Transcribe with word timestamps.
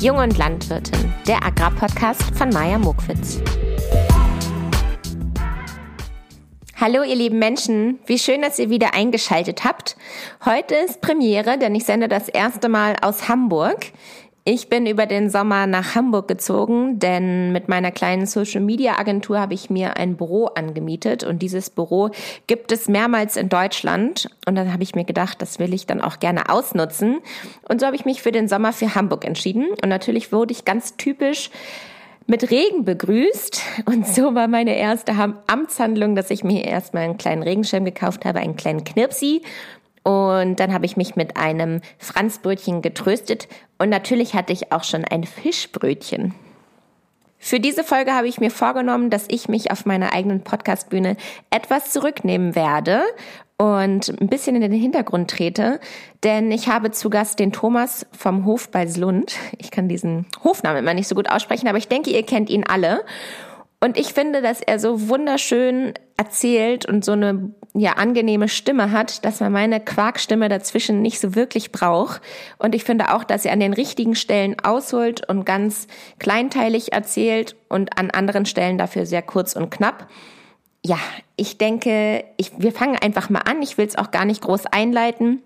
Jung 0.00 0.18
und 0.18 0.38
Landwirtin, 0.38 1.12
der 1.26 1.44
Agrarpodcast 1.44 2.22
von 2.36 2.50
Maja 2.50 2.78
Mokwitz. 2.78 3.40
Hallo 6.76 7.02
ihr 7.02 7.16
lieben 7.16 7.40
Menschen, 7.40 7.98
wie 8.06 8.20
schön, 8.20 8.42
dass 8.42 8.60
ihr 8.60 8.70
wieder 8.70 8.94
eingeschaltet 8.94 9.64
habt. 9.64 9.96
Heute 10.44 10.76
ist 10.76 11.00
Premiere, 11.00 11.58
denn 11.58 11.74
ich 11.74 11.84
sende 11.84 12.06
das 12.06 12.28
erste 12.28 12.68
Mal 12.68 12.94
aus 13.02 13.28
Hamburg. 13.28 13.86
Ich 14.50 14.70
bin 14.70 14.86
über 14.86 15.04
den 15.04 15.28
Sommer 15.28 15.66
nach 15.66 15.94
Hamburg 15.94 16.26
gezogen, 16.26 16.98
denn 16.98 17.52
mit 17.52 17.68
meiner 17.68 17.90
kleinen 17.90 18.24
Social 18.24 18.62
Media 18.62 18.98
Agentur 18.98 19.38
habe 19.38 19.52
ich 19.52 19.68
mir 19.68 19.98
ein 19.98 20.16
Büro 20.16 20.46
angemietet 20.46 21.22
und 21.22 21.42
dieses 21.42 21.68
Büro 21.68 22.08
gibt 22.46 22.72
es 22.72 22.88
mehrmals 22.88 23.36
in 23.36 23.50
Deutschland 23.50 24.30
und 24.46 24.54
dann 24.54 24.72
habe 24.72 24.82
ich 24.82 24.94
mir 24.94 25.04
gedacht, 25.04 25.42
das 25.42 25.58
will 25.58 25.74
ich 25.74 25.84
dann 25.84 26.00
auch 26.00 26.18
gerne 26.18 26.48
ausnutzen 26.48 27.18
und 27.68 27.80
so 27.80 27.86
habe 27.86 27.96
ich 27.96 28.06
mich 28.06 28.22
für 28.22 28.32
den 28.32 28.48
Sommer 28.48 28.72
für 28.72 28.94
Hamburg 28.94 29.26
entschieden 29.26 29.66
und 29.82 29.90
natürlich 29.90 30.32
wurde 30.32 30.52
ich 30.52 30.64
ganz 30.64 30.96
typisch 30.96 31.50
mit 32.28 32.50
Regen 32.50 32.84
begrüßt. 32.84 33.62
Und 33.86 34.06
so 34.06 34.34
war 34.34 34.48
meine 34.48 34.76
erste 34.76 35.12
Amtshandlung, 35.46 36.14
dass 36.14 36.30
ich 36.30 36.44
mir 36.44 36.64
erstmal 36.64 37.04
einen 37.04 37.16
kleinen 37.16 37.42
Regenschirm 37.42 37.86
gekauft 37.86 38.26
habe, 38.26 38.40
einen 38.40 38.54
kleinen 38.54 38.84
Knirpsi 38.84 39.40
und 40.02 40.56
dann 40.56 40.72
habe 40.72 40.86
ich 40.86 40.96
mich 40.96 41.16
mit 41.16 41.36
einem 41.36 41.80
Franzbrötchen 41.98 42.82
getröstet 42.82 43.48
und 43.78 43.88
natürlich 43.88 44.34
hatte 44.34 44.52
ich 44.52 44.72
auch 44.72 44.84
schon 44.84 45.04
ein 45.04 45.24
Fischbrötchen. 45.24 46.34
Für 47.38 47.60
diese 47.60 47.84
Folge 47.84 48.12
habe 48.12 48.26
ich 48.26 48.40
mir 48.40 48.50
vorgenommen, 48.50 49.10
dass 49.10 49.26
ich 49.28 49.48
mich 49.48 49.70
auf 49.70 49.86
meiner 49.86 50.12
eigenen 50.12 50.42
Podcastbühne 50.42 51.16
etwas 51.50 51.92
zurücknehmen 51.92 52.56
werde 52.56 53.02
und 53.58 54.20
ein 54.20 54.28
bisschen 54.28 54.56
in 54.56 54.62
den 54.62 54.72
Hintergrund 54.72 55.30
trete, 55.30 55.80
denn 56.24 56.50
ich 56.50 56.68
habe 56.68 56.90
zu 56.90 57.10
Gast 57.10 57.38
den 57.38 57.52
Thomas 57.52 58.06
vom 58.12 58.44
Hof 58.44 58.70
bei 58.70 58.86
Slund. 58.86 59.36
Ich 59.58 59.70
kann 59.70 59.88
diesen 59.88 60.26
Hofnamen 60.42 60.78
immer 60.78 60.94
nicht 60.94 61.08
so 61.08 61.14
gut 61.14 61.30
aussprechen, 61.30 61.68
aber 61.68 61.78
ich 61.78 61.88
denke, 61.88 62.10
ihr 62.10 62.24
kennt 62.24 62.50
ihn 62.50 62.64
alle. 62.64 63.04
Und 63.80 63.96
ich 63.96 64.12
finde, 64.12 64.42
dass 64.42 64.60
er 64.60 64.80
so 64.80 65.08
wunderschön 65.08 65.94
erzählt 66.16 66.86
und 66.86 67.04
so 67.04 67.12
eine 67.12 67.52
ja 67.78 67.92
angenehme 67.92 68.48
Stimme 68.48 68.92
hat, 68.92 69.24
dass 69.24 69.40
man 69.40 69.52
meine 69.52 69.80
Quarkstimme 69.80 70.48
dazwischen 70.48 71.02
nicht 71.02 71.20
so 71.20 71.34
wirklich 71.34 71.72
braucht. 71.72 72.20
Und 72.58 72.74
ich 72.74 72.84
finde 72.84 73.14
auch, 73.14 73.24
dass 73.24 73.44
er 73.44 73.52
an 73.52 73.60
den 73.60 73.72
richtigen 73.72 74.14
Stellen 74.14 74.56
ausholt 74.62 75.28
und 75.28 75.44
ganz 75.44 75.86
kleinteilig 76.18 76.92
erzählt 76.92 77.56
und 77.68 77.98
an 77.98 78.10
anderen 78.10 78.46
Stellen 78.46 78.78
dafür 78.78 79.06
sehr 79.06 79.22
kurz 79.22 79.54
und 79.54 79.70
knapp. 79.70 80.08
Ja, 80.84 80.98
ich 81.36 81.58
denke, 81.58 82.24
ich, 82.36 82.52
wir 82.58 82.72
fangen 82.72 82.96
einfach 82.96 83.30
mal 83.30 83.40
an. 83.40 83.62
Ich 83.62 83.78
will 83.78 83.86
es 83.86 83.96
auch 83.96 84.10
gar 84.10 84.24
nicht 84.24 84.42
groß 84.42 84.66
einleiten. 84.66 85.42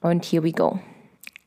Und 0.00 0.24
here 0.24 0.42
we 0.42 0.52
go. 0.52 0.78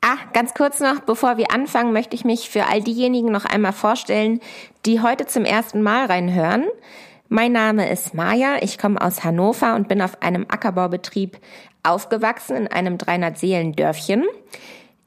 Ah, 0.01 0.17
ganz 0.31 0.53
kurz 0.53 0.79
noch, 0.79 1.01
bevor 1.01 1.37
wir 1.37 1.51
anfangen, 1.51 1.91
möchte 1.91 2.15
ich 2.15 2.23
mich 2.23 2.49
für 2.49 2.67
all 2.67 2.81
diejenigen 2.81 3.31
noch 3.31 3.43
einmal 3.43 3.73
vorstellen, 3.73 4.39
die 4.85 5.01
heute 5.01 5.25
zum 5.25 5.43
ersten 5.43 5.81
Mal 5.81 6.05
reinhören. 6.05 6.65
Mein 7.31 7.51
Name 7.51 7.91
ist 7.91 8.15
Maja, 8.15 8.55
ich 8.59 8.79
komme 8.79 8.99
aus 8.99 9.23
Hannover 9.23 9.75
und 9.75 9.87
bin 9.87 10.01
auf 10.01 10.23
einem 10.23 10.47
Ackerbaubetrieb 10.49 11.37
aufgewachsen 11.83 12.57
in 12.57 12.67
einem 12.67 12.95
300-Seelen-Dörfchen. 12.95 14.25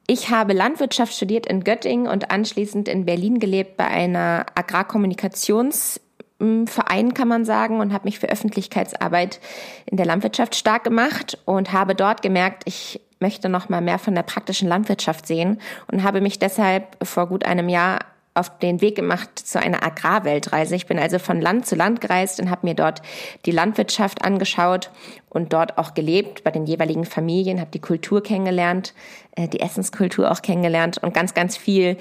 Ich 0.06 0.31
habe 0.31 0.53
Landwirtschaft 0.53 1.14
studiert 1.14 1.47
in 1.47 1.64
Göttingen 1.64 2.06
und 2.06 2.31
anschließend 2.31 2.87
in 2.87 3.06
Berlin 3.06 3.41
gelebt 3.41 3.77
bei 3.77 3.89
einer 3.89 4.47
Agrarkommunikationsverein, 4.55 7.12
kann 7.12 7.27
man 7.27 7.45
sagen, 7.45 7.81
und 7.81 7.92
habe 7.92 8.05
mich 8.05 8.20
für 8.20 8.29
Öffentlichkeitsarbeit 8.29 9.41
in 9.86 9.97
der 9.97 10.07
Landwirtschaft 10.07 10.55
stark 10.55 10.84
gemacht 10.84 11.39
und 11.45 11.73
habe 11.73 11.97
dort 11.97 12.23
gemerkt, 12.23 12.62
ich 12.67 13.01
möchte 13.19 13.48
noch 13.48 13.69
mal 13.69 13.81
mehr 13.81 13.98
von 13.98 14.14
der 14.14 14.23
praktischen 14.23 14.69
Landwirtschaft 14.69 15.27
sehen 15.27 15.61
und 15.91 16.05
habe 16.05 16.20
mich 16.20 16.39
deshalb 16.39 17.05
vor 17.05 17.27
gut 17.27 17.45
einem 17.45 17.69
Jahr 17.69 17.98
auf 18.34 18.58
den 18.58 18.80
Weg 18.80 18.97
gemacht 18.97 19.38
zu 19.38 19.61
einer 19.61 19.84
Agrarweltreise. 19.84 20.75
Ich 20.75 20.86
bin 20.86 20.98
also 20.98 21.19
von 21.19 21.41
Land 21.41 21.67
zu 21.67 21.74
Land 21.74 22.01
gereist 22.01 22.40
und 22.40 22.51
habe 22.51 22.67
mir 22.67 22.74
dort 22.74 23.02
die 23.45 23.51
Landwirtschaft 23.51 24.24
angeschaut 24.24 24.90
und 25.29 25.52
dort 25.52 25.77
auch 25.79 25.95
gelebt 25.95 26.42
bei 26.42 26.51
den 26.51 26.64
jeweiligen 26.64 27.05
Familien, 27.05 27.61
habe 27.61 27.70
die 27.70 27.80
Kultur 27.80 28.23
kennengelernt, 28.23 28.95
äh, 29.36 29.48
die 29.48 29.61
Essenskultur 29.61 30.30
auch 30.30 30.40
kennengelernt 30.40 30.98
und 30.98 31.12
ganz, 31.12 31.34
ganz 31.34 31.57
viel 31.57 31.98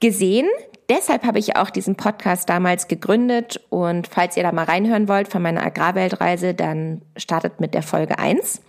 gesehen. 0.00 0.46
Deshalb 0.88 1.24
habe 1.24 1.38
ich 1.38 1.56
auch 1.56 1.70
diesen 1.70 1.96
Podcast 1.96 2.48
damals 2.48 2.88
gegründet 2.88 3.58
und 3.70 4.06
falls 4.06 4.36
ihr 4.36 4.42
da 4.42 4.52
mal 4.52 4.64
reinhören 4.64 5.08
wollt 5.08 5.28
von 5.28 5.40
meiner 5.40 5.64
Agrarweltreise, 5.64 6.52
dann 6.52 7.00
startet 7.16 7.58
mit 7.58 7.72
der 7.72 7.82
Folge 7.82 8.18
eins. 8.18 8.60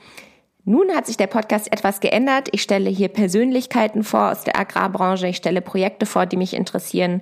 Nun 0.68 0.90
hat 0.96 1.06
sich 1.06 1.16
der 1.16 1.28
Podcast 1.28 1.72
etwas 1.72 2.00
geändert. 2.00 2.50
Ich 2.52 2.64
stelle 2.64 2.90
hier 2.90 3.08
Persönlichkeiten 3.10 4.04
vor 4.04 4.32
aus 4.32 4.44
der 4.44 4.60
Agrarbranche. 4.60 5.28
Ich 5.28 5.38
stelle 5.38 5.62
Projekte 5.62 6.08
vor, 6.08 6.26
die 6.26 6.38
mich 6.38 6.56
interessieren. 6.56 7.22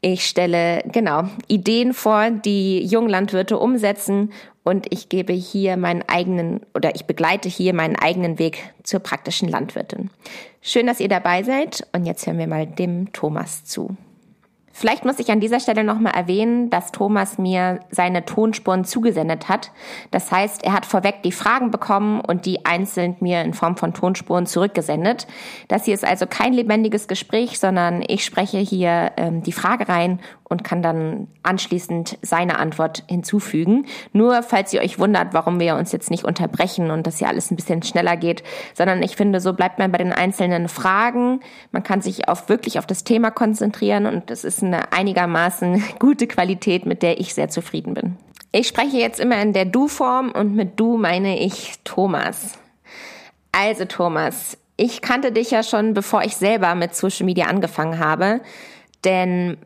Ich 0.00 0.26
stelle, 0.26 0.82
genau, 0.90 1.24
Ideen 1.48 1.92
vor, 1.92 2.30
die 2.30 2.82
Junglandwirte 2.82 3.58
umsetzen. 3.58 4.32
Und 4.64 4.86
ich 4.90 5.10
gebe 5.10 5.34
hier 5.34 5.76
meinen 5.76 6.02
eigenen 6.08 6.60
oder 6.74 6.94
ich 6.94 7.04
begleite 7.04 7.50
hier 7.50 7.74
meinen 7.74 7.96
eigenen 7.96 8.38
Weg 8.38 8.72
zur 8.84 9.00
praktischen 9.00 9.48
Landwirtin. 9.50 10.10
Schön, 10.62 10.86
dass 10.86 11.00
ihr 11.00 11.08
dabei 11.08 11.42
seid. 11.42 11.86
Und 11.92 12.06
jetzt 12.06 12.26
hören 12.26 12.38
wir 12.38 12.46
mal 12.46 12.66
dem 12.66 13.12
Thomas 13.12 13.64
zu. 13.64 13.96
Vielleicht 14.78 15.04
muss 15.04 15.18
ich 15.18 15.32
an 15.32 15.40
dieser 15.40 15.58
Stelle 15.58 15.82
nochmal 15.82 16.14
erwähnen, 16.14 16.70
dass 16.70 16.92
Thomas 16.92 17.36
mir 17.36 17.80
seine 17.90 18.24
Tonspuren 18.24 18.84
zugesendet 18.84 19.48
hat. 19.48 19.72
Das 20.12 20.30
heißt, 20.30 20.62
er 20.62 20.72
hat 20.72 20.86
vorweg 20.86 21.24
die 21.24 21.32
Fragen 21.32 21.72
bekommen 21.72 22.20
und 22.20 22.46
die 22.46 22.64
einzeln 22.64 23.16
mir 23.18 23.42
in 23.42 23.54
Form 23.54 23.76
von 23.76 23.92
Tonspuren 23.92 24.46
zurückgesendet. 24.46 25.26
Das 25.66 25.86
hier 25.86 25.94
ist 25.94 26.04
also 26.04 26.28
kein 26.28 26.52
lebendiges 26.52 27.08
Gespräch, 27.08 27.58
sondern 27.58 28.04
ich 28.06 28.24
spreche 28.24 28.58
hier 28.58 29.10
ähm, 29.16 29.42
die 29.42 29.50
Frage 29.50 29.88
rein 29.88 30.20
und 30.48 30.64
kann 30.64 30.82
dann 30.82 31.28
anschließend 31.42 32.18
seine 32.22 32.58
Antwort 32.58 33.04
hinzufügen. 33.08 33.86
Nur 34.12 34.42
falls 34.42 34.72
ihr 34.72 34.80
euch 34.80 34.98
wundert, 34.98 35.34
warum 35.34 35.60
wir 35.60 35.76
uns 35.76 35.92
jetzt 35.92 36.10
nicht 36.10 36.24
unterbrechen 36.24 36.90
und 36.90 37.06
das 37.06 37.18
hier 37.18 37.28
alles 37.28 37.50
ein 37.50 37.56
bisschen 37.56 37.82
schneller 37.82 38.16
geht, 38.16 38.42
sondern 38.74 39.02
ich 39.02 39.16
finde, 39.16 39.40
so 39.40 39.52
bleibt 39.52 39.78
man 39.78 39.92
bei 39.92 39.98
den 39.98 40.12
einzelnen 40.12 40.68
Fragen. 40.68 41.40
Man 41.72 41.82
kann 41.82 42.00
sich 42.00 42.28
auf 42.28 42.48
wirklich 42.48 42.78
auf 42.78 42.86
das 42.86 43.04
Thema 43.04 43.30
konzentrieren 43.30 44.06
und 44.06 44.30
es 44.30 44.44
ist 44.44 44.62
eine 44.62 44.92
einigermaßen 44.92 45.82
gute 45.98 46.26
Qualität, 46.26 46.86
mit 46.86 47.02
der 47.02 47.20
ich 47.20 47.34
sehr 47.34 47.48
zufrieden 47.48 47.94
bin. 47.94 48.16
Ich 48.50 48.68
spreche 48.68 48.96
jetzt 48.96 49.20
immer 49.20 49.40
in 49.42 49.52
der 49.52 49.66
Du-Form 49.66 50.30
und 50.30 50.54
mit 50.54 50.80
Du 50.80 50.96
meine 50.96 51.38
ich 51.38 51.74
Thomas. 51.84 52.58
Also 53.52 53.84
Thomas, 53.84 54.56
ich 54.78 55.02
kannte 55.02 55.32
dich 55.32 55.50
ja 55.50 55.62
schon, 55.62 55.92
bevor 55.92 56.22
ich 56.22 56.36
selber 56.36 56.74
mit 56.74 56.94
Social 56.94 57.26
Media 57.26 57.46
angefangen 57.46 57.98
habe, 57.98 58.40
denn 59.04 59.58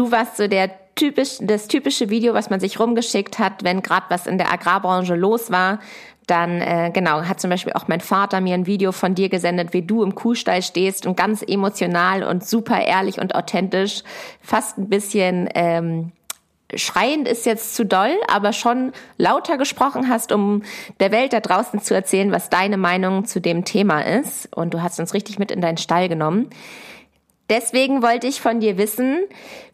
Du 0.00 0.10
warst 0.10 0.38
so 0.38 0.48
der 0.48 0.70
typisch, 0.94 1.36
das 1.42 1.68
typische 1.68 2.08
Video, 2.08 2.32
was 2.32 2.48
man 2.48 2.58
sich 2.58 2.80
rumgeschickt 2.80 3.38
hat, 3.38 3.64
wenn 3.64 3.82
gerade 3.82 4.06
was 4.08 4.26
in 4.26 4.38
der 4.38 4.50
Agrarbranche 4.50 5.14
los 5.14 5.50
war. 5.50 5.78
Dann, 6.26 6.62
äh, 6.62 6.90
genau, 6.90 7.24
hat 7.24 7.38
zum 7.38 7.50
Beispiel 7.50 7.74
auch 7.74 7.86
mein 7.86 8.00
Vater 8.00 8.40
mir 8.40 8.54
ein 8.54 8.64
Video 8.64 8.92
von 8.92 9.14
dir 9.14 9.28
gesendet, 9.28 9.74
wie 9.74 9.82
du 9.82 10.02
im 10.02 10.14
Kuhstall 10.14 10.62
stehst 10.62 11.04
und 11.04 11.18
ganz 11.18 11.42
emotional 11.46 12.22
und 12.22 12.46
super 12.46 12.80
ehrlich 12.80 13.20
und 13.20 13.34
authentisch, 13.34 14.02
fast 14.40 14.78
ein 14.78 14.88
bisschen 14.88 15.50
ähm, 15.54 16.12
schreiend 16.74 17.28
ist 17.28 17.44
jetzt 17.44 17.74
zu 17.74 17.84
doll, 17.84 18.14
aber 18.26 18.54
schon 18.54 18.92
lauter 19.18 19.58
gesprochen 19.58 20.08
hast, 20.08 20.32
um 20.32 20.62
der 20.98 21.12
Welt 21.12 21.34
da 21.34 21.40
draußen 21.40 21.82
zu 21.82 21.92
erzählen, 21.92 22.32
was 22.32 22.48
deine 22.48 22.78
Meinung 22.78 23.26
zu 23.26 23.38
dem 23.38 23.66
Thema 23.66 24.00
ist. 24.00 24.48
Und 24.56 24.72
du 24.72 24.80
hast 24.80 24.98
uns 24.98 25.12
richtig 25.12 25.38
mit 25.38 25.50
in 25.50 25.60
deinen 25.60 25.76
Stall 25.76 26.08
genommen. 26.08 26.48
Deswegen 27.50 28.00
wollte 28.00 28.28
ich 28.28 28.40
von 28.40 28.60
dir 28.60 28.78
wissen, 28.78 29.18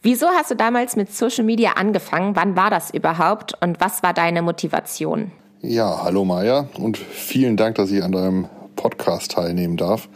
wieso 0.00 0.28
hast 0.28 0.50
du 0.50 0.54
damals 0.54 0.96
mit 0.96 1.12
Social 1.12 1.44
Media 1.44 1.72
angefangen? 1.72 2.34
Wann 2.34 2.56
war 2.56 2.70
das 2.70 2.90
überhaupt 2.90 3.52
und 3.62 3.80
was 3.80 4.02
war 4.02 4.14
deine 4.14 4.40
Motivation? 4.40 5.30
Ja, 5.60 6.02
hallo 6.02 6.24
Maja 6.24 6.68
und 6.78 6.96
vielen 6.96 7.58
Dank, 7.58 7.76
dass 7.76 7.90
ich 7.90 8.02
an 8.02 8.12
deinem 8.12 8.46
Podcast 8.76 9.32
teilnehmen 9.32 9.76
darf. 9.76 10.08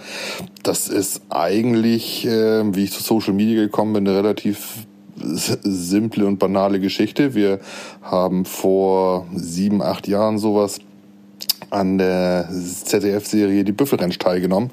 Das 0.62 0.88
ist 0.88 1.20
eigentlich, 1.28 2.26
äh, 2.26 2.74
wie 2.74 2.84
ich 2.84 2.92
zu 2.92 3.02
Social 3.02 3.34
Media 3.34 3.62
gekommen 3.62 3.92
bin, 3.92 4.08
eine 4.08 4.16
relativ 4.16 4.86
simple 5.22 6.26
und 6.26 6.38
banale 6.38 6.80
Geschichte. 6.80 7.34
Wir 7.34 7.60
haben 8.00 8.46
vor 8.46 9.26
sieben, 9.34 9.82
acht 9.82 10.08
Jahren 10.08 10.38
sowas 10.38 10.80
an 11.70 11.98
der 11.98 12.48
ZDF-Serie 12.50 13.64
Die 13.64 13.72
Büffelrensch 13.72 14.18
teilgenommen 14.18 14.70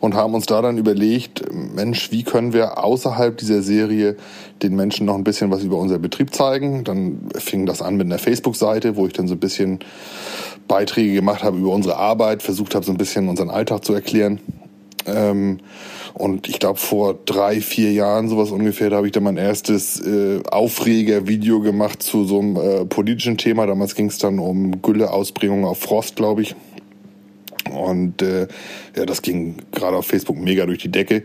und 0.00 0.14
haben 0.14 0.34
uns 0.34 0.46
da 0.46 0.60
dann 0.62 0.78
überlegt, 0.78 1.42
Mensch, 1.52 2.10
wie 2.12 2.22
können 2.22 2.52
wir 2.52 2.82
außerhalb 2.82 3.36
dieser 3.36 3.62
Serie 3.62 4.16
den 4.62 4.76
Menschen 4.76 5.06
noch 5.06 5.14
ein 5.14 5.24
bisschen 5.24 5.50
was 5.50 5.62
über 5.62 5.78
unser 5.78 5.98
Betrieb 5.98 6.34
zeigen? 6.34 6.84
Dann 6.84 7.28
fing 7.36 7.66
das 7.66 7.82
an 7.82 7.96
mit 7.96 8.06
einer 8.06 8.18
Facebook-Seite, 8.18 8.96
wo 8.96 9.06
ich 9.06 9.12
dann 9.12 9.28
so 9.28 9.34
ein 9.34 9.40
bisschen 9.40 9.80
Beiträge 10.68 11.14
gemacht 11.14 11.42
habe 11.42 11.58
über 11.58 11.70
unsere 11.70 11.96
Arbeit, 11.96 12.42
versucht 12.42 12.74
habe, 12.74 12.84
so 12.84 12.92
ein 12.92 12.98
bisschen 12.98 13.28
unseren 13.28 13.50
Alltag 13.50 13.84
zu 13.84 13.94
erklären. 13.94 14.40
Ähm, 15.06 15.58
und 16.14 16.48
ich 16.48 16.58
glaube, 16.58 16.78
vor 16.78 17.18
drei, 17.26 17.60
vier 17.60 17.92
Jahren, 17.92 18.28
sowas 18.28 18.50
ungefähr, 18.50 18.90
da 18.90 18.96
habe 18.96 19.06
ich 19.06 19.12
dann 19.12 19.22
mein 19.22 19.36
erstes 19.36 20.00
äh, 20.00 20.40
Aufreger-Video 20.50 21.60
gemacht 21.60 22.02
zu 22.02 22.24
so 22.24 22.40
einem 22.40 22.56
äh, 22.56 22.84
politischen 22.86 23.36
Thema. 23.36 23.66
Damals 23.66 23.94
ging 23.94 24.06
es 24.06 24.18
dann 24.18 24.38
um 24.38 24.80
Gülleausbringung 24.80 25.64
auf 25.64 25.78
Frost, 25.78 26.16
glaube 26.16 26.42
ich. 26.42 26.56
Und 27.70 28.22
äh, 28.22 28.48
ja, 28.96 29.06
das 29.06 29.22
ging 29.22 29.56
gerade 29.72 29.96
auf 29.96 30.06
Facebook 30.06 30.38
mega 30.38 30.66
durch 30.66 30.78
die 30.78 30.90
Decke. 30.90 31.22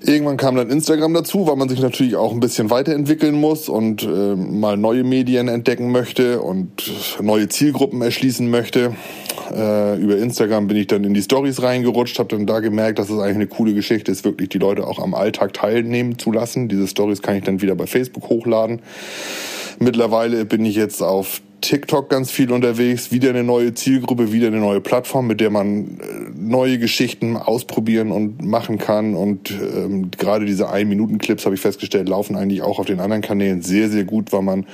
Irgendwann 0.00 0.36
kam 0.36 0.54
dann 0.56 0.70
Instagram 0.70 1.12
dazu, 1.14 1.46
weil 1.46 1.56
man 1.56 1.68
sich 1.68 1.80
natürlich 1.80 2.16
auch 2.16 2.32
ein 2.32 2.40
bisschen 2.40 2.70
weiterentwickeln 2.70 3.34
muss 3.34 3.68
und 3.68 4.02
äh, 4.02 4.36
mal 4.36 4.76
neue 4.76 5.02
Medien 5.02 5.48
entdecken 5.48 5.90
möchte 5.90 6.40
und 6.40 6.70
neue 7.20 7.48
Zielgruppen 7.48 8.00
erschließen 8.00 8.48
möchte. 8.48 8.94
Äh, 9.52 9.98
über 9.98 10.16
Instagram 10.16 10.68
bin 10.68 10.76
ich 10.76 10.86
dann 10.86 11.04
in 11.04 11.14
die 11.14 11.22
Stories 11.22 11.62
reingerutscht, 11.62 12.18
habe 12.18 12.36
dann 12.36 12.46
da 12.46 12.60
gemerkt, 12.60 12.98
dass 12.98 13.10
es 13.10 13.18
eigentlich 13.18 13.36
eine 13.36 13.46
coole 13.48 13.74
Geschichte 13.74 14.12
ist, 14.12 14.24
wirklich 14.24 14.50
die 14.50 14.58
Leute 14.58 14.86
auch 14.86 15.00
am 15.00 15.14
Alltag 15.14 15.52
teilnehmen 15.52 16.18
zu 16.18 16.30
lassen. 16.30 16.68
Diese 16.68 16.86
Stories 16.86 17.22
kann 17.22 17.36
ich 17.36 17.44
dann 17.44 17.60
wieder 17.60 17.74
bei 17.74 17.86
Facebook 17.86 18.28
hochladen. 18.28 18.80
Mittlerweile 19.80 20.44
bin 20.44 20.64
ich 20.64 20.76
jetzt 20.76 21.02
auf 21.02 21.40
TikTok 21.60 22.08
ganz 22.08 22.30
viel 22.30 22.52
unterwegs, 22.52 23.10
wieder 23.10 23.30
eine 23.30 23.44
neue 23.44 23.74
Zielgruppe, 23.74 24.32
wieder 24.32 24.48
eine 24.48 24.60
neue 24.60 24.80
Plattform, 24.80 25.26
mit 25.26 25.40
der 25.40 25.50
man 25.50 25.98
äh, 25.98 26.30
neue 26.36 26.78
Geschichten 26.78 27.36
ausprobieren 27.36 28.12
und 28.12 28.44
machen 28.44 28.78
kann. 28.78 29.14
Und 29.14 29.50
ähm, 29.50 30.10
gerade 30.10 30.44
diese 30.44 30.70
Ein-Minuten-Clips, 30.70 31.44
habe 31.44 31.54
ich 31.54 31.60
festgestellt, 31.60 32.08
laufen 32.08 32.36
eigentlich 32.36 32.62
auch 32.62 32.78
auf 32.78 32.86
den 32.86 33.00
anderen 33.00 33.22
Kanälen 33.22 33.62
sehr, 33.62 33.88
sehr 33.88 34.04
gut, 34.04 34.32
weil 34.32 34.42
man 34.42 34.66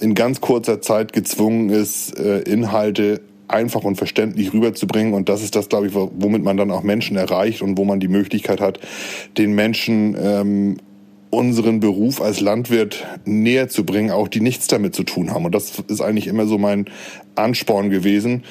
in 0.00 0.14
ganz 0.14 0.40
kurzer 0.40 0.80
Zeit 0.80 1.12
gezwungen 1.12 1.70
ist, 1.70 2.18
äh, 2.18 2.40
Inhalte 2.40 3.20
einfach 3.48 3.82
und 3.84 3.96
verständlich 3.96 4.52
rüberzubringen. 4.52 5.14
Und 5.14 5.28
das 5.28 5.42
ist 5.42 5.56
das, 5.56 5.68
glaube 5.68 5.86
ich, 5.86 5.94
womit 5.94 6.42
man 6.42 6.56
dann 6.56 6.70
auch 6.70 6.82
Menschen 6.82 7.16
erreicht 7.16 7.62
und 7.62 7.78
wo 7.78 7.84
man 7.84 8.00
die 8.00 8.08
Möglichkeit 8.08 8.60
hat, 8.60 8.78
den 9.36 9.54
Menschen 9.54 10.16
ähm, 10.20 10.76
unseren 11.30 11.80
Beruf 11.80 12.20
als 12.20 12.40
Landwirt 12.40 13.06
näher 13.24 13.68
zu 13.68 13.84
bringen, 13.84 14.10
auch 14.10 14.28
die 14.28 14.40
nichts 14.40 14.66
damit 14.66 14.94
zu 14.94 15.04
tun 15.04 15.32
haben. 15.32 15.44
Und 15.44 15.54
das 15.54 15.82
ist 15.88 16.00
eigentlich 16.00 16.26
immer 16.26 16.46
so 16.46 16.58
mein 16.58 16.86
Ansporn 17.38 17.90
gewesen, 17.90 18.42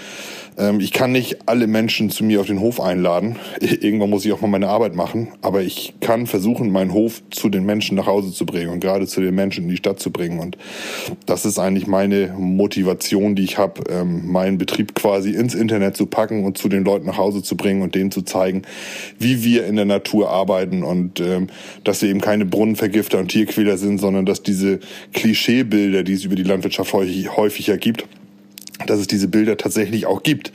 ähm, 0.57 0.79
ich 0.79 0.91
kann 0.91 1.11
nicht 1.11 1.37
alle 1.47 1.67
Menschen 1.67 2.09
zu 2.09 2.23
mir 2.23 2.41
auf 2.41 2.47
den 2.47 2.59
Hof 2.59 2.81
einladen. 2.81 3.37
Irgendwann 3.59 4.09
muss 4.09 4.25
ich 4.25 4.33
auch 4.33 4.41
mal 4.41 4.47
meine 4.47 4.67
Arbeit 4.67 4.95
machen. 4.95 5.29
Aber 5.41 5.61
ich 5.61 5.93
kann 6.01 6.27
versuchen, 6.27 6.71
meinen 6.71 6.93
Hof 6.93 7.21
zu 7.29 7.49
den 7.49 7.65
Menschen 7.65 7.95
nach 7.95 8.07
Hause 8.07 8.33
zu 8.33 8.45
bringen 8.45 8.71
und 8.71 8.79
gerade 8.79 9.07
zu 9.07 9.21
den 9.21 9.35
Menschen 9.35 9.65
in 9.65 9.69
die 9.69 9.77
Stadt 9.77 9.99
zu 9.99 10.11
bringen. 10.11 10.39
Und 10.39 10.57
das 11.25 11.45
ist 11.45 11.59
eigentlich 11.59 11.87
meine 11.87 12.35
Motivation, 12.37 13.35
die 13.35 13.43
ich 13.43 13.57
habe, 13.57 13.83
ähm, 13.89 14.31
meinen 14.31 14.57
Betrieb 14.57 14.95
quasi 14.95 15.31
ins 15.31 15.53
Internet 15.53 15.95
zu 15.95 16.07
packen 16.07 16.43
und 16.43 16.57
zu 16.57 16.69
den 16.69 16.83
Leuten 16.83 17.05
nach 17.05 17.17
Hause 17.17 17.43
zu 17.43 17.55
bringen 17.55 17.81
und 17.81 17.93
denen 17.95 18.11
zu 18.11 18.23
zeigen, 18.23 18.63
wie 19.19 19.43
wir 19.43 19.65
in 19.65 19.75
der 19.75 19.85
Natur 19.85 20.29
arbeiten 20.29 20.83
und 20.83 21.19
ähm, 21.19 21.47
dass 21.83 22.01
wir 22.01 22.09
eben 22.09 22.21
keine 22.21 22.45
Brunnenvergifter 22.45 23.19
und 23.19 23.29
Tierquäler 23.29 23.77
sind, 23.77 23.99
sondern 23.99 24.25
dass 24.25 24.41
diese 24.41 24.79
Klischeebilder, 25.13 26.03
die 26.03 26.13
es 26.13 26.23
über 26.23 26.35
die 26.35 26.43
Landwirtschaft 26.43 26.93
häufig, 26.93 27.35
häufiger 27.35 27.77
gibt, 27.77 28.05
dass 28.89 28.99
es 28.99 29.07
diese 29.07 29.27
Bilder 29.27 29.57
tatsächlich 29.57 30.05
auch 30.05 30.23
gibt. 30.23 30.51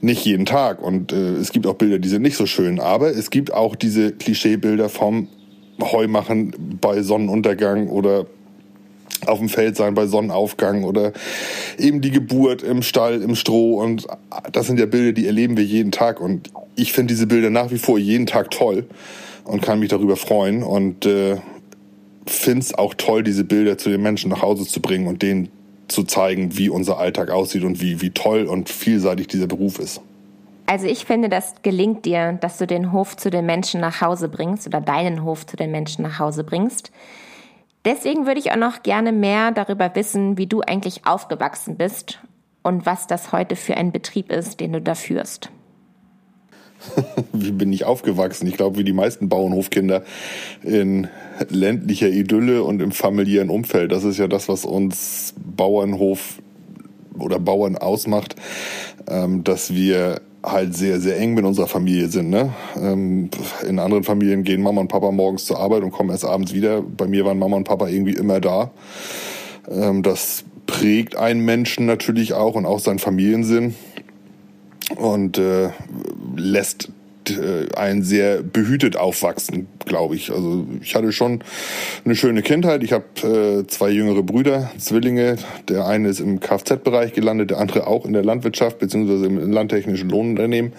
Nicht 0.00 0.24
jeden 0.24 0.46
Tag. 0.46 0.82
Und 0.82 1.12
äh, 1.12 1.34
es 1.34 1.52
gibt 1.52 1.66
auch 1.66 1.74
Bilder, 1.74 1.98
die 1.98 2.08
sind 2.08 2.22
nicht 2.22 2.36
so 2.36 2.46
schön. 2.46 2.80
Aber 2.80 3.10
es 3.10 3.30
gibt 3.30 3.52
auch 3.52 3.76
diese 3.76 4.12
Klischeebilder 4.12 4.88
vom 4.88 5.28
Heumachen 5.80 6.78
bei 6.80 7.02
Sonnenuntergang 7.02 7.88
oder 7.88 8.26
auf 9.26 9.38
dem 9.38 9.48
Feld 9.48 9.76
sein 9.76 9.94
bei 9.94 10.06
Sonnenaufgang 10.06 10.84
oder 10.84 11.12
eben 11.78 12.00
die 12.00 12.10
Geburt 12.10 12.62
im 12.62 12.82
Stall, 12.82 13.20
im 13.22 13.34
Stroh. 13.34 13.80
Und 13.80 14.06
das 14.52 14.66
sind 14.66 14.78
ja 14.78 14.86
Bilder, 14.86 15.12
die 15.12 15.26
erleben 15.26 15.56
wir 15.56 15.64
jeden 15.64 15.92
Tag. 15.92 16.20
Und 16.20 16.50
ich 16.76 16.92
finde 16.92 17.12
diese 17.12 17.26
Bilder 17.26 17.50
nach 17.50 17.70
wie 17.70 17.78
vor 17.78 17.98
jeden 17.98 18.26
Tag 18.26 18.50
toll 18.50 18.86
und 19.44 19.62
kann 19.62 19.80
mich 19.80 19.88
darüber 19.88 20.16
freuen. 20.16 20.62
Und 20.62 21.06
äh, 21.06 21.36
finde 22.26 22.60
es 22.60 22.74
auch 22.74 22.94
toll, 22.94 23.22
diese 23.22 23.44
Bilder 23.44 23.78
zu 23.78 23.90
den 23.90 24.02
Menschen 24.02 24.30
nach 24.30 24.42
Hause 24.42 24.66
zu 24.66 24.80
bringen 24.80 25.06
und 25.06 25.22
denen 25.22 25.48
zu 25.88 26.04
zeigen, 26.04 26.56
wie 26.56 26.68
unser 26.68 26.98
Alltag 26.98 27.30
aussieht 27.30 27.64
und 27.64 27.80
wie, 27.80 28.00
wie 28.00 28.10
toll 28.10 28.44
und 28.44 28.68
vielseitig 28.68 29.26
dieser 29.26 29.46
Beruf 29.46 29.78
ist. 29.78 30.00
Also 30.66 30.86
ich 30.86 31.06
finde, 31.06 31.30
das 31.30 31.54
gelingt 31.62 32.04
dir, 32.04 32.34
dass 32.34 32.58
du 32.58 32.66
den 32.66 32.92
Hof 32.92 33.16
zu 33.16 33.30
den 33.30 33.46
Menschen 33.46 33.80
nach 33.80 34.02
Hause 34.02 34.28
bringst 34.28 34.66
oder 34.66 34.82
deinen 34.82 35.24
Hof 35.24 35.46
zu 35.46 35.56
den 35.56 35.70
Menschen 35.70 36.02
nach 36.02 36.18
Hause 36.18 36.44
bringst. 36.44 36.92
Deswegen 37.86 38.26
würde 38.26 38.38
ich 38.40 38.52
auch 38.52 38.56
noch 38.56 38.82
gerne 38.82 39.12
mehr 39.12 39.50
darüber 39.50 39.94
wissen, 39.94 40.36
wie 40.36 40.46
du 40.46 40.60
eigentlich 40.60 41.06
aufgewachsen 41.06 41.76
bist 41.76 42.20
und 42.62 42.84
was 42.84 43.06
das 43.06 43.32
heute 43.32 43.56
für 43.56 43.78
ein 43.78 43.92
Betrieb 43.92 44.30
ist, 44.30 44.60
den 44.60 44.74
du 44.74 44.82
da 44.82 44.94
führst. 44.94 45.50
wie 47.32 47.52
bin 47.52 47.72
ich 47.72 47.84
aufgewachsen? 47.84 48.46
Ich 48.46 48.56
glaube, 48.56 48.78
wie 48.78 48.84
die 48.84 48.92
meisten 48.92 49.28
Bauernhofkinder 49.28 50.02
in 50.62 51.08
ländlicher 51.48 52.08
Idylle 52.08 52.62
und 52.62 52.80
im 52.80 52.92
familiären 52.92 53.50
Umfeld. 53.50 53.92
Das 53.92 54.04
ist 54.04 54.18
ja 54.18 54.28
das, 54.28 54.48
was 54.48 54.64
uns 54.64 55.34
Bauernhof 55.36 56.40
oder 57.18 57.38
Bauern 57.38 57.76
ausmacht, 57.76 58.36
ähm, 59.08 59.44
dass 59.44 59.74
wir 59.74 60.20
halt 60.42 60.74
sehr, 60.74 61.00
sehr 61.00 61.18
eng 61.18 61.34
mit 61.34 61.44
unserer 61.44 61.66
Familie 61.66 62.08
sind. 62.08 62.30
Ne? 62.30 62.52
Ähm, 62.80 63.30
in 63.66 63.78
anderen 63.78 64.04
Familien 64.04 64.44
gehen 64.44 64.62
Mama 64.62 64.80
und 64.80 64.88
Papa 64.88 65.10
morgens 65.10 65.44
zur 65.44 65.58
Arbeit 65.58 65.82
und 65.82 65.90
kommen 65.90 66.10
erst 66.10 66.24
abends 66.24 66.54
wieder. 66.54 66.82
Bei 66.82 67.06
mir 67.06 67.24
waren 67.24 67.38
Mama 67.38 67.56
und 67.56 67.64
Papa 67.64 67.88
irgendwie 67.88 68.14
immer 68.14 68.40
da. 68.40 68.70
Ähm, 69.68 70.02
das 70.02 70.44
prägt 70.66 71.16
einen 71.16 71.44
Menschen 71.44 71.86
natürlich 71.86 72.34
auch 72.34 72.54
und 72.54 72.66
auch 72.66 72.78
seinen 72.78 72.98
Familiensinn 72.98 73.74
und 74.96 75.38
äh, 75.38 75.70
lässt 76.38 76.88
äh, 77.30 77.74
einen 77.74 78.02
sehr 78.02 78.42
behütet 78.42 78.96
aufwachsen, 78.96 79.66
glaube 79.84 80.16
ich. 80.16 80.30
Also 80.30 80.66
ich 80.82 80.94
hatte 80.94 81.12
schon 81.12 81.42
eine 82.04 82.14
schöne 82.14 82.42
Kindheit. 82.42 82.82
Ich 82.82 82.92
habe 82.92 83.04
äh, 83.22 83.66
zwei 83.66 83.90
jüngere 83.90 84.22
Brüder, 84.22 84.70
Zwillinge. 84.78 85.36
Der 85.68 85.86
eine 85.86 86.08
ist 86.08 86.20
im 86.20 86.40
Kfz-Bereich 86.40 87.12
gelandet, 87.12 87.50
der 87.50 87.58
andere 87.58 87.86
auch 87.86 88.06
in 88.06 88.12
der 88.12 88.24
Landwirtschaft 88.24 88.78
beziehungsweise 88.78 89.26
im 89.26 89.52
landtechnischen 89.52 90.08
Lohnunternehmen. 90.08 90.72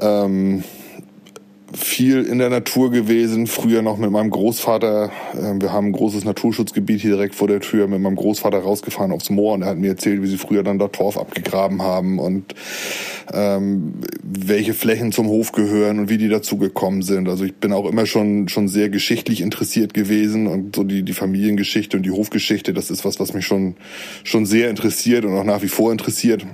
Ähm, 0.00 0.64
viel 1.74 2.24
in 2.24 2.38
der 2.38 2.48
Natur 2.48 2.90
gewesen, 2.90 3.46
früher 3.46 3.82
noch 3.82 3.98
mit 3.98 4.10
meinem 4.10 4.30
Großvater. 4.30 5.10
Ähm, 5.38 5.60
wir 5.60 5.72
haben 5.72 5.88
ein 5.88 5.92
großes 5.92 6.24
Naturschutzgebiet 6.24 7.00
hier 7.00 7.10
direkt 7.12 7.34
vor 7.34 7.46
der 7.46 7.60
Tür, 7.60 7.88
mit 7.88 8.00
meinem 8.00 8.16
Großvater 8.16 8.58
rausgefahren 8.58 9.12
aufs 9.12 9.28
Moor 9.28 9.54
und 9.54 9.62
er 9.62 9.68
hat 9.68 9.78
mir 9.78 9.88
erzählt, 9.88 10.22
wie 10.22 10.26
sie 10.28 10.38
früher 10.38 10.62
dann 10.62 10.78
da 10.78 10.88
Torf 10.88 11.18
abgegraben 11.18 11.82
haben 11.82 12.18
und 12.18 12.54
ähm, 13.32 13.94
welche 14.22 14.72
Flächen 14.72 15.12
zum 15.12 15.28
Hof 15.28 15.52
gehören 15.52 15.98
und 15.98 16.08
wie 16.08 16.18
die 16.18 16.28
dazu 16.28 16.56
gekommen 16.56 17.02
sind. 17.02 17.28
Also 17.28 17.44
ich 17.44 17.54
bin 17.54 17.72
auch 17.72 17.86
immer 17.86 18.06
schon 18.06 18.48
schon 18.48 18.68
sehr 18.68 18.88
geschichtlich 18.88 19.42
interessiert 19.42 19.92
gewesen 19.92 20.46
und 20.46 20.76
so 20.76 20.84
die 20.84 21.02
die 21.02 21.12
Familiengeschichte 21.12 21.98
und 21.98 22.04
die 22.04 22.12
Hofgeschichte, 22.12 22.72
das 22.72 22.90
ist 22.90 23.04
was, 23.04 23.20
was 23.20 23.34
mich 23.34 23.44
schon 23.44 23.76
schon 24.24 24.46
sehr 24.46 24.70
interessiert 24.70 25.26
und 25.26 25.36
auch 25.36 25.44
nach 25.44 25.62
wie 25.62 25.68
vor 25.68 25.92
interessiert. 25.92 26.46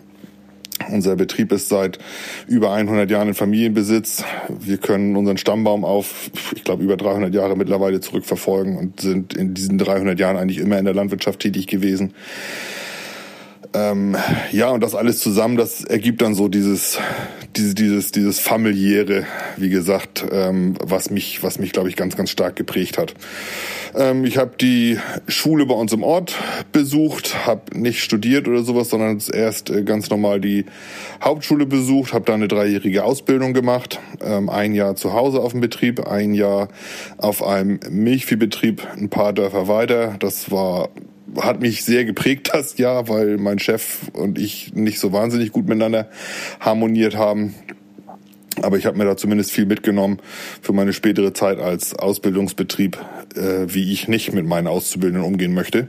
Unser 0.91 1.17
Betrieb 1.17 1.53
ist 1.53 1.69
seit 1.69 1.99
über 2.47 2.73
100 2.73 3.11
Jahren 3.11 3.29
in 3.29 3.35
Familienbesitz. 3.35 4.25
Wir 4.49 4.79
können 4.79 5.17
unseren 5.17 5.39
Stammbaum 5.39 5.85
auf, 5.85 6.31
ich 6.55 6.65
glaube, 6.65 6.83
über 6.83 6.97
300 6.97 7.35
Jahre 7.35 7.57
mittlerweile 7.57 8.01
zurückverfolgen 8.01 8.77
und 8.77 9.01
sind 9.01 9.35
in 9.35 9.55
diesen 9.55 9.79
300 9.79 10.19
Jahren 10.19 10.37
eigentlich 10.37 10.59
immer 10.59 10.79
in 10.79 10.85
der 10.85 10.95
Landwirtschaft 10.95 11.41
tätig 11.41 11.67
gewesen. 11.67 12.15
Ähm, 13.73 14.17
ja, 14.53 14.71
und 14.71 14.83
das 14.83 14.95
alles 14.95 15.21
zusammen, 15.21 15.57
das 15.57 15.85
ergibt 15.85 16.23
dann 16.23 16.35
so 16.35 16.49
dieses, 16.49 16.99
dieses, 17.57 17.75
dieses, 17.75 18.13
dieses 18.13 18.41
familiäre, 18.41 19.27
wie 19.57 19.71
gesagt, 19.71 20.25
ähm, 20.31 20.77
was 20.81 21.11
mich, 21.11 21.43
was 21.43 21.59
mich, 21.59 21.73
glaube 21.73 21.89
ich, 21.89 21.97
ganz, 21.97 22.17
ganz 22.17 22.31
stark 22.31 22.57
geprägt 22.57 22.99
hat. 22.99 23.15
Ähm, 23.95 24.25
ich 24.25 24.37
habe 24.37 24.53
die 24.61 24.99
Schule 25.29 25.67
bei 25.67 25.75
uns 25.75 25.93
im 25.93 26.03
Ort 26.03 26.37
besucht, 26.73 27.47
habe 27.47 27.79
nicht 27.79 28.03
studiert 28.03 28.49
oder 28.49 28.63
sowas, 28.63 28.91
sondern 28.91 29.21
erst 29.33 29.71
äh, 29.71 29.83
ganz 29.83 30.11
normal 30.11 30.41
die 30.41 30.67
Hauptschule 31.23 31.67
besucht, 31.67 32.13
habe 32.13 32.25
da 32.25 32.35
eine 32.35 32.49
dreijährige 32.49 33.05
Ausbildung 33.05 33.55
gemacht, 33.55 34.01
ähm, 34.23 34.51
ein 34.51 34.75
Jahr 34.75 34.97
zu 34.97 35.13
Hause 35.13 35.41
auf 35.41 35.53
dem 35.53 35.61
Betrieb, 35.61 36.07
ein 36.07 36.35
Jahr 36.35 36.69
auf 37.19 37.43
einem 37.43 37.81
Milchviehbetrieb, 37.89 38.87
ein 38.97 39.09
paar 39.09 39.33
Dörfer 39.33 39.69
weiter. 39.69 40.17
Das 40.19 40.51
war 40.51 40.91
hat 41.41 41.61
mich 41.61 41.85
sehr 41.85 42.05
geprägt 42.05 42.51
das 42.53 42.79
Jahr, 42.79 43.09
weil 43.09 43.39
mein 43.39 43.59
Chef 43.59 44.11
und 44.13 44.39
ich 44.39 44.75
nicht 44.75 44.99
so 44.99 45.13
wahnsinnig 45.13 45.53
gut 45.53 45.67
miteinander 45.67 46.09
harmoniert 46.61 47.17
haben. 47.17 47.55
Aber 48.63 48.79
ich 48.79 48.87
habe 48.87 48.97
mir 48.97 49.05
da 49.05 49.17
zumindest 49.17 49.51
viel 49.51 49.67
mitgenommen 49.67 50.19
für 50.63 50.73
meine 50.73 50.93
spätere 50.93 51.33
Zeit 51.33 51.59
als 51.59 51.95
Ausbildungsbetrieb, 51.95 52.99
äh, 53.35 53.67
wie 53.67 53.93
ich 53.93 54.07
nicht 54.07 54.33
mit 54.33 54.47
meinen 54.47 54.69
Auszubildenden 54.69 55.25
umgehen 55.27 55.55
möchte. 55.55 55.89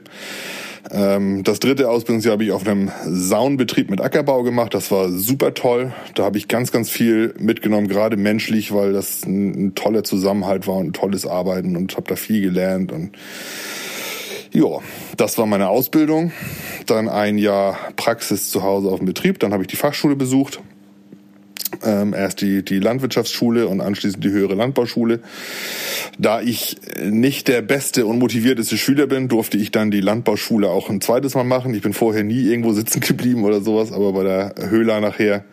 Ähm, 0.91 1.43
das 1.43 1.59
dritte 1.59 1.89
Ausbildungsjahr 1.89 2.33
habe 2.33 2.43
ich 2.43 2.51
auf 2.51 2.67
einem 2.67 2.91
Saunbetrieb 3.05 3.89
mit 3.89 4.01
Ackerbau 4.01 4.43
gemacht. 4.43 4.73
Das 4.73 4.91
war 4.91 5.09
super 5.09 5.53
toll. 5.53 5.93
Da 6.15 6.23
habe 6.23 6.37
ich 6.37 6.47
ganz, 6.47 6.71
ganz 6.71 6.89
viel 6.89 7.33
mitgenommen, 7.39 7.87
gerade 7.87 8.17
menschlich, 8.17 8.73
weil 8.73 8.93
das 8.93 9.23
ein, 9.25 9.67
ein 9.67 9.75
toller 9.75 10.03
Zusammenhalt 10.03 10.67
war 10.67 10.75
und 10.75 10.87
ein 10.87 10.93
tolles 10.93 11.25
Arbeiten 11.25 11.75
und 11.75 11.95
habe 11.95 12.07
da 12.07 12.15
viel 12.15 12.41
gelernt 12.41 12.91
und 12.91 13.11
ja, 14.55 14.79
das 15.17 15.37
war 15.37 15.45
meine 15.45 15.67
Ausbildung. 15.67 16.31
Dann 16.85 17.09
ein 17.09 17.37
Jahr 17.37 17.77
Praxis 17.97 18.49
zu 18.49 18.63
Hause 18.63 18.89
auf 18.89 18.99
dem 18.99 19.05
Betrieb. 19.05 19.39
Dann 19.39 19.51
habe 19.53 19.63
ich 19.63 19.67
die 19.67 19.75
Fachschule 19.75 20.15
besucht. 20.15 20.61
Ähm, 21.83 22.13
erst 22.13 22.39
die, 22.39 22.63
die 22.63 22.79
Landwirtschaftsschule 22.79 23.67
und 23.67 23.81
anschließend 23.81 24.23
die 24.23 24.29
höhere 24.29 24.55
Landbauschule. 24.55 25.19
Da 26.17 26.39
ich 26.39 26.77
nicht 27.03 27.49
der 27.49 27.61
beste 27.61 28.05
und 28.05 28.17
motivierteste 28.17 28.77
Schüler 28.77 29.07
bin, 29.07 29.27
durfte 29.27 29.57
ich 29.57 29.71
dann 29.71 29.91
die 29.91 29.99
Landbauschule 29.99 30.69
auch 30.69 30.89
ein 30.89 31.01
zweites 31.01 31.35
Mal 31.35 31.43
machen. 31.43 31.73
Ich 31.73 31.81
bin 31.81 31.93
vorher 31.93 32.23
nie 32.23 32.43
irgendwo 32.43 32.71
sitzen 32.71 33.01
geblieben 33.01 33.43
oder 33.43 33.59
sowas, 33.61 33.91
aber 33.91 34.13
bei 34.13 34.23
der 34.23 34.55
Höhler 34.69 35.01
nachher 35.01 35.43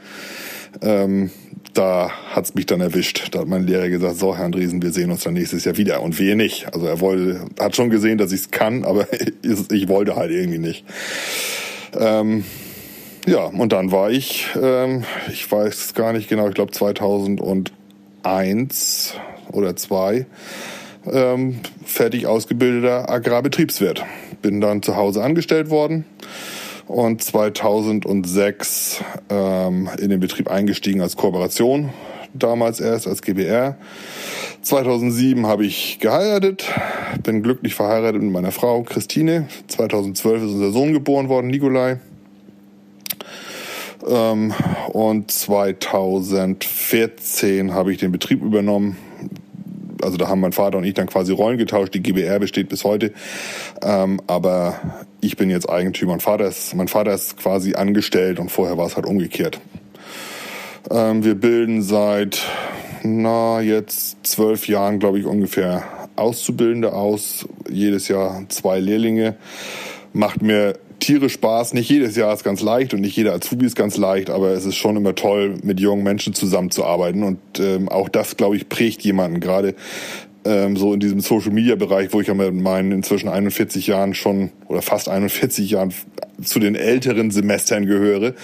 Ähm, 0.80 1.30
da 1.74 2.10
hat's 2.30 2.54
mich 2.54 2.66
dann 2.66 2.80
erwischt. 2.80 3.28
Da 3.32 3.40
hat 3.40 3.48
mein 3.48 3.66
Lehrer 3.66 3.88
gesagt, 3.88 4.16
so 4.16 4.36
Herr 4.36 4.44
Andresen, 4.44 4.82
wir 4.82 4.92
sehen 4.92 5.10
uns 5.10 5.24
dann 5.24 5.34
nächstes 5.34 5.64
Jahr 5.64 5.76
wieder. 5.76 6.02
Und 6.02 6.18
wir 6.18 6.36
nicht. 6.36 6.72
Also 6.72 6.86
er 6.86 7.00
wollte, 7.00 7.46
hat 7.58 7.74
schon 7.76 7.90
gesehen, 7.90 8.18
dass 8.18 8.32
ich's 8.32 8.50
kann, 8.50 8.84
aber 8.84 9.06
ich 9.42 9.88
wollte 9.88 10.16
halt 10.16 10.30
irgendwie 10.30 10.58
nicht. 10.58 10.84
Ähm, 11.98 12.44
ja, 13.26 13.44
und 13.44 13.72
dann 13.72 13.92
war 13.92 14.10
ich, 14.10 14.48
ähm, 14.60 15.04
ich 15.32 15.50
weiß 15.50 15.94
gar 15.94 16.12
nicht 16.12 16.28
genau, 16.28 16.48
ich 16.48 16.54
glaube 16.54 16.72
2001 16.72 19.14
oder 19.52 19.76
zwei, 19.76 20.26
ähm, 21.10 21.60
fertig 21.84 22.26
ausgebildeter 22.26 23.08
Agrarbetriebswirt. 23.08 24.04
Bin 24.40 24.60
dann 24.60 24.82
zu 24.82 24.96
Hause 24.96 25.22
angestellt 25.22 25.70
worden 25.70 26.04
und 26.92 27.22
2006 27.22 29.02
ähm, 29.30 29.88
in 29.98 30.10
den 30.10 30.20
Betrieb 30.20 30.50
eingestiegen 30.50 31.00
als 31.00 31.16
Kooperation, 31.16 31.88
damals 32.34 32.80
erst 32.80 33.06
als 33.06 33.22
GBR. 33.22 33.78
2007 34.60 35.46
habe 35.46 35.64
ich 35.64 36.00
geheiratet, 36.00 36.70
bin 37.22 37.42
glücklich 37.42 37.74
verheiratet 37.74 38.20
mit 38.20 38.30
meiner 38.30 38.52
Frau 38.52 38.82
Christine. 38.82 39.48
2012 39.68 40.42
ist 40.42 40.50
unser 40.50 40.70
Sohn 40.70 40.92
geboren 40.92 41.30
worden, 41.30 41.46
Nikolai. 41.46 41.98
Ähm, 44.06 44.52
und 44.88 45.30
2014 45.30 47.72
habe 47.72 47.92
ich 47.92 47.98
den 47.98 48.12
Betrieb 48.12 48.42
übernommen. 48.42 48.98
Also 50.02 50.16
da 50.16 50.28
haben 50.28 50.40
mein 50.40 50.52
Vater 50.52 50.78
und 50.78 50.84
ich 50.84 50.94
dann 50.94 51.06
quasi 51.06 51.32
Rollen 51.32 51.58
getauscht. 51.58 51.94
Die 51.94 52.02
GBR 52.02 52.38
besteht 52.38 52.68
bis 52.68 52.84
heute. 52.84 53.12
Ähm, 53.82 54.20
aber 54.26 54.80
ich 55.20 55.36
bin 55.36 55.50
jetzt 55.50 55.68
Eigentümer. 55.68 56.12
Mein 56.12 56.20
Vater 56.20 56.46
ist, 56.46 56.74
mein 56.74 56.88
Vater 56.88 57.12
ist 57.14 57.36
quasi 57.36 57.74
angestellt 57.74 58.38
und 58.38 58.50
vorher 58.50 58.78
war 58.78 58.86
es 58.86 58.96
halt 58.96 59.06
umgekehrt. 59.06 59.60
Ähm, 60.90 61.24
wir 61.24 61.34
bilden 61.34 61.82
seit, 61.82 62.42
na, 63.02 63.60
jetzt 63.60 64.26
zwölf 64.26 64.68
Jahren, 64.68 64.98
glaube 64.98 65.18
ich, 65.18 65.26
ungefähr 65.26 65.84
Auszubildende 66.16 66.92
aus. 66.92 67.48
Jedes 67.70 68.08
Jahr 68.08 68.44
zwei 68.48 68.80
Lehrlinge. 68.80 69.36
Macht 70.12 70.42
mir 70.42 70.74
Tiere 71.02 71.28
Spaß. 71.28 71.74
Nicht 71.74 71.90
jedes 71.90 72.16
Jahr 72.16 72.32
ist 72.32 72.44
ganz 72.44 72.62
leicht 72.62 72.94
und 72.94 73.00
nicht 73.00 73.16
jeder 73.16 73.34
Azubi 73.34 73.66
ist 73.66 73.74
ganz 73.74 73.96
leicht, 73.96 74.30
aber 74.30 74.50
es 74.50 74.64
ist 74.64 74.76
schon 74.76 74.96
immer 74.96 75.14
toll, 75.16 75.56
mit 75.62 75.80
jungen 75.80 76.04
Menschen 76.04 76.32
zusammenzuarbeiten. 76.32 77.24
Und 77.24 77.38
ähm, 77.58 77.88
auch 77.88 78.08
das, 78.08 78.36
glaube 78.36 78.56
ich, 78.56 78.68
prägt 78.68 79.02
jemanden 79.02 79.40
gerade 79.40 79.74
ähm, 80.44 80.76
so 80.76 80.94
in 80.94 81.00
diesem 81.00 81.18
Social 81.18 81.50
Media 81.50 81.74
Bereich, 81.74 82.12
wo 82.12 82.20
ich 82.20 82.28
ja 82.28 82.34
mit 82.34 82.54
meinen 82.54 82.92
inzwischen 82.92 83.28
41 83.28 83.88
Jahren 83.88 84.14
schon 84.14 84.50
oder 84.68 84.80
fast 84.80 85.08
41 85.08 85.70
Jahren 85.70 85.92
zu 86.40 86.60
den 86.60 86.76
älteren 86.76 87.32
Semestern 87.32 87.86
gehöre, 87.86 88.34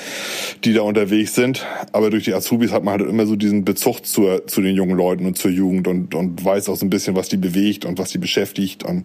die 0.65 0.73
da 0.73 0.83
unterwegs 0.83 1.37
sind. 1.37 1.65
Aber 1.93 2.11
durch 2.11 2.25
die 2.25 2.35
Azubis 2.35 2.73
hat 2.73 2.83
man 2.83 2.99
halt 2.99 3.09
immer 3.09 3.27
so 3.27 3.37
diesen 3.37 3.65
Bezug 3.65 4.05
zur, 4.05 4.49
zu 4.49 4.63
den 4.63 4.75
jungen 4.75 4.97
Leuten 4.97 5.27
und 5.27 5.39
zur 5.39 5.53
Jugend 5.53 5.87
und, 5.87 6.15
und 6.17 6.45
weiß 6.45 6.69
auch 6.69 6.77
so 6.77 6.85
ein 6.85 6.91
bisschen, 6.91 7.15
was 7.15 7.29
die 7.29 7.37
bewegt 7.37 7.85
und 7.85 7.99
was 7.99 8.11
die 8.11 8.19
beschäftigt 8.19 8.83
und 8.83 9.05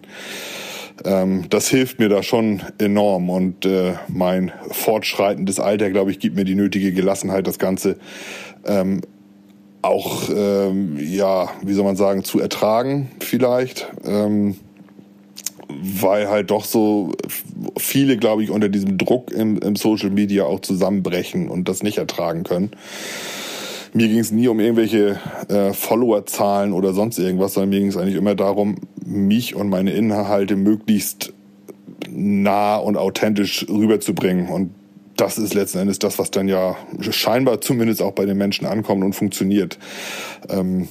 ähm, 1.04 1.46
das 1.50 1.68
hilft 1.68 1.98
mir 1.98 2.08
da 2.08 2.22
schon 2.22 2.62
enorm 2.78 3.30
und 3.30 3.66
äh, 3.66 3.94
mein 4.08 4.52
fortschreitendes 4.70 5.58
Alter, 5.58 5.90
glaube 5.90 6.10
ich, 6.10 6.20
gibt 6.20 6.36
mir 6.36 6.44
die 6.44 6.54
nötige 6.54 6.92
Gelassenheit, 6.92 7.46
das 7.46 7.58
Ganze 7.58 7.96
ähm, 8.64 9.00
auch, 9.82 10.30
ähm, 10.34 10.96
ja, 10.98 11.50
wie 11.62 11.74
soll 11.74 11.84
man 11.84 11.96
sagen, 11.96 12.24
zu 12.24 12.40
ertragen 12.40 13.10
vielleicht. 13.20 13.88
Ähm, 14.04 14.56
weil 15.68 16.28
halt 16.28 16.50
doch 16.50 16.64
so 16.64 17.12
viele, 17.76 18.16
glaube 18.16 18.42
ich, 18.42 18.50
unter 18.50 18.68
diesem 18.68 18.98
Druck 18.98 19.32
im, 19.32 19.58
im 19.58 19.76
Social 19.76 20.10
Media 20.10 20.44
auch 20.44 20.60
zusammenbrechen 20.60 21.48
und 21.48 21.68
das 21.68 21.82
nicht 21.82 21.98
ertragen 21.98 22.44
können. 22.44 22.70
Mir 23.96 24.08
ging 24.08 24.18
es 24.18 24.32
nie 24.32 24.48
um 24.48 24.58
irgendwelche 24.58 25.20
äh, 25.48 25.72
Followerzahlen 25.72 26.72
oder 26.72 26.92
sonst 26.92 27.16
irgendwas, 27.18 27.54
sondern 27.54 27.70
mir 27.70 27.78
ging 27.78 27.88
es 27.88 27.96
eigentlich 27.96 28.16
immer 28.16 28.34
darum, 28.34 28.76
mich 29.06 29.54
und 29.54 29.68
meine 29.68 29.92
Inhalte 29.92 30.56
möglichst 30.56 31.32
nah 32.10 32.76
und 32.76 32.96
authentisch 32.96 33.66
rüberzubringen. 33.68 34.48
Und 34.48 34.74
das 35.16 35.38
ist 35.38 35.54
letzten 35.54 35.78
Endes 35.78 36.00
das, 36.00 36.18
was 36.18 36.32
dann 36.32 36.48
ja 36.48 36.76
scheinbar 36.98 37.60
zumindest 37.60 38.02
auch 38.02 38.12
bei 38.12 38.26
den 38.26 38.36
Menschen 38.36 38.66
ankommt 38.66 39.04
und 39.04 39.12
funktioniert. 39.12 39.78
Ähm, 40.48 40.88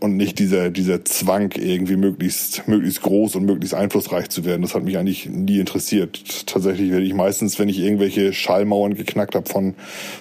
und 0.00 0.16
nicht 0.16 0.38
dieser, 0.38 0.70
dieser 0.70 1.04
Zwang, 1.04 1.52
irgendwie 1.56 1.96
möglichst, 1.96 2.66
möglichst 2.66 3.02
groß 3.02 3.36
und 3.36 3.44
möglichst 3.44 3.74
einflussreich 3.74 4.30
zu 4.30 4.44
werden. 4.44 4.62
Das 4.62 4.74
hat 4.74 4.82
mich 4.82 4.96
eigentlich 4.98 5.26
nie 5.26 5.60
interessiert. 5.60 6.46
Tatsächlich 6.46 6.90
werde 6.90 7.04
ich 7.04 7.14
meistens, 7.14 7.58
wenn 7.58 7.68
ich 7.68 7.78
irgendwelche 7.78 8.32
Schallmauern 8.32 8.94
geknackt 8.94 9.34
habe, 9.34 9.48
von 9.48 9.74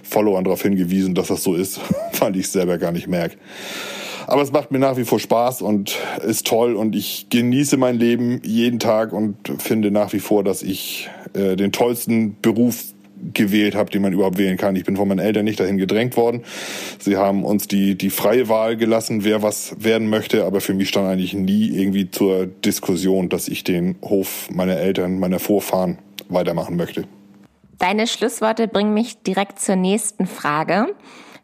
Followern 0.04 0.44
darauf 0.44 0.62
hingewiesen, 0.62 1.16
dass 1.16 1.28
das 1.28 1.44
so 1.44 1.56
ist, 1.56 1.80
weil 2.20 2.36
ich 2.36 2.46
es 2.46 2.52
selber 2.52 2.78
gar 2.78 2.92
nicht 2.92 3.08
merke. 3.08 3.38
Aber 4.28 4.44
es 4.44 4.52
macht 4.52 4.70
mir 4.70 4.78
nach 4.78 4.98
wie 4.98 5.06
vor 5.06 5.20
Spaß 5.20 5.64
und 5.64 5.98
ist 6.24 6.46
toll 6.46 6.76
und 6.76 6.96
ich 6.96 7.28
genieße 7.32 7.78
mein 7.78 7.98
Leben 7.98 8.42
jeden 8.44 8.78
Tag 8.78 9.12
und 9.12 9.38
finde 9.58 9.90
nach 9.90 10.14
wie 10.14 10.20
vor, 10.20 10.44
dass 10.44 10.62
ich 10.62 11.10
äh, 11.34 11.56
den 11.56 11.72
tollsten 11.72 12.36
Beruf 12.40 12.94
gewählt 13.34 13.76
habe, 13.76 13.90
den 13.90 14.02
man 14.02 14.14
überhaupt 14.14 14.38
wählen 14.38 14.58
kann. 14.58 14.76
Ich 14.76 14.86
bin 14.86 14.98
von 14.98 15.08
meinen 15.08 15.20
Eltern 15.20 15.46
nicht 15.46 15.60
dahin 15.60 15.78
gedrängt 15.78 16.18
worden. 16.18 16.44
Sie 17.00 17.18
haben 17.18 17.44
uns 17.44 17.68
die, 17.68 17.96
die 17.96 18.10
freie 18.10 18.50
Wahl 18.50 18.78
gelassen, 18.78 19.24
wer 19.24 19.42
was 19.42 19.76
werden 19.80 20.10
möchte, 20.10 20.46
aber 20.46 20.62
für 20.62 20.74
mich 20.74 20.90
stand 20.90 21.08
eigentlich 21.08 21.34
nie 21.34 21.70
irgendwie 21.70 22.10
zur 22.12 22.46
Diskussion, 22.46 23.30
dass 23.30 23.48
ich 23.48 23.64
den 23.64 23.96
Hof 24.04 24.50
meiner 24.52 24.78
Eltern, 24.78 25.20
meiner 25.20 25.40
Vorfahren 25.40 25.98
weitermachen 26.30 26.76
möchte. 26.76 27.06
Deine 27.78 28.08
Schlussworte 28.08 28.68
bringen 28.68 28.94
mich 28.94 29.22
direkt 29.24 29.60
zur 29.60 29.76
nächsten 29.76 30.28
Frage. 30.28 30.88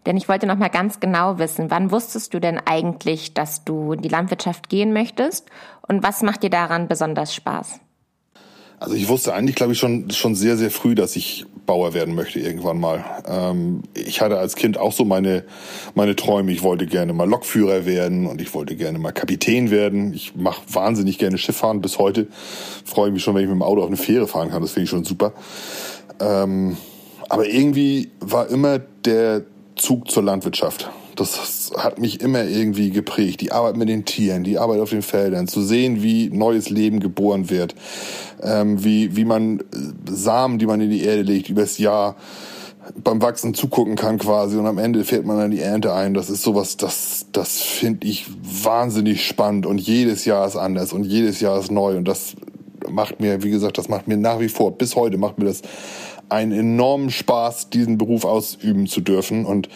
Denn 0.06 0.18
ich 0.18 0.30
wollte 0.30 0.46
noch 0.46 0.58
mal 0.58 0.70
ganz 0.70 1.00
genau 1.00 1.40
wissen, 1.40 1.72
wann 1.72 1.92
wusstest 1.92 2.34
du 2.34 2.40
denn 2.40 2.60
eigentlich, 2.64 3.34
dass 3.34 3.64
du 3.66 3.94
in 3.94 4.02
die 4.02 4.10
Landwirtschaft 4.10 4.70
gehen 4.70 4.94
möchtest 4.94 5.50
und 5.88 6.04
was 6.04 6.22
macht 6.22 6.44
dir 6.44 6.52
daran 6.52 6.88
besonders 6.88 7.34
Spaß? 7.34 7.80
Also 8.80 8.96
ich 8.96 9.08
wusste 9.08 9.34
eigentlich, 9.34 9.56
glaube 9.56 9.74
ich, 9.74 9.80
schon, 9.80 10.12
schon 10.12 10.36
sehr, 10.36 10.58
sehr 10.58 10.70
früh, 10.70 10.96
dass 10.96 11.16
ich 11.16 11.46
Bauer 11.66 11.94
werden 11.94 12.14
möchte 12.14 12.40
irgendwann 12.40 12.80
mal. 12.80 13.04
Ähm, 13.28 13.84
ich 13.94 14.22
hatte 14.22 14.38
als 14.38 14.56
Kind 14.56 14.78
auch 14.78 14.92
so 14.92 15.06
meine, 15.06 15.44
meine 15.96 16.16
Träume. 16.16 16.52
Ich 16.52 16.62
wollte 16.62 16.86
gerne 16.86 17.14
mal 17.14 17.28
Lokführer 17.28 17.86
werden 17.86 18.28
und 18.28 18.42
ich 18.42 18.54
wollte 18.54 18.76
gerne 18.76 19.00
mal 19.00 19.12
Kapitän 19.12 19.72
werden. 19.72 20.14
Ich 20.14 20.36
mache 20.36 20.62
wahnsinnig 20.72 21.18
gerne 21.18 21.38
Schifffahren 21.38 21.82
bis 21.82 21.98
heute. 21.98 22.28
Freue 22.84 23.12
mich 23.12 23.24
schon, 23.24 23.36
wenn 23.36 23.44
ich 23.44 23.50
mit 23.50 23.56
dem 23.56 23.64
Auto 23.64 23.82
auf 23.82 23.88
eine 23.88 23.98
Fähre 23.98 24.28
fahren 24.28 24.50
kann. 24.52 24.62
Das 24.62 24.72
finde 24.72 24.84
ich 24.84 24.90
schon 24.90 25.06
super. 25.06 25.34
Ähm, 26.20 26.78
aber 27.30 27.48
irgendwie 27.48 28.12
war 28.20 28.50
immer 28.50 28.80
der 28.80 29.44
Zug 29.76 30.12
zur 30.12 30.24
Landwirtschaft. 30.24 30.90
Das 31.16 31.72
hat 31.78 32.00
mich 32.00 32.22
immer 32.22 32.44
irgendwie 32.44 32.90
geprägt. 32.90 33.42
Die 33.42 33.52
Arbeit 33.52 33.78
mit 33.78 33.90
den 33.90 34.06
Tieren, 34.06 34.44
die 34.44 34.58
Arbeit 34.58 34.80
auf 34.80 34.90
den 34.90 35.02
Feldern, 35.02 35.48
zu 35.48 35.62
sehen, 35.62 36.04
wie 36.04 36.30
neues 36.30 36.70
Leben 36.70 37.00
geboren 37.00 37.50
wird, 37.50 37.76
ähm, 38.42 38.84
wie, 38.84 39.16
wie 39.16 39.26
man 39.26 39.60
äh, 39.60 39.64
Samen, 40.10 40.60
die 40.60 40.66
man 40.66 40.82
in 40.82 40.90
die 40.90 41.04
Erde 41.04 41.22
legt, 41.22 41.50
übers 41.50 41.78
Jahr 41.78 42.16
beim 43.04 43.22
Wachsen 43.22 43.54
zugucken 43.54 43.96
kann 43.96 44.18
quasi. 44.20 44.58
Und 44.58 44.68
am 44.68 44.78
Ende 44.78 45.04
fährt 45.04 45.26
man 45.26 45.38
dann 45.38 45.52
die 45.52 45.62
Ernte 45.62 45.94
ein. 45.94 46.14
Das 46.14 46.30
ist 46.30 46.44
sowas, 46.44 46.78
das, 46.78 47.28
das 47.32 47.62
finde 47.62 48.08
ich 48.08 48.26
wahnsinnig 48.44 49.26
spannend. 49.26 49.66
Und 49.66 49.80
jedes 49.80 50.26
Jahr 50.26 50.48
ist 50.48 50.56
anders 50.56 50.94
und 50.94 51.04
jedes 51.06 51.40
Jahr 51.40 51.60
ist 51.60 51.72
neu. 51.72 51.98
Und 51.98 52.08
das 52.08 52.36
macht 52.90 53.20
mir, 53.20 53.44
wie 53.44 53.50
gesagt, 53.50 53.78
das 53.78 53.90
macht 53.90 54.08
mir 54.08 54.18
nach 54.18 54.40
wie 54.40 54.50
vor, 54.50 54.78
bis 54.78 54.96
heute 54.96 55.18
macht 55.18 55.40
mir 55.40 55.46
das 55.46 55.62
einen 56.30 56.52
enormen 56.52 57.10
Spaß, 57.10 57.70
diesen 57.70 57.98
Beruf 57.98 58.26
ausüben 58.26 58.88
zu 58.88 59.02
dürfen. 59.02 59.46
Und 59.46 59.70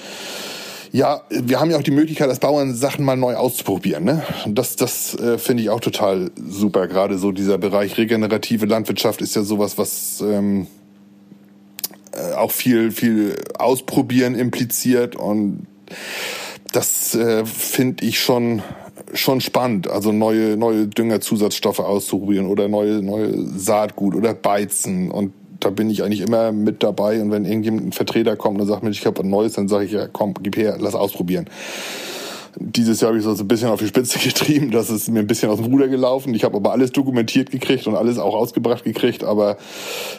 ja, 0.92 1.22
wir 1.30 1.60
haben 1.60 1.70
ja 1.70 1.78
auch 1.78 1.84
die 1.84 1.92
Möglichkeit, 1.92 2.30
als 2.30 2.40
Bauern 2.40 2.74
Sachen 2.74 3.06
mal 3.06 3.16
neu 3.16 3.36
auszuprobieren. 3.36 4.04
Ne? 4.04 4.24
Und 4.46 4.56
das, 4.56 4.76
das 4.76 5.16
äh, 5.16 5.38
finde 5.38 5.64
ich 5.64 5.70
auch 5.70 5.80
total 5.80 6.32
super. 6.36 6.88
Gerade 6.88 7.18
so 7.18 7.32
dieser 7.32 7.58
Bereich 7.58 7.98
regenerative 7.98 8.66
Landwirtschaft 8.66 9.22
ist 9.22 9.36
ja 9.36 9.44
sowas, 9.44 9.78
was 9.78 10.22
ähm, 10.22 10.68
äh, 12.12 12.34
auch 12.34 12.52
viel, 12.52 12.92
viel 12.92 13.36
Ausprobieren 13.58 14.36
impliziert 14.36 15.16
und 15.16 15.68
das 16.72 17.16
äh, 17.16 17.46
finde 17.46 18.06
ich 18.06 18.20
schon 18.20 18.62
schon 19.14 19.42
spannend, 19.42 19.90
also 19.90 20.12
neue 20.12 20.56
neue 20.56 20.88
Düngerzusatzstoffe 20.88 21.80
auszuprobieren 21.80 22.46
oder 22.46 22.68
neue 22.68 23.02
neue 23.02 23.34
Saatgut 23.58 24.14
oder 24.14 24.36
Beizen 24.36 25.10
und 25.10 25.34
da 25.60 25.70
bin 25.70 25.90
ich 25.90 26.04
eigentlich 26.04 26.22
immer 26.22 26.52
mit 26.52 26.84
dabei 26.84 27.22
und 27.22 27.32
wenn 27.32 27.46
irgendjemand 27.46 27.88
ein 27.88 27.92
Vertreter 27.92 28.36
kommt 28.36 28.60
und 28.62 28.68
sagt, 28.68 28.84
Mensch, 28.84 29.00
ich 29.00 29.06
habe 29.06 29.22
ein 29.22 29.30
neues, 29.30 29.54
dann 29.54 29.68
sage 29.68 29.86
ich, 29.86 29.92
ja 29.92 30.08
komm, 30.08 30.34
gib 30.42 30.58
her, 30.58 30.78
lass 30.80 30.96
ausprobieren. 30.96 31.50
Dieses 32.56 33.00
Jahr 33.00 33.10
habe 33.10 33.20
ich 33.20 33.24
so 33.24 33.32
ein 33.32 33.48
bisschen 33.48 33.70
auf 33.70 33.80
die 33.80 33.88
Spitze 33.88 34.20
getrieben, 34.24 34.72
das 34.72 34.90
ist 34.90 35.10
mir 35.10 35.20
ein 35.20 35.28
bisschen 35.28 35.50
aus 35.50 35.58
dem 35.58 35.66
Ruder 35.66 35.88
gelaufen. 35.88 36.34
Ich 36.34 36.44
habe 36.44 36.58
aber 36.58 36.72
alles 36.72 36.92
dokumentiert 36.92 37.52
gekriegt 37.52 37.88
und 37.88 37.96
alles 37.96 38.18
auch 38.18 38.34
ausgebracht 38.34 38.84
gekriegt, 38.84 39.24
aber 39.24 39.58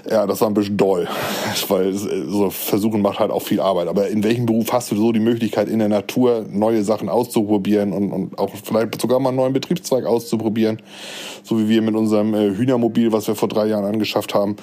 ja, 0.08 0.26
das 0.26 0.40
war 0.40 0.48
ein 0.48 0.54
bisschen 0.54 0.76
doll, 0.76 1.08
weil 1.68 1.92
so 1.92 2.50
Versuchen 2.50 3.02
macht 3.02 3.18
halt 3.18 3.30
auch 3.30 3.42
viel 3.42 3.60
Arbeit. 3.60 3.88
Aber 3.88 4.08
in 4.08 4.22
welchem 4.22 4.46
Beruf 4.46 4.72
hast 4.72 4.90
du 4.90 4.96
so 4.96 5.12
die 5.12 5.20
Möglichkeit, 5.20 5.68
in 5.68 5.80
der 5.80 5.88
Natur 5.88 6.46
neue 6.50 6.84
Sachen 6.84 7.08
auszuprobieren 7.08 7.92
und, 7.92 8.12
und 8.12 8.38
auch 8.38 8.50
vielleicht 8.62 9.00
sogar 9.00 9.18
mal 9.18 9.30
einen 9.30 9.36
neuen 9.36 9.52
Betriebszweig 9.52 10.06
auszuprobieren, 10.06 10.80
so 11.42 11.58
wie 11.58 11.68
wir 11.68 11.82
mit 11.82 11.94
unserem 11.94 12.34
äh, 12.34 12.54
Hühnermobil, 12.54 13.12
was 13.12 13.26
wir 13.26 13.34
vor 13.34 13.48
drei 13.48 13.66
Jahren 13.66 13.84
angeschafft 13.84 14.34
haben. 14.34 14.56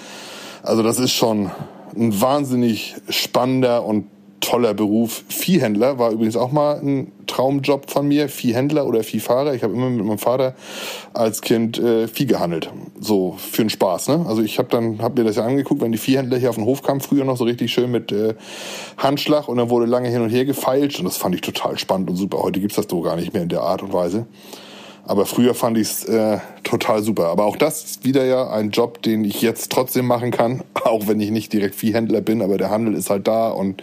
Also 0.63 0.83
das 0.83 0.99
ist 0.99 1.11
schon 1.11 1.51
ein 1.95 2.21
wahnsinnig 2.21 2.95
spannender 3.09 3.85
und 3.85 4.05
toller 4.39 4.73
Beruf. 4.73 5.23
Viehhändler 5.29 5.97
war 5.99 6.11
übrigens 6.11 6.37
auch 6.37 6.51
mal 6.51 6.79
ein 6.79 7.11
Traumjob 7.25 7.89
von 7.89 8.07
mir. 8.07 8.29
Viehhändler 8.29 8.85
oder 8.85 9.03
Viehfahrer. 9.03 9.53
Ich 9.53 9.63
habe 9.63 9.73
immer 9.73 9.89
mit 9.89 10.05
meinem 10.05 10.17
Vater 10.17 10.55
als 11.13 11.41
Kind 11.41 11.79
äh, 11.79 12.07
Vieh 12.07 12.25
gehandelt. 12.25 12.71
So 12.99 13.35
für 13.37 13.63
den 13.63 13.69
Spaß. 13.69 14.09
Ne? 14.09 14.25
Also 14.27 14.41
ich 14.41 14.59
habe 14.59 14.69
dann 14.69 15.01
hab 15.01 15.17
mir 15.17 15.23
das 15.23 15.35
ja 15.35 15.45
angeguckt, 15.45 15.81
wenn 15.81 15.91
die 15.91 15.97
Viehhändler 15.97 16.37
hier 16.37 16.49
auf 16.49 16.55
den 16.55 16.65
Hof 16.65 16.83
kamen, 16.83 17.01
früher 17.01 17.25
noch 17.25 17.37
so 17.37 17.43
richtig 17.43 17.73
schön 17.73 17.91
mit 17.91 18.11
äh, 18.11 18.35
Handschlag 18.97 19.47
und 19.47 19.57
dann 19.57 19.69
wurde 19.69 19.85
lange 19.85 20.09
hin 20.09 20.21
und 20.21 20.29
her 20.29 20.45
gefeilscht 20.45 20.99
und 20.99 21.05
das 21.05 21.17
fand 21.17 21.35
ich 21.35 21.41
total 21.41 21.77
spannend 21.77 22.09
und 22.09 22.15
super. 22.15 22.41
Heute 22.41 22.59
gibt's 22.59 22.75
das 22.75 22.85
so 22.89 23.01
gar 23.01 23.15
nicht 23.15 23.33
mehr 23.33 23.43
in 23.43 23.49
der 23.49 23.61
Art 23.61 23.81
und 23.81 23.91
Weise. 23.91 24.27
Aber 25.07 25.25
früher 25.25 25.55
fand 25.55 25.77
ich 25.77 25.87
es 25.87 26.03
äh, 26.03 26.39
total 26.63 27.01
super. 27.01 27.27
Aber 27.27 27.45
auch 27.45 27.55
das 27.55 27.83
ist 27.83 28.03
wieder 28.03 28.25
ja 28.25 28.49
ein 28.49 28.71
Job, 28.71 29.01
den 29.01 29.23
ich 29.23 29.41
jetzt 29.41 29.71
trotzdem 29.71 30.05
machen 30.05 30.31
kann, 30.31 30.63
auch 30.83 31.07
wenn 31.07 31.19
ich 31.21 31.31
nicht 31.31 31.53
direkt 31.53 31.75
Viehhändler 31.75 32.21
bin, 32.21 32.41
aber 32.41 32.57
der 32.57 32.69
Handel 32.69 32.93
ist 32.93 33.09
halt 33.09 33.27
da 33.27 33.49
und 33.49 33.81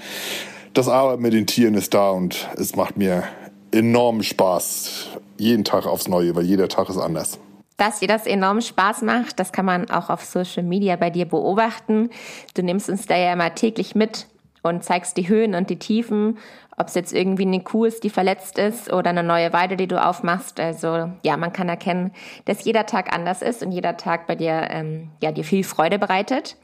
das 0.74 0.88
Arbeiten 0.88 1.22
mit 1.22 1.32
den 1.32 1.46
Tieren 1.46 1.74
ist 1.74 1.94
da 1.94 2.10
und 2.10 2.48
es 2.58 2.76
macht 2.76 2.98
mir 2.98 3.24
enormen 3.72 4.22
Spaß. 4.22 5.08
Jeden 5.38 5.64
Tag 5.64 5.86
aufs 5.86 6.08
Neue, 6.08 6.36
weil 6.36 6.44
jeder 6.44 6.68
Tag 6.68 6.90
ist 6.90 6.98
anders. 6.98 7.38
Dass 7.78 8.00
dir 8.00 8.08
das 8.08 8.26
enorm 8.26 8.60
Spaß 8.60 9.02
macht, 9.02 9.40
das 9.40 9.50
kann 9.50 9.64
man 9.64 9.90
auch 9.90 10.10
auf 10.10 10.24
Social 10.24 10.62
Media 10.62 10.94
bei 10.96 11.10
dir 11.10 11.24
beobachten. 11.24 12.10
Du 12.54 12.62
nimmst 12.62 12.88
uns 12.88 13.06
da 13.06 13.16
ja 13.16 13.32
immer 13.32 13.54
täglich 13.54 13.94
mit 13.94 14.26
und 14.64 14.82
zeigst 14.82 15.16
die 15.16 15.28
Höhen 15.28 15.54
und 15.54 15.70
die 15.70 15.78
Tiefen 15.78 16.38
ob 16.76 16.88
es 16.88 16.94
jetzt 16.94 17.12
irgendwie 17.12 17.46
eine 17.46 17.60
Kuh 17.60 17.84
ist, 17.84 18.04
die 18.04 18.10
verletzt 18.10 18.58
ist 18.58 18.92
oder 18.92 19.10
eine 19.10 19.22
neue 19.22 19.52
Weide, 19.52 19.76
die 19.76 19.86
du 19.86 20.04
aufmachst. 20.04 20.58
Also 20.58 21.10
ja, 21.24 21.36
man 21.36 21.52
kann 21.52 21.68
erkennen, 21.68 22.12
dass 22.46 22.64
jeder 22.64 22.86
Tag 22.86 23.14
anders 23.14 23.42
ist 23.42 23.62
und 23.62 23.72
jeder 23.72 23.96
Tag 23.96 24.26
bei 24.26 24.34
dir 24.34 24.68
ähm, 24.70 25.10
ja 25.22 25.32
dir 25.32 25.44
viel 25.44 25.64
Freude 25.64 25.98
bereitet. 25.98 26.56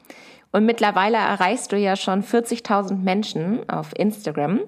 Und 0.51 0.65
mittlerweile 0.65 1.17
erreichst 1.17 1.71
du 1.71 1.77
ja 1.77 1.95
schon 1.95 2.23
40.000 2.23 2.95
Menschen 2.95 3.69
auf 3.69 3.97
Instagram. 3.97 4.59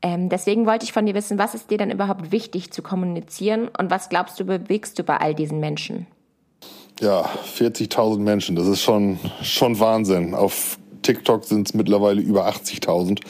Ähm, 0.00 0.30
deswegen 0.30 0.64
wollte 0.64 0.84
ich 0.84 0.94
von 0.94 1.04
dir 1.04 1.14
wissen, 1.14 1.38
was 1.38 1.54
ist 1.54 1.70
dir 1.70 1.76
denn 1.76 1.90
überhaupt 1.90 2.32
wichtig 2.32 2.72
zu 2.72 2.80
kommunizieren 2.80 3.68
und 3.76 3.90
was 3.90 4.08
glaubst 4.08 4.40
du 4.40 4.46
bewegst 4.46 4.98
du 4.98 5.02
bei 5.02 5.18
all 5.18 5.34
diesen 5.34 5.60
Menschen? 5.60 6.06
Ja, 7.00 7.28
40.000 7.58 8.18
Menschen, 8.20 8.56
das 8.56 8.66
ist 8.66 8.82
schon, 8.82 9.18
schon 9.42 9.78
Wahnsinn. 9.78 10.34
Auf 10.34 10.78
TikTok 11.02 11.44
sind 11.44 11.68
es 11.68 11.74
mittlerweile 11.74 12.20
über 12.20 12.48
80.000. 12.48 13.20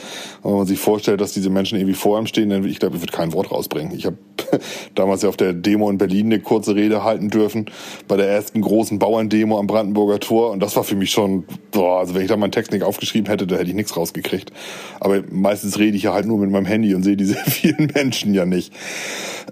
Wenn 0.42 0.52
man 0.52 0.66
sich 0.66 0.78
vorstellt, 0.78 1.20
dass 1.20 1.32
diese 1.32 1.50
Menschen 1.50 1.78
irgendwie 1.78 1.94
vor 1.94 2.18
einem 2.18 2.26
stehen, 2.26 2.50
dann 2.50 2.64
ich 2.64 2.78
glaube, 2.78 2.96
ich 2.96 3.02
würde 3.02 3.12
kein 3.12 3.32
Wort 3.32 3.50
rausbringen. 3.50 3.94
Ich 3.96 4.06
habe 4.06 4.16
damals 4.94 5.22
ja 5.22 5.28
auf 5.28 5.36
der 5.36 5.52
Demo 5.52 5.88
in 5.90 5.98
Berlin 5.98 6.26
eine 6.26 6.40
kurze 6.40 6.74
Rede 6.74 7.04
halten 7.04 7.30
dürfen 7.30 7.66
bei 8.08 8.16
der 8.16 8.28
ersten 8.28 8.60
großen 8.60 8.98
Bauerndemo 8.98 9.58
am 9.58 9.66
Brandenburger 9.66 10.20
Tor 10.20 10.50
und 10.50 10.60
das 10.60 10.76
war 10.76 10.84
für 10.84 10.96
mich 10.96 11.10
schon, 11.10 11.44
boah, 11.70 12.00
also 12.00 12.14
wenn 12.14 12.22
ich 12.22 12.28
da 12.28 12.36
meinen 12.36 12.52
Text 12.52 12.72
nicht 12.72 12.82
aufgeschrieben 12.82 13.28
hätte, 13.28 13.46
da 13.46 13.56
hätte 13.56 13.68
ich 13.68 13.74
nichts 13.76 13.96
rausgekriegt. 13.96 14.52
Aber 14.98 15.22
meistens 15.30 15.78
rede 15.78 15.96
ich 15.96 16.04
ja 16.04 16.12
halt 16.12 16.26
nur 16.26 16.38
mit 16.38 16.50
meinem 16.50 16.66
Handy 16.66 16.94
und 16.94 17.02
sehe 17.02 17.16
diese 17.16 17.34
vielen 17.46 17.90
Menschen 17.94 18.34
ja 18.34 18.46
nicht. 18.46 18.72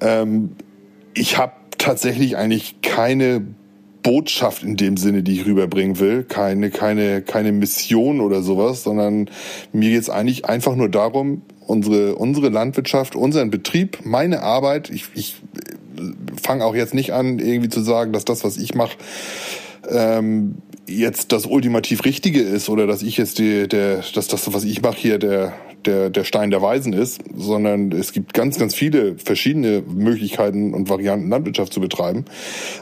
Ähm, 0.01 0.57
ich 1.15 1.39
habe 1.39 1.53
tatsächlich 1.79 2.37
eigentlich 2.37 2.83
keine 2.83 3.47
Botschaft 4.03 4.63
in 4.63 4.77
dem 4.77 4.97
Sinne, 4.97 5.23
die 5.23 5.41
ich 5.41 5.47
rüberbringen 5.47 5.99
will, 5.99 6.25
keine, 6.25 6.71
keine, 6.71 7.23
keine 7.23 7.53
Mission 7.53 8.21
oder 8.21 8.43
sowas, 8.43 8.83
sondern 8.83 9.29
mir 9.73 9.91
geht 9.91 10.03
es 10.03 10.11
eigentlich 10.11 10.47
einfach 10.47 10.77
nur 10.77 10.89
darum, 10.89 11.43
unsere, 11.67 12.15
unsere 12.15 12.49
Landwirtschaft, 12.49 13.15
unseren 13.15 13.51
Betrieb, 13.51 13.99
meine 14.05 14.43
Arbeit, 14.43 14.91
ich, 14.91 15.07
ich 15.15 15.37
fange 16.41 16.65
auch 16.65 16.75
jetzt 16.75 16.95
nicht 16.95 17.13
an, 17.13 17.39
irgendwie 17.39 17.69
zu 17.69 17.83
sagen, 17.83 18.13
dass 18.13 18.25
das, 18.25 18.45
was 18.45 18.57
ich 18.57 18.75
mache, 18.75 18.97
ähm, 19.91 20.57
jetzt 20.87 21.33
das 21.33 21.47
ultimativ 21.47 22.05
Richtige 22.05 22.41
ist 22.41 22.69
oder 22.69 22.87
dass 22.87 23.03
ich 23.03 23.17
jetzt 23.17 23.39
die, 23.39 23.69
der, 23.69 24.03
dass 24.15 24.29
das, 24.29 24.53
was 24.53 24.65
ich 24.65 24.81
mache 24.83 24.97
hier, 24.97 25.19
der, 25.19 25.53
der, 25.85 26.11
der 26.11 26.25
Stein 26.25 26.51
der 26.51 26.63
Weisen 26.63 26.93
ist, 26.93 27.21
sondern 27.35 27.93
es 27.93 28.13
gibt 28.13 28.35
ganz, 28.35 28.59
ganz 28.59 28.75
viele 28.75 29.17
verschiedene 29.17 29.83
Möglichkeiten 29.83 30.75
und 30.75 30.89
Varianten, 30.89 31.29
Landwirtschaft 31.29 31.73
zu 31.73 31.81
betreiben. 31.81 32.25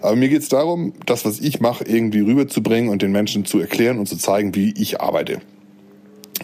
Aber 0.02 0.16
mir 0.16 0.28
geht 0.28 0.42
es 0.42 0.48
darum, 0.48 0.92
das, 1.04 1.24
was 1.24 1.40
ich 1.40 1.61
mache, 1.61 1.85
irgendwie 1.85 2.20
rüberzubringen 2.20 2.90
und 2.90 3.02
den 3.02 3.12
Menschen 3.12 3.44
zu 3.44 3.61
erklären 3.61 3.98
und 3.98 4.06
zu 4.06 4.16
zeigen, 4.16 4.54
wie 4.54 4.72
ich 4.76 5.00
arbeite. 5.00 5.40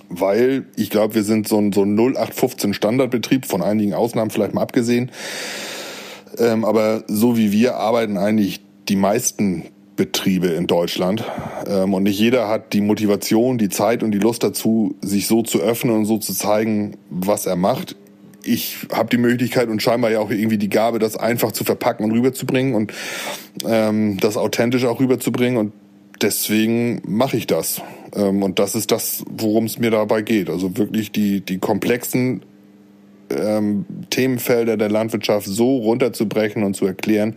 Weil 0.08 0.66
ich 0.76 0.90
glaube, 0.90 1.14
wir 1.14 1.24
sind 1.24 1.48
so 1.48 1.58
ein, 1.58 1.72
so 1.72 1.82
ein 1.82 1.98
0815 1.98 2.74
Standardbetrieb, 2.74 3.46
von 3.46 3.62
einigen 3.62 3.94
Ausnahmen 3.94 4.30
vielleicht 4.30 4.54
mal 4.54 4.62
abgesehen. 4.62 5.10
Ähm, 6.38 6.64
aber 6.64 7.04
so 7.08 7.36
wie 7.36 7.52
wir 7.52 7.76
arbeiten 7.76 8.16
eigentlich 8.16 8.60
die 8.88 8.96
meisten 8.96 9.64
Betriebe 9.96 10.48
in 10.48 10.66
Deutschland. 10.66 11.24
Ähm, 11.66 11.94
und 11.94 12.04
nicht 12.04 12.18
jeder 12.18 12.48
hat 12.48 12.72
die 12.72 12.80
Motivation, 12.80 13.58
die 13.58 13.68
Zeit 13.68 14.02
und 14.02 14.12
die 14.12 14.18
Lust 14.18 14.42
dazu, 14.42 14.94
sich 15.02 15.26
so 15.26 15.42
zu 15.42 15.60
öffnen 15.60 15.94
und 15.94 16.04
so 16.06 16.18
zu 16.18 16.32
zeigen, 16.32 16.96
was 17.10 17.46
er 17.46 17.56
macht. 17.56 17.96
Ich 18.44 18.86
habe 18.92 19.08
die 19.08 19.18
Möglichkeit 19.18 19.68
und 19.68 19.82
scheinbar 19.82 20.10
ja 20.10 20.20
auch 20.20 20.30
irgendwie 20.30 20.58
die 20.58 20.68
Gabe, 20.68 20.98
das 20.98 21.16
einfach 21.16 21.52
zu 21.52 21.64
verpacken 21.64 22.04
und 22.04 22.12
rüberzubringen 22.12 22.74
und 22.74 22.92
ähm, 23.64 24.18
das 24.18 24.36
authentisch 24.36 24.84
auch 24.84 24.98
rüberzubringen. 24.98 25.58
Und 25.58 25.72
deswegen 26.20 27.02
mache 27.06 27.36
ich 27.36 27.46
das. 27.46 27.82
Ähm, 28.14 28.42
und 28.42 28.58
das 28.58 28.74
ist 28.74 28.90
das, 28.90 29.24
worum 29.30 29.66
es 29.66 29.78
mir 29.78 29.90
dabei 29.90 30.22
geht. 30.22 30.50
Also 30.50 30.76
wirklich 30.76 31.12
die, 31.12 31.40
die 31.40 31.58
komplexen 31.58 32.42
ähm, 33.30 33.84
Themenfelder 34.10 34.76
der 34.76 34.90
Landwirtschaft 34.90 35.46
so 35.46 35.78
runterzubrechen 35.78 36.62
und 36.62 36.74
zu 36.74 36.86
erklären, 36.86 37.36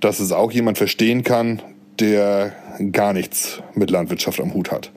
dass 0.00 0.20
es 0.20 0.32
auch 0.32 0.52
jemand 0.52 0.78
verstehen 0.78 1.22
kann, 1.22 1.62
der 2.00 2.52
gar 2.92 3.12
nichts 3.12 3.62
mit 3.74 3.90
Landwirtschaft 3.90 4.40
am 4.40 4.54
Hut 4.54 4.70
hat. 4.70 4.90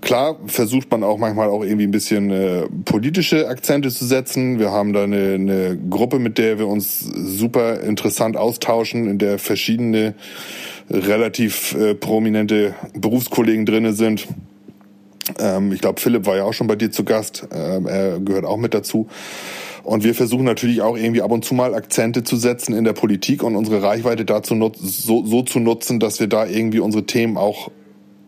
Klar 0.00 0.36
versucht 0.46 0.90
man 0.90 1.02
auch 1.02 1.18
manchmal 1.18 1.48
auch 1.48 1.64
irgendwie 1.64 1.86
ein 1.86 1.90
bisschen 1.90 2.30
äh, 2.30 2.66
politische 2.84 3.48
Akzente 3.48 3.90
zu 3.90 4.04
setzen. 4.04 4.58
Wir 4.58 4.70
haben 4.70 4.92
da 4.92 5.02
eine, 5.02 5.34
eine 5.34 5.76
Gruppe, 5.90 6.18
mit 6.18 6.38
der 6.38 6.58
wir 6.58 6.68
uns 6.68 7.00
super 7.00 7.80
interessant 7.80 8.36
austauschen, 8.36 9.08
in 9.08 9.18
der 9.18 9.38
verschiedene 9.38 10.14
relativ 10.90 11.74
äh, 11.74 11.94
prominente 11.94 12.74
Berufskollegen 12.94 13.66
drinne 13.66 13.94
sind. 13.94 14.28
Ähm, 15.38 15.72
ich 15.72 15.80
glaube, 15.80 16.00
Philipp 16.00 16.26
war 16.26 16.36
ja 16.36 16.44
auch 16.44 16.54
schon 16.54 16.66
bei 16.66 16.76
dir 16.76 16.90
zu 16.90 17.02
Gast. 17.02 17.48
Ähm, 17.52 17.86
er 17.86 18.20
gehört 18.20 18.44
auch 18.44 18.58
mit 18.58 18.74
dazu. 18.74 19.08
Und 19.86 20.02
wir 20.02 20.16
versuchen 20.16 20.44
natürlich 20.44 20.82
auch 20.82 20.96
irgendwie 20.96 21.22
ab 21.22 21.30
und 21.30 21.44
zu 21.44 21.54
mal 21.54 21.72
Akzente 21.72 22.24
zu 22.24 22.34
setzen 22.36 22.74
in 22.74 22.82
der 22.82 22.92
Politik 22.92 23.44
und 23.44 23.54
unsere 23.54 23.84
Reichweite 23.84 24.24
dazu 24.24 24.72
so, 24.74 25.24
so 25.24 25.42
zu 25.42 25.60
nutzen, 25.60 26.00
dass 26.00 26.18
wir 26.18 26.26
da 26.26 26.44
irgendwie 26.44 26.80
unsere 26.80 27.06
Themen 27.06 27.36
auch 27.36 27.70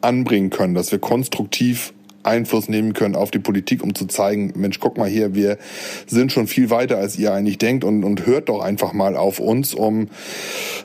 anbringen 0.00 0.50
können, 0.50 0.74
dass 0.74 0.92
wir 0.92 1.00
konstruktiv 1.00 1.92
Einfluss 2.22 2.68
nehmen 2.68 2.92
können 2.92 3.16
auf 3.16 3.32
die 3.32 3.40
Politik, 3.40 3.82
um 3.82 3.96
zu 3.96 4.06
zeigen, 4.06 4.52
Mensch, 4.54 4.78
guck 4.78 4.98
mal 4.98 5.08
hier, 5.08 5.34
wir 5.34 5.58
sind 6.06 6.30
schon 6.30 6.46
viel 6.46 6.70
weiter, 6.70 6.98
als 6.98 7.18
ihr 7.18 7.32
eigentlich 7.32 7.58
denkt 7.58 7.82
und, 7.82 8.04
und 8.04 8.24
hört 8.24 8.50
doch 8.50 8.60
einfach 8.60 8.92
mal 8.92 9.16
auf 9.16 9.40
uns, 9.40 9.74
um 9.74 10.08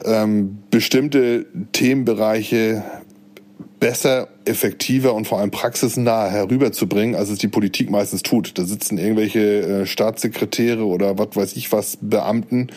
ähm, 0.05 0.57
bestimmte 0.71 1.45
Themenbereiche 1.71 2.83
besser, 3.84 4.30
effektiver 4.46 5.13
und 5.13 5.28
vor 5.28 5.39
allem 5.39 5.52
praxisnah 5.52 6.30
herüberzubringen, 6.30 7.15
als 7.15 7.30
es 7.30 7.39
die 7.39 7.50
Politik 7.50 7.89
meistens 7.89 8.24
tut. 8.24 8.58
Da 8.58 8.63
sitzen 8.63 8.98
irgendwelche 8.98 9.41
äh, 9.82 9.86
Staatssekretäre 9.86 10.86
oder 10.86 11.17
was 11.17 11.36
weiß 11.36 11.58
ich 11.58 11.74
was 11.74 11.98
Beamten, 12.00 12.67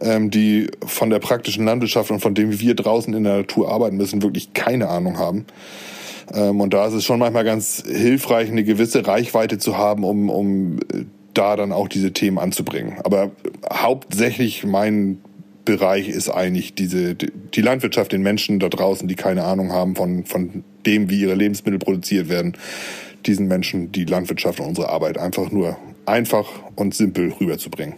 ähm, 0.00 0.30
die 0.30 0.70
von 0.86 1.10
der 1.10 1.18
praktischen 1.18 1.66
Landwirtschaft 1.66 2.10
und 2.10 2.20
von 2.20 2.34
dem, 2.34 2.52
wie 2.52 2.60
wir 2.60 2.74
draußen 2.74 3.12
in 3.12 3.24
der 3.24 3.36
Natur 3.36 3.70
arbeiten 3.70 3.98
müssen, 3.98 4.22
wirklich 4.22 4.54
keine 4.54 4.88
Ahnung 4.88 5.18
haben. 5.18 5.44
Ähm, 6.32 6.58
und 6.62 6.72
da 6.72 6.86
ist 6.86 6.94
es 6.94 7.04
schon 7.04 7.18
manchmal 7.18 7.44
ganz 7.44 7.82
hilfreich, 7.86 8.48
eine 8.48 8.64
gewisse 8.64 9.06
Reichweite 9.06 9.58
zu 9.58 9.76
haben, 9.76 10.04
um, 10.04 10.30
um 10.30 10.78
äh, 10.78 11.04
da 11.34 11.56
dann 11.56 11.70
auch 11.70 11.86
diese 11.86 12.14
Themen 12.14 12.38
anzubringen. 12.38 12.96
Aber 13.04 13.30
hauptsächlich 13.70 14.64
mein 14.64 15.18
Bereich 15.66 16.08
ist 16.08 16.30
eigentlich 16.30 16.74
diese, 16.74 17.14
die 17.14 17.60
Landwirtschaft, 17.60 18.12
den 18.12 18.22
Menschen 18.22 18.58
da 18.58 18.70
draußen, 18.70 19.06
die 19.06 19.16
keine 19.16 19.44
Ahnung 19.44 19.72
haben 19.72 19.94
von, 19.94 20.24
von 20.24 20.64
dem, 20.86 21.10
wie 21.10 21.20
ihre 21.20 21.34
Lebensmittel 21.34 21.78
produziert 21.78 22.30
werden, 22.30 22.56
diesen 23.26 23.48
Menschen 23.48 23.92
die 23.92 24.06
Landwirtschaft 24.06 24.60
und 24.60 24.66
unsere 24.66 24.88
Arbeit 24.88 25.18
einfach 25.18 25.50
nur 25.50 25.76
einfach 26.06 26.46
und 26.76 26.94
simpel 26.94 27.32
rüberzubringen. 27.38 27.96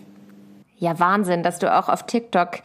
Ja, 0.79 0.99
Wahnsinn, 0.99 1.43
dass 1.43 1.59
du 1.59 1.73
auch 1.73 1.89
auf 1.89 2.07
TikTok 2.07 2.63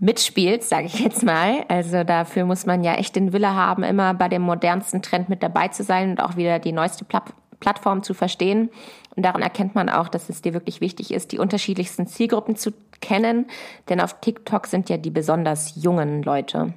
mitspielst, 0.00 0.68
sage 0.68 0.86
ich 0.86 0.98
jetzt 1.00 1.22
mal. 1.22 1.64
Also 1.68 2.04
dafür 2.04 2.44
muss 2.44 2.66
man 2.66 2.84
ja 2.84 2.94
echt 2.94 3.16
den 3.16 3.32
Wille 3.32 3.54
haben, 3.54 3.82
immer 3.82 4.14
bei 4.14 4.28
dem 4.28 4.42
modernsten 4.42 5.02
Trend 5.02 5.28
mit 5.28 5.42
dabei 5.42 5.68
zu 5.68 5.82
sein 5.82 6.10
und 6.10 6.20
auch 6.20 6.36
wieder 6.36 6.58
die 6.58 6.72
neueste 6.72 7.06
Plattform 7.60 8.02
zu 8.02 8.12
verstehen. 8.12 8.70
Und 9.16 9.24
daran 9.24 9.42
erkennt 9.42 9.74
man 9.74 9.88
auch, 9.88 10.08
dass 10.08 10.28
es 10.28 10.42
dir 10.42 10.54
wirklich 10.54 10.80
wichtig 10.80 11.12
ist, 11.12 11.32
die 11.32 11.38
unterschiedlichsten 11.38 12.06
Zielgruppen 12.06 12.56
zu 12.56 12.72
kennen, 13.00 13.46
denn 13.88 14.00
auf 14.00 14.20
TikTok 14.20 14.66
sind 14.66 14.88
ja 14.90 14.96
die 14.96 15.10
besonders 15.10 15.74
jungen 15.76 16.22
Leute. 16.22 16.74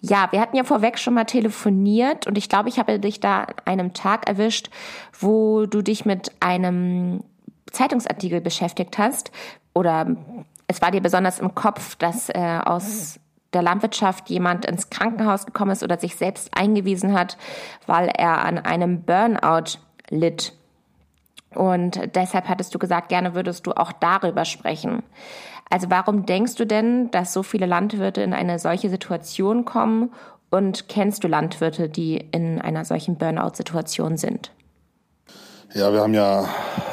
Ja, 0.00 0.28
wir 0.30 0.40
hatten 0.40 0.56
ja 0.56 0.64
vorweg 0.64 0.98
schon 0.98 1.14
mal 1.14 1.24
telefoniert 1.24 2.26
und 2.26 2.38
ich 2.38 2.48
glaube, 2.48 2.68
ich 2.68 2.78
habe 2.78 3.00
dich 3.00 3.18
da 3.18 3.42
an 3.42 3.54
einem 3.64 3.92
Tag 3.94 4.28
erwischt, 4.28 4.70
wo 5.18 5.66
du 5.66 5.82
dich 5.82 6.04
mit 6.04 6.30
einem 6.40 7.24
Zeitungsartikel 7.72 8.40
beschäftigt 8.40 8.96
hast 8.96 9.32
oder 9.74 10.16
es 10.68 10.80
war 10.80 10.90
dir 10.90 11.00
besonders 11.00 11.40
im 11.40 11.54
Kopf, 11.54 11.96
dass 11.96 12.28
äh, 12.28 12.60
aus 12.64 13.18
der 13.52 13.62
Landwirtschaft 13.62 14.28
jemand 14.28 14.66
ins 14.66 14.90
Krankenhaus 14.90 15.46
gekommen 15.46 15.70
ist 15.72 15.82
oder 15.82 15.98
sich 15.98 16.16
selbst 16.16 16.50
eingewiesen 16.52 17.14
hat, 17.14 17.38
weil 17.86 18.08
er 18.08 18.44
an 18.44 18.58
einem 18.58 19.02
Burnout 19.02 19.78
litt. 20.10 20.52
Und 21.54 22.00
deshalb 22.14 22.48
hattest 22.48 22.74
du 22.74 22.78
gesagt, 22.78 23.08
gerne 23.08 23.34
würdest 23.34 23.66
du 23.66 23.72
auch 23.72 23.92
darüber 23.92 24.44
sprechen. 24.44 25.02
Also 25.70 25.90
warum 25.90 26.26
denkst 26.26 26.54
du 26.54 26.66
denn, 26.66 27.10
dass 27.10 27.32
so 27.32 27.42
viele 27.42 27.66
Landwirte 27.66 28.22
in 28.22 28.32
eine 28.32 28.58
solche 28.58 28.90
Situation 28.90 29.64
kommen? 29.64 30.12
Und 30.50 30.88
kennst 30.88 31.24
du 31.24 31.28
Landwirte, 31.28 31.88
die 31.88 32.16
in 32.16 32.60
einer 32.60 32.84
solchen 32.84 33.16
Burnout-Situation 33.16 34.16
sind? 34.16 34.50
Ja, 35.74 35.92
wir 35.92 36.00
haben 36.00 36.14
ja 36.14 36.48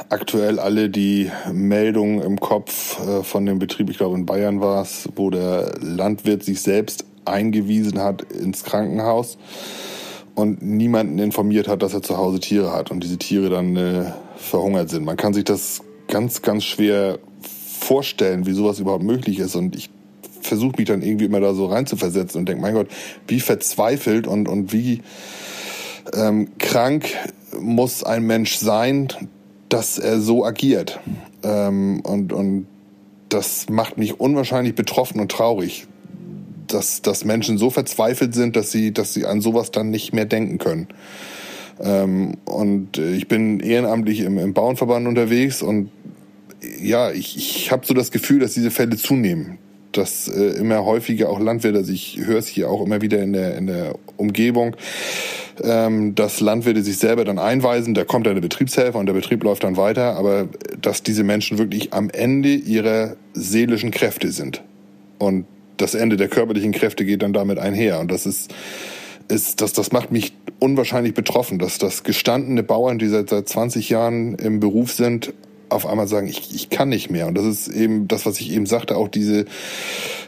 aktuell 0.09 0.59
alle 0.59 0.89
die 0.89 1.31
Meldung 1.53 2.21
im 2.21 2.37
Kopf 2.41 2.99
äh, 2.99 3.23
von 3.23 3.45
dem 3.45 3.57
Betrieb, 3.57 3.89
ich 3.89 3.97
glaube 3.97 4.17
in 4.17 4.25
Bayern 4.25 4.59
war 4.59 4.81
es, 4.81 5.07
wo 5.15 5.29
der 5.29 5.75
Landwirt 5.79 6.43
sich 6.43 6.61
selbst 6.61 7.05
eingewiesen 7.23 8.01
hat 8.01 8.23
ins 8.23 8.65
Krankenhaus 8.65 9.37
und 10.35 10.61
niemanden 10.61 11.19
informiert 11.19 11.69
hat, 11.69 11.81
dass 11.81 11.93
er 11.93 12.01
zu 12.01 12.17
Hause 12.17 12.41
Tiere 12.41 12.73
hat 12.73 12.91
und 12.91 13.01
diese 13.01 13.17
Tiere 13.17 13.49
dann 13.49 13.77
äh, 13.77 14.11
verhungert 14.37 14.89
sind. 14.89 15.05
Man 15.05 15.17
kann 15.17 15.33
sich 15.33 15.43
das 15.43 15.81
ganz, 16.07 16.41
ganz 16.41 16.63
schwer 16.63 17.19
vorstellen, 17.79 18.45
wie 18.45 18.53
sowas 18.53 18.79
überhaupt 18.79 19.03
möglich 19.03 19.39
ist 19.39 19.55
und 19.55 19.75
ich 19.75 19.89
versuche 20.41 20.75
mich 20.77 20.87
dann 20.87 21.01
irgendwie 21.01 21.25
immer 21.25 21.39
da 21.39 21.53
so 21.53 21.65
reinzuversetzen 21.65 22.39
und 22.39 22.49
denke, 22.49 22.61
mein 22.61 22.73
Gott, 22.73 22.87
wie 23.27 23.39
verzweifelt 23.39 24.27
und, 24.27 24.47
und 24.47 24.71
wie 24.71 25.01
ähm, 26.13 26.49
krank 26.59 27.09
muss 27.59 28.03
ein 28.03 28.23
Mensch 28.23 28.57
sein, 28.57 29.07
dass 29.69 29.97
er 29.97 30.19
so 30.19 30.45
agiert. 30.45 30.99
Ähm, 31.43 32.01
und, 32.01 32.31
und 32.31 32.67
das 33.29 33.69
macht 33.69 33.97
mich 33.97 34.19
unwahrscheinlich 34.19 34.75
betroffen 34.75 35.19
und 35.19 35.31
traurig, 35.31 35.87
dass, 36.67 37.01
dass 37.01 37.25
Menschen 37.25 37.57
so 37.57 37.69
verzweifelt 37.69 38.33
sind, 38.33 38.55
dass 38.55 38.71
sie, 38.71 38.93
dass 38.93 39.13
sie 39.13 39.25
an 39.25 39.41
sowas 39.41 39.71
dann 39.71 39.89
nicht 39.89 40.13
mehr 40.13 40.25
denken 40.25 40.57
können. 40.57 40.87
Ähm, 41.81 42.37
und 42.45 42.97
ich 42.97 43.27
bin 43.27 43.59
ehrenamtlich 43.59 44.21
im, 44.21 44.37
im 44.37 44.53
Bauernverband 44.53 45.07
unterwegs 45.07 45.61
und 45.61 45.89
ja, 46.81 47.11
ich, 47.11 47.37
ich 47.37 47.71
habe 47.71 47.85
so 47.85 47.93
das 47.93 48.11
Gefühl, 48.11 48.39
dass 48.39 48.53
diese 48.53 48.71
Fälle 48.71 48.97
zunehmen. 48.97 49.57
Dass 49.91 50.27
äh, 50.27 50.57
immer 50.57 50.83
häufiger 50.83 51.29
auch 51.29 51.39
Landwirte, 51.39 51.77
also 51.77 51.93
ich 51.93 52.19
höre 52.23 52.39
es 52.39 52.47
hier 52.47 52.69
auch 52.69 52.83
immer 52.83 53.01
wieder 53.01 53.21
in 53.21 53.33
der, 53.33 53.57
in 53.57 53.67
der 53.67 53.95
Umgebung, 54.17 54.75
ähm, 55.63 56.15
dass 56.15 56.41
Landwirte 56.41 56.83
sich 56.83 56.97
selber 56.97 57.23
dann 57.23 57.39
einweisen, 57.39 57.93
da 57.93 58.03
kommt 58.03 58.27
eine 58.27 58.41
Betriebshelfer 58.41 58.99
und 58.99 59.05
der 59.05 59.13
Betrieb 59.13 59.43
läuft 59.43 59.63
dann 59.63 59.77
weiter, 59.77 60.15
aber 60.15 60.49
dass 60.81 61.03
diese 61.03 61.23
Menschen 61.23 61.57
wirklich 61.57 61.93
am 61.93 62.09
Ende 62.09 62.49
ihrer 62.49 63.15
seelischen 63.33 63.91
Kräfte 63.91 64.31
sind. 64.31 64.63
Und 65.17 65.45
das 65.77 65.93
Ende 65.93 66.17
der 66.17 66.27
körperlichen 66.27 66.71
Kräfte 66.71 67.05
geht 67.05 67.21
dann 67.21 67.33
damit 67.33 67.57
einher. 67.57 67.99
Und 67.99 68.11
das 68.11 68.25
ist, 68.25 68.53
ist 69.27 69.61
das, 69.61 69.73
das 69.73 69.91
macht 69.91 70.11
mich 70.11 70.33
unwahrscheinlich 70.59 71.13
betroffen, 71.13 71.59
dass 71.59 71.77
das 71.77 72.03
gestandene 72.03 72.63
Bauern, 72.63 72.99
die 72.99 73.07
seit, 73.07 73.29
seit 73.29 73.49
20 73.49 73.89
Jahren 73.89 74.35
im 74.35 74.59
Beruf 74.59 74.91
sind, 74.91 75.33
auf 75.69 75.85
einmal 75.85 76.07
sagen, 76.07 76.27
ich, 76.27 76.53
ich 76.53 76.69
kann 76.69 76.89
nicht 76.89 77.09
mehr. 77.09 77.27
Und 77.27 77.35
das 77.35 77.45
ist 77.45 77.67
eben 77.67 78.07
das, 78.07 78.25
was 78.25 78.39
ich 78.39 78.51
eben 78.51 78.65
sagte, 78.65 78.95
auch 78.97 79.07
diese 79.07 79.45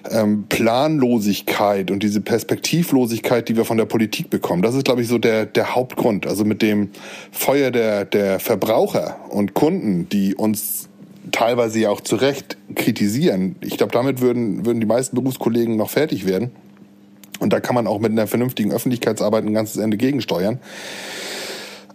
ähm, 0.10 0.46
Planlosigkeit 0.50 1.92
und 1.92 2.02
diese 2.04 2.22
Perspektivlosigkeit, 2.22 3.48
die 3.48 3.56
wir 3.56 3.66
von 3.66 3.78
der 3.78 3.86
Politik 3.86 4.30
bekommen. 4.30 4.62
Das 4.62 4.76
ist, 4.76 4.86
glaube 4.86 5.02
ich, 5.02 5.08
so 5.08 5.18
der, 5.18 5.46
der 5.46 5.76
Hauptgrund. 5.76 6.28
Also 6.28 6.44
mit 6.44 6.62
dem 6.62 6.90
Feuer 7.32 7.72
der, 7.72 8.06
der 8.06 8.40
Verbraucher 8.40 9.18
und 9.30 9.54
Kunden, 9.54 10.10
die 10.10 10.36
uns 10.36 10.90
teilweise 11.32 11.80
ja 11.80 11.90
auch 11.90 12.02
zu 12.02 12.16
Recht 12.16 12.58
kritisieren. 12.76 13.56
Ich 13.62 13.78
glaube, 13.78 13.92
damit 13.92 14.22
würden, 14.22 14.66
würden 14.66 14.80
die 14.80 14.86
meisten 14.86 15.16
Berufskollegen 15.16 15.76
noch 15.76 15.90
fertig 15.90 16.26
werden. 16.26 16.52
Und 17.40 17.54
da 17.54 17.60
kann 17.60 17.76
man 17.76 17.88
auch 17.88 18.00
mit 18.00 18.12
einer 18.12 18.28
vernünftigen 18.28 18.72
Öffentlichkeitsarbeit 18.72 19.46
ein 19.46 19.54
ganzes 19.54 19.78
Ende 19.78 19.98
gegensteuern. 19.98 20.60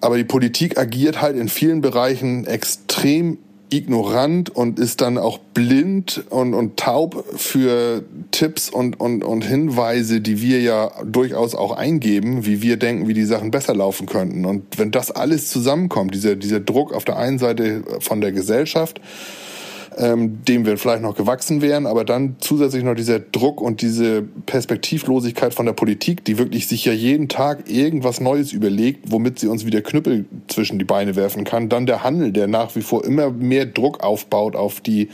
Aber 0.00 0.16
die 0.16 0.24
Politik 0.24 0.78
agiert 0.78 1.22
halt 1.22 1.36
in 1.36 1.48
vielen 1.48 1.80
Bereichen 1.80 2.44
extrem 2.46 3.38
ignorant 3.72 4.50
und 4.50 4.78
ist 4.78 5.00
dann 5.00 5.16
auch 5.16 5.38
blind 5.38 6.24
und, 6.28 6.54
und 6.54 6.76
taub 6.76 7.24
für 7.36 8.04
Tipps 8.30 8.68
und, 8.68 9.00
und, 9.00 9.24
und 9.24 9.42
Hinweise, 9.42 10.20
die 10.20 10.42
wir 10.42 10.60
ja 10.60 10.90
durchaus 11.04 11.54
auch 11.54 11.72
eingeben, 11.72 12.44
wie 12.44 12.60
wir 12.62 12.76
denken, 12.76 13.08
wie 13.08 13.14
die 13.14 13.24
Sachen 13.24 13.50
besser 13.50 13.74
laufen 13.74 14.06
könnten. 14.06 14.44
Und 14.44 14.78
wenn 14.78 14.90
das 14.90 15.10
alles 15.10 15.48
zusammenkommt, 15.50 16.14
dieser, 16.14 16.36
dieser 16.36 16.60
Druck 16.60 16.92
auf 16.92 17.04
der 17.04 17.16
einen 17.16 17.38
Seite 17.38 17.82
von 18.00 18.20
der 18.20 18.32
Gesellschaft, 18.32 19.00
ähm, 19.98 20.44
dem 20.44 20.66
wir 20.66 20.78
vielleicht 20.78 21.02
noch 21.02 21.16
gewachsen 21.16 21.62
wären, 21.62 21.86
aber 21.86 22.04
dann 22.04 22.36
zusätzlich 22.40 22.84
noch 22.84 22.94
dieser 22.94 23.18
Druck 23.20 23.60
und 23.60 23.82
diese 23.82 24.22
Perspektivlosigkeit 24.22 25.54
von 25.54 25.66
der 25.66 25.72
Politik, 25.72 26.24
die 26.24 26.38
wirklich 26.38 26.66
sich 26.68 26.84
ja 26.84 26.92
jeden 26.92 27.28
Tag 27.28 27.70
irgendwas 27.70 28.20
Neues 28.20 28.52
überlegt, 28.52 29.10
womit 29.10 29.38
sie 29.38 29.48
uns 29.48 29.66
wieder 29.66 29.80
Knüppel 29.82 30.26
zwischen 30.48 30.78
die 30.78 30.84
Beine 30.84 31.16
werfen 31.16 31.44
kann. 31.44 31.68
Dann 31.68 31.86
der 31.86 32.02
Handel, 32.02 32.32
der 32.32 32.48
nach 32.48 32.74
wie 32.76 32.82
vor 32.82 33.04
immer 33.04 33.30
mehr 33.30 33.66
Druck 33.66 34.02
aufbaut 34.02 34.56
auf 34.56 34.80
die 34.80 35.08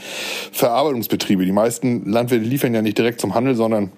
Verarbeitungsbetriebe. 0.52 1.44
Die 1.44 1.52
meisten 1.52 2.10
Landwirte 2.10 2.44
liefern 2.44 2.74
ja 2.74 2.82
nicht 2.82 2.98
direkt 2.98 3.20
zum 3.20 3.34
Handel, 3.34 3.54
sondern 3.54 3.90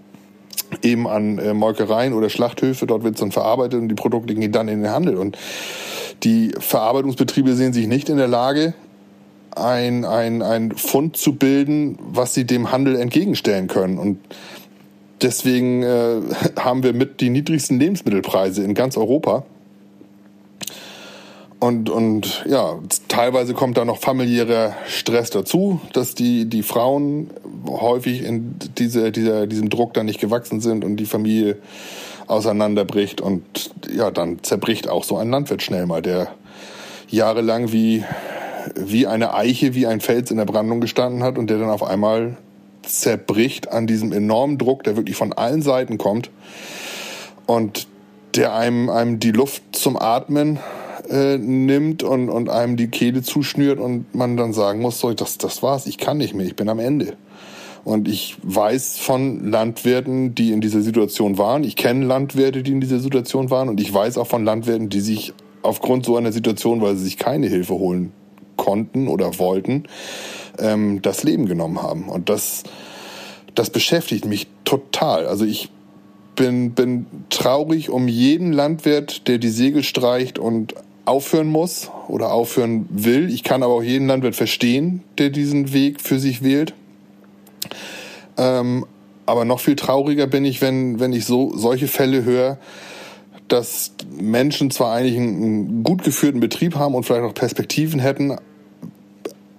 eben 0.82 1.08
an 1.08 1.38
äh, 1.38 1.54
Molkereien 1.54 2.12
oder 2.12 2.30
Schlachthöfe. 2.30 2.86
Dort 2.86 3.02
wird 3.02 3.14
es 3.14 3.20
dann 3.20 3.32
verarbeitet 3.32 3.80
und 3.80 3.88
die 3.88 3.94
Produkte 3.94 4.34
gehen 4.34 4.52
dann 4.52 4.68
in 4.68 4.82
den 4.82 4.92
Handel. 4.92 5.16
Und 5.16 5.36
die 6.22 6.52
Verarbeitungsbetriebe 6.58 7.54
sehen 7.54 7.72
sich 7.72 7.86
nicht 7.86 8.08
in 8.08 8.16
der 8.16 8.28
Lage, 8.28 8.74
ein, 9.56 10.04
ein, 10.04 10.42
ein 10.42 10.72
Fund 10.72 11.16
zu 11.16 11.34
bilden, 11.34 11.98
was 12.00 12.34
sie 12.34 12.44
dem 12.44 12.72
Handel 12.72 12.96
entgegenstellen 12.96 13.68
können. 13.68 13.98
Und 13.98 14.18
deswegen 15.22 15.82
äh, 15.82 16.20
haben 16.58 16.82
wir 16.82 16.92
mit 16.92 17.20
die 17.20 17.30
niedrigsten 17.30 17.78
Lebensmittelpreise 17.78 18.62
in 18.62 18.74
ganz 18.74 18.96
Europa. 18.96 19.44
Und, 21.58 21.90
und 21.90 22.42
ja, 22.48 22.78
teilweise 23.08 23.52
kommt 23.52 23.76
da 23.76 23.84
noch 23.84 23.98
familiärer 23.98 24.74
Stress 24.88 25.28
dazu, 25.28 25.78
dass 25.92 26.14
die, 26.14 26.46
die 26.46 26.62
Frauen 26.62 27.28
häufig 27.68 28.24
in 28.24 28.54
diese, 28.78 29.12
dieser, 29.12 29.46
diesem 29.46 29.68
Druck 29.68 29.92
dann 29.92 30.06
nicht 30.06 30.20
gewachsen 30.20 30.62
sind 30.62 30.86
und 30.86 30.96
die 30.96 31.04
Familie 31.04 31.58
auseinanderbricht. 32.28 33.20
Und 33.20 33.72
ja, 33.94 34.10
dann 34.10 34.42
zerbricht 34.42 34.88
auch 34.88 35.04
so 35.04 35.18
ein 35.18 35.28
Landwirt 35.28 35.62
schnell 35.62 35.84
mal, 35.84 36.00
der 36.00 36.28
jahrelang 37.10 37.72
wie 37.72 38.04
wie 38.74 39.06
eine 39.06 39.35
Eiche, 39.35 39.74
wie 39.74 39.87
ein 39.87 40.00
Fels 40.00 40.30
in 40.30 40.37
der 40.37 40.44
Brandung 40.44 40.80
gestanden 40.80 41.22
hat 41.22 41.38
und 41.38 41.50
der 41.50 41.59
dann 41.59 41.70
auf 41.70 41.83
einmal 41.83 42.37
zerbricht 42.83 43.70
an 43.70 43.87
diesem 43.87 44.12
enormen 44.12 44.59
Druck, 44.59 44.85
der 44.85 44.96
wirklich 44.96 45.16
von 45.16 45.33
allen 45.33 45.62
Seiten 45.62 45.98
kommt 45.98 46.30
und 47.46 47.87
der 48.35 48.54
einem, 48.54 48.88
einem 48.88 49.18
die 49.18 49.33
Luft 49.33 49.62
zum 49.72 49.96
Atmen 49.96 50.59
äh, 51.11 51.37
nimmt 51.37 52.02
und, 52.02 52.28
und 52.28 52.48
einem 52.48 52.76
die 52.76 52.88
Kehle 52.88 53.22
zuschnürt 53.22 53.78
und 53.78 54.14
man 54.14 54.37
dann 54.37 54.52
sagen 54.52 54.80
muss, 54.80 55.00
so, 55.00 55.12
das, 55.12 55.38
das 55.38 55.62
war's, 55.62 55.87
ich 55.87 55.98
kann 55.98 56.18
nicht 56.18 56.35
mehr, 56.35 56.46
ich 56.46 56.56
bin 56.56 56.68
am 56.68 56.78
Ende. 56.78 57.14
Und 57.83 58.09
ich 58.09 58.37
weiß 58.42 58.98
von 58.98 59.50
Landwirten, 59.50 60.35
die 60.35 60.52
in 60.52 60.61
dieser 60.61 60.83
Situation 60.83 61.38
waren. 61.38 61.64
Ich 61.64 61.76
kenne 61.76 62.04
Landwirte, 62.04 62.62
die 62.62 62.72
in 62.72 62.80
dieser 62.83 63.00
Situation 63.00 63.48
waren. 63.48 63.70
Und 63.70 63.80
ich 63.80 63.92
weiß 63.92 64.18
auch 64.18 64.26
von 64.26 64.44
Landwirten, 64.44 64.90
die 64.90 65.00
sich 65.00 65.33
aufgrund 65.62 66.04
so 66.04 66.18
einer 66.18 66.30
Situation, 66.30 66.83
weil 66.83 66.96
sie 66.96 67.04
sich 67.04 67.16
keine 67.16 67.46
Hilfe 67.46 67.72
holen 67.72 68.12
konnten 68.61 69.09
oder 69.09 69.38
wollten, 69.38 69.85
ähm, 70.59 71.01
das 71.01 71.23
Leben 71.25 71.46
genommen 71.46 71.83
haben. 71.83 72.09
Und 72.09 72.29
das, 72.29 72.62
das 73.55 73.70
beschäftigt 73.70 74.27
mich 74.27 74.46
total. 74.64 75.27
Also 75.27 75.46
ich 75.46 75.70
bin, 76.37 76.73
bin 76.73 77.07
traurig 77.31 77.88
um 77.88 78.07
jeden 78.07 78.53
Landwirt, 78.53 79.27
der 79.29 79.38
die 79.38 79.49
Segel 79.49 79.83
streicht 79.83 80.38
und 80.38 80.75
aufhören 81.07 81.49
muss 81.49 81.90
oder 82.07 82.33
aufhören 82.33 82.87
will. 82.90 83.33
Ich 83.33 83.42
kann 83.42 83.62
aber 83.62 83.75
auch 83.75 83.83
jeden 83.83 84.07
Landwirt 84.07 84.37
verstehen, 84.37 85.03
der 85.16 85.31
diesen 85.31 85.73
Weg 85.73 86.03
für 86.03 86.18
sich 86.20 86.44
wählt. 86.44 86.75
Ähm, 88.37 88.85
aber 89.25 89.44
noch 89.44 89.61
viel 89.61 89.77
trauriger 89.77 90.27
bin 90.27 90.44
ich, 90.44 90.61
wenn, 90.61 91.01
wenn 91.01 91.12
ich 91.12 91.25
so 91.25 91.57
solche 91.57 91.88
Fälle 91.88 92.25
höre, 92.25 92.59
dass 93.51 93.92
Menschen 94.11 94.70
zwar 94.70 94.94
eigentlich 94.94 95.16
einen, 95.16 95.83
gut 95.83 96.05
geführten 96.05 96.40
Betrieb 96.40 96.77
haben 96.77 96.94
und 96.94 97.05
vielleicht 97.05 97.25
auch 97.25 97.35
Perspektiven 97.35 98.01
hätten, 98.01 98.37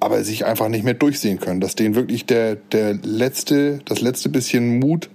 aber 0.01 0.23
sich 0.23 0.45
einfach 0.45 0.67
nicht 0.67 0.83
mehr 0.83 0.95
durchsehen 0.95 1.39
können, 1.39 1.61
dass 1.61 1.75
denen 1.75 1.93
wirklich 1.93 2.25
der, 2.25 2.55
der 2.55 2.95
letzte, 2.95 3.79
das 3.85 4.01
letzte 4.01 4.29
bisschen 4.29 4.79
Mut 4.79 5.09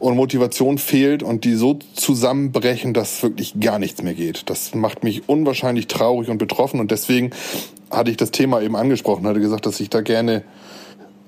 und 0.00 0.16
Motivation 0.16 0.78
fehlt 0.78 1.22
und 1.22 1.44
die 1.44 1.54
so 1.54 1.78
zusammenbrechen, 1.94 2.94
dass 2.94 3.22
wirklich 3.22 3.60
gar 3.60 3.78
nichts 3.78 4.02
mehr 4.02 4.14
geht. 4.14 4.50
Das 4.50 4.74
macht 4.74 5.04
mich 5.04 5.28
unwahrscheinlich 5.28 5.86
traurig 5.86 6.28
und 6.30 6.38
betroffen. 6.38 6.80
Und 6.80 6.90
deswegen 6.90 7.30
hatte 7.92 8.10
ich 8.10 8.16
das 8.16 8.32
Thema 8.32 8.60
eben 8.60 8.74
angesprochen, 8.74 9.24
hatte 9.24 9.38
gesagt, 9.38 9.66
dass 9.66 9.78
ich 9.78 9.88
da 9.88 10.00
gerne 10.00 10.42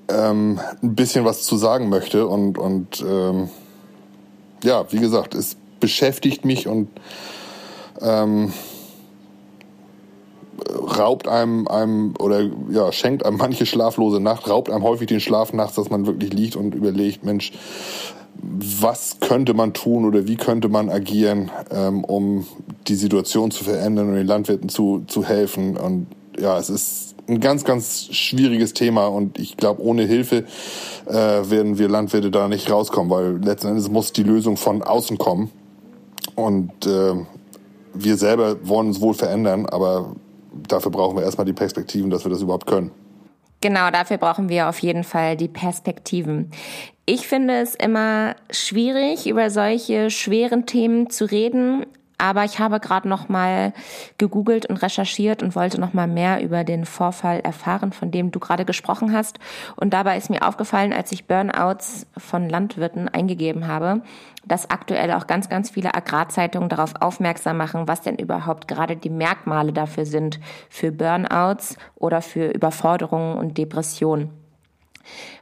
ähm, 0.09 0.59
ein 0.83 0.95
bisschen 0.95 1.23
was 1.23 1.43
zu 1.43 1.55
sagen 1.55 1.87
möchte. 1.87 2.27
Und, 2.27 2.57
und 2.57 3.01
ähm, 3.07 3.49
ja, 4.65 4.91
wie 4.91 4.99
gesagt, 4.99 5.33
es 5.33 5.55
beschäftigt 5.79 6.43
mich 6.43 6.67
und 6.67 6.89
ähm, 8.01 8.51
raubt 10.69 11.27
einem, 11.27 11.67
einem 11.67 12.13
oder 12.19 12.49
ja, 12.69 12.91
schenkt 12.91 13.25
einem 13.25 13.37
manche 13.37 13.65
schlaflose 13.65 14.19
Nacht, 14.19 14.49
raubt 14.49 14.69
einem 14.69 14.83
häufig 14.83 15.07
den 15.07 15.19
Schlaf 15.19 15.53
nachts, 15.53 15.75
dass 15.75 15.89
man 15.89 16.05
wirklich 16.05 16.33
liegt 16.33 16.55
und 16.55 16.75
überlegt, 16.75 17.23
Mensch, 17.25 17.51
was 18.41 19.17
könnte 19.19 19.53
man 19.53 19.73
tun 19.73 20.05
oder 20.05 20.27
wie 20.27 20.35
könnte 20.35 20.69
man 20.69 20.89
agieren, 20.89 21.51
ähm, 21.71 22.03
um 22.03 22.45
die 22.87 22.95
Situation 22.95 23.51
zu 23.51 23.63
verändern 23.63 24.09
und 24.09 24.15
den 24.15 24.27
Landwirten 24.27 24.69
zu, 24.69 25.03
zu 25.07 25.23
helfen. 25.23 25.77
Und 25.77 26.07
ja, 26.37 26.57
es 26.57 26.69
ist 26.69 27.15
ein 27.27 27.39
ganz, 27.39 27.63
ganz 27.63 28.09
schwieriges 28.11 28.73
Thema 28.73 29.07
und 29.07 29.39
ich 29.39 29.57
glaube, 29.57 29.81
ohne 29.81 30.03
Hilfe 30.03 30.45
äh, 31.07 31.13
werden 31.13 31.79
wir 31.79 31.89
Landwirte 31.89 32.29
da 32.29 32.47
nicht 32.47 32.69
rauskommen, 32.69 33.09
weil 33.09 33.43
letzten 33.43 33.69
Endes 33.69 33.89
muss 33.89 34.13
die 34.13 34.23
Lösung 34.23 34.57
von 34.57 34.83
außen 34.83 35.17
kommen. 35.17 35.49
Und 36.35 36.85
äh, 36.85 37.13
wir 37.93 38.17
selber 38.17 38.57
wollen 38.67 38.87
uns 38.87 39.01
wohl 39.01 39.13
verändern, 39.13 39.65
aber 39.65 40.15
dafür 40.67 40.91
brauchen 40.91 41.17
wir 41.17 41.23
erstmal 41.23 41.45
die 41.45 41.53
Perspektiven, 41.53 42.09
dass 42.09 42.25
wir 42.25 42.31
das 42.31 42.41
überhaupt 42.41 42.67
können. 42.67 42.91
Genau, 43.61 43.89
dafür 43.89 44.17
brauchen 44.17 44.49
wir 44.49 44.69
auf 44.69 44.79
jeden 44.79 45.03
Fall 45.03 45.37
die 45.37 45.47
Perspektiven. 45.47 46.51
Ich 47.05 47.27
finde 47.27 47.61
es 47.61 47.75
immer 47.75 48.35
schwierig, 48.51 49.27
über 49.27 49.49
solche 49.49 50.09
schweren 50.09 50.65
Themen 50.65 51.09
zu 51.09 51.25
reden, 51.25 51.85
aber 52.17 52.45
ich 52.45 52.59
habe 52.59 52.79
gerade 52.79 53.07
noch 53.07 53.29
mal 53.29 53.73
gegoogelt 54.17 54.65
und 54.65 54.77
recherchiert 54.77 55.43
und 55.43 55.55
wollte 55.55 55.79
noch 55.79 55.93
mal 55.93 56.07
mehr 56.07 56.41
über 56.41 56.63
den 56.63 56.85
Vorfall 56.85 57.39
erfahren, 57.41 57.91
von 57.91 58.11
dem 58.11 58.31
du 58.31 58.39
gerade 58.39 58.65
gesprochen 58.65 59.13
hast. 59.13 59.39
Und 59.75 59.93
dabei 59.93 60.17
ist 60.17 60.29
mir 60.29 60.47
aufgefallen, 60.47 60.93
als 60.93 61.11
ich 61.11 61.25
Burnouts 61.25 62.07
von 62.17 62.49
Landwirten 62.49 63.09
eingegeben 63.09 63.67
habe, 63.67 64.01
dass 64.45 64.69
aktuell 64.69 65.11
auch 65.11 65.27
ganz, 65.27 65.49
ganz 65.49 65.71
viele 65.71 65.95
Agrarzeitungen 65.95 66.69
darauf 66.69 66.93
aufmerksam 66.99 67.57
machen, 67.57 67.87
was 67.87 68.01
denn 68.01 68.15
überhaupt 68.17 68.67
gerade 68.67 68.95
die 68.95 69.09
Merkmale 69.09 69.73
dafür 69.73 70.05
sind 70.05 70.39
für 70.69 70.91
Burnouts 70.91 71.77
oder 71.95 72.21
für 72.21 72.47
Überforderungen 72.51 73.37
und 73.37 73.57
Depressionen. 73.57 74.29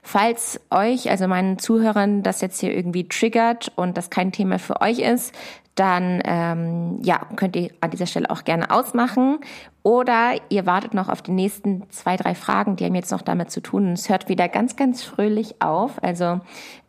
Falls 0.01 0.59
euch, 0.69 1.09
also 1.09 1.27
meinen 1.27 1.57
Zuhörern, 1.57 2.23
das 2.23 2.41
jetzt 2.41 2.59
hier 2.59 2.75
irgendwie 2.75 3.07
triggert 3.07 3.71
und 3.75 3.97
das 3.97 4.09
kein 4.09 4.31
Thema 4.31 4.59
für 4.59 4.81
euch 4.81 4.99
ist, 4.99 5.33
dann 5.75 6.21
ähm, 6.25 6.99
ja, 7.01 7.21
könnt 7.35 7.55
ihr 7.55 7.71
an 7.81 7.91
dieser 7.91 8.05
Stelle 8.05 8.29
auch 8.29 8.43
gerne 8.43 8.69
ausmachen. 8.69 9.39
Oder 9.81 10.35
ihr 10.49 10.65
wartet 10.65 10.93
noch 10.93 11.09
auf 11.09 11.21
die 11.21 11.31
nächsten 11.31 11.89
zwei, 11.89 12.15
drei 12.15 12.35
Fragen, 12.35 12.75
die 12.75 12.85
haben 12.85 12.95
jetzt 12.95 13.11
noch 13.11 13.21
damit 13.21 13.51
zu 13.51 13.61
tun. 13.61 13.93
Es 13.93 14.07
hört 14.07 14.29
wieder 14.29 14.47
ganz, 14.47 14.75
ganz 14.75 15.03
fröhlich 15.03 15.61
auf. 15.61 16.01
Also 16.01 16.39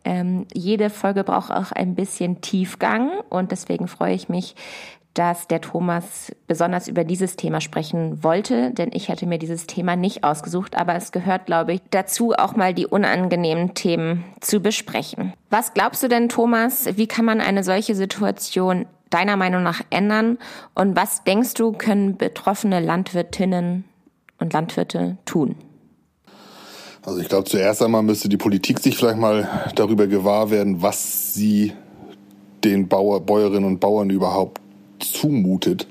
ähm, 0.05 0.47
jede 0.53 0.91
Folge 0.91 1.25
braucht 1.25 1.51
auch 1.51 1.73
ein 1.73 1.95
bisschen 1.95 2.41
Tiefgang 2.41 3.11
und 3.31 3.51
deswegen 3.51 3.89
freue 3.89 4.15
ich 4.15 4.29
mich, 4.29 4.55
dass 5.15 5.47
der 5.47 5.61
Thomas 5.61 6.33
besonders 6.49 6.89
über 6.89 7.05
dieses 7.05 7.37
Thema 7.37 7.61
sprechen 7.61 8.23
wollte, 8.23 8.73
denn 8.73 8.91
ich 8.93 9.09
hätte 9.09 9.27
mir 9.27 9.39
dieses 9.39 9.67
Thema 9.67 9.95
nicht 9.95 10.25
ausgesucht, 10.25 10.77
aber 10.77 10.97
es 10.97 11.13
gehört, 11.13 11.47
glaube 11.47 11.75
ich, 11.75 11.81
dazu, 11.91 12.33
auch 12.33 12.57
mal 12.57 12.75
die 12.75 12.87
unangenehmen 12.87 13.75
Themen 13.75 14.25
zu 14.41 14.61
besprechen. 14.61 15.33
Was 15.51 15.73
glaubst 15.73 16.03
du 16.03 16.09
denn, 16.09 16.29
Thomas, 16.29 16.89
wie 16.97 17.07
kann 17.07 17.25
man 17.25 17.41
eine 17.41 17.63
solche 17.63 17.95
Situation 17.95 18.87
deiner 19.11 19.37
Meinung 19.37 19.63
nach 19.63 19.83
ändern 19.91 20.39
und 20.75 20.97
was 20.97 21.23
denkst 21.23 21.55
du, 21.55 21.73
können 21.73 22.17
betroffene 22.17 22.81
Landwirtinnen 22.81 23.85
und 24.41 24.53
Landwirte 24.53 25.17
tun? 25.25 25.55
Also 27.07 27.21
ich 27.21 27.29
glaube, 27.29 27.45
zuerst 27.45 27.83
einmal 27.83 28.03
müsste 28.03 28.29
die 28.29 28.37
Politik 28.37 28.81
sich 28.81 28.97
vielleicht 28.97 29.19
mal 29.19 29.49
darüber 29.77 30.07
gewahr 30.07 30.51
werden, 30.51 30.83
was 30.83 31.35
sie 31.35 31.73
den 32.65 32.89
Bauer, 32.89 33.21
Bäuerinnen 33.21 33.65
und 33.65 33.79
Bauern 33.79 34.09
überhaupt 34.11 34.64
zumutet 35.25 35.87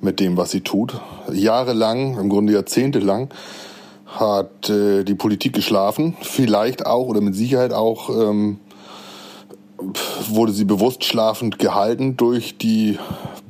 mit 0.00 0.18
dem, 0.18 0.36
was 0.36 0.50
sie 0.50 0.62
tut. 0.62 1.00
Jahrelang, 1.32 2.18
im 2.18 2.28
Grunde 2.28 2.52
jahrzehntelang, 2.52 3.28
hat 4.06 4.68
äh, 4.68 5.04
die 5.04 5.14
Politik 5.14 5.52
geschlafen. 5.52 6.16
Vielleicht 6.20 6.84
auch 6.84 7.06
oder 7.06 7.20
mit 7.20 7.36
Sicherheit 7.36 7.72
auch 7.72 8.08
ähm, 8.08 8.58
wurde 10.28 10.52
sie 10.52 10.64
bewusst 10.64 11.04
schlafend 11.04 11.60
gehalten 11.60 12.16
durch 12.16 12.58
die 12.58 12.98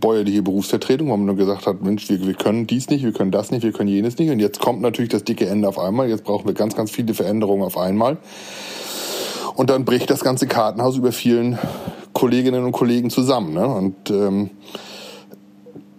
bäuerliche 0.00 0.42
Berufsvertretung, 0.42 1.09
wo 1.09 1.16
man 1.16 1.26
nur 1.26 1.37
gesagt 1.37 1.66
hat, 1.66 1.83
Mensch, 1.83 2.11
wir, 2.11 2.26
wir 2.26 2.35
können 2.35 2.66
dies 2.66 2.90
nicht, 2.90 3.02
wir 3.02 3.12
können 3.12 3.31
das 3.31 3.50
nicht, 3.50 3.62
wir 3.62 3.72
können 3.72 3.88
jenes 3.88 4.18
nicht. 4.18 4.31
Und 4.31 4.40
jetzt 4.40 4.61
kommt 4.61 4.83
natürlich 4.83 5.11
das 5.11 5.24
dicke 5.24 5.46
Ende 5.46 5.68
auf 5.68 5.78
einmal. 5.78 6.09
Jetzt 6.09 6.24
brauchen 6.24 6.46
wir 6.46 6.55
ganz, 6.55 6.76
ganz 6.76 6.90
viele 6.90 7.14
Veränderungen 7.14 7.62
auf 7.62 7.78
einmal. 7.78 8.18
Und 9.55 9.70
dann 9.70 9.85
bricht 9.85 10.11
das 10.11 10.20
ganze 10.20 10.46
Kartenhaus 10.46 10.96
über 10.96 11.12
vielen 11.12 11.59
Kolleginnen 12.12 12.64
und 12.64 12.72
Kollegen 12.72 13.11
zusammen. 13.11 13.55
Ne? 13.55 13.66
Und 13.66 14.11
ähm, 14.11 14.51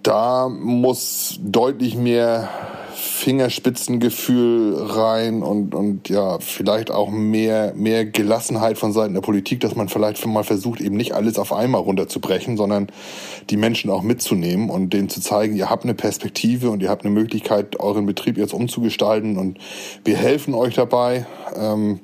da 0.03 0.49
muss 0.49 1.39
deutlich 1.41 1.95
mehr 1.95 2.49
Fingerspitzengefühl 2.93 4.75
rein 4.77 5.43
und, 5.43 5.73
und 5.73 6.09
ja, 6.09 6.39
vielleicht 6.39 6.91
auch 6.91 7.09
mehr, 7.09 7.73
mehr 7.73 8.05
Gelassenheit 8.05 8.77
von 8.77 8.91
Seiten 8.91 9.13
der 9.13 9.21
Politik, 9.21 9.61
dass 9.61 9.75
man 9.75 9.87
vielleicht 9.87 10.25
mal 10.25 10.43
versucht, 10.43 10.81
eben 10.81 10.97
nicht 10.97 11.13
alles 11.13 11.39
auf 11.39 11.53
einmal 11.53 11.81
runterzubrechen, 11.81 12.57
sondern 12.57 12.87
die 13.49 13.57
Menschen 13.57 13.89
auch 13.91 14.01
mitzunehmen 14.01 14.69
und 14.69 14.93
denen 14.93 15.09
zu 15.09 15.21
zeigen, 15.21 15.55
ihr 15.55 15.69
habt 15.69 15.85
eine 15.85 15.93
Perspektive 15.93 16.69
und 16.69 16.83
ihr 16.83 16.89
habt 16.89 17.05
eine 17.05 17.13
Möglichkeit, 17.13 17.79
euren 17.79 18.05
Betrieb 18.05 18.37
jetzt 18.37 18.53
umzugestalten 18.53 19.37
und 19.37 19.57
wir 20.03 20.17
helfen 20.17 20.53
euch 20.53 20.75
dabei. 20.75 21.25
Ähm, 21.55 22.01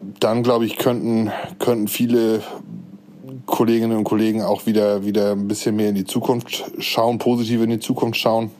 dann 0.00 0.42
glaube 0.42 0.64
ich, 0.64 0.76
könnten, 0.76 1.30
könnten 1.58 1.88
viele 1.88 2.42
Kolleginnen 3.46 3.96
und 3.96 4.04
Kollegen 4.04 4.42
auch 4.42 4.66
wieder, 4.66 5.04
wieder 5.04 5.32
ein 5.32 5.48
bisschen 5.48 5.76
mehr 5.76 5.88
in 5.88 5.94
die 5.94 6.04
Zukunft 6.04 6.64
schauen, 6.78 7.18
positiv 7.18 7.62
in 7.62 7.70
die 7.70 7.80
Zukunft 7.80 8.18
schauen. 8.18 8.50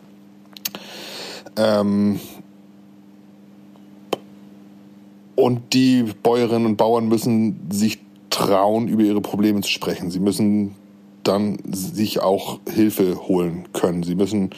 Ähm 1.56 2.20
und 5.36 5.72
die 5.72 6.04
Bäuerinnen 6.22 6.66
und 6.66 6.76
Bauern 6.76 7.08
müssen 7.08 7.70
sich 7.70 7.98
trauen, 8.28 8.88
über 8.88 9.02
ihre 9.02 9.20
Probleme 9.20 9.60
zu 9.62 9.70
sprechen. 9.70 10.10
Sie 10.10 10.20
müssen 10.20 10.74
dann 11.22 11.58
sich 11.70 12.20
auch 12.20 12.60
Hilfe 12.68 13.28
holen 13.28 13.64
können. 13.72 14.02
Sie 14.02 14.14
müssen 14.14 14.50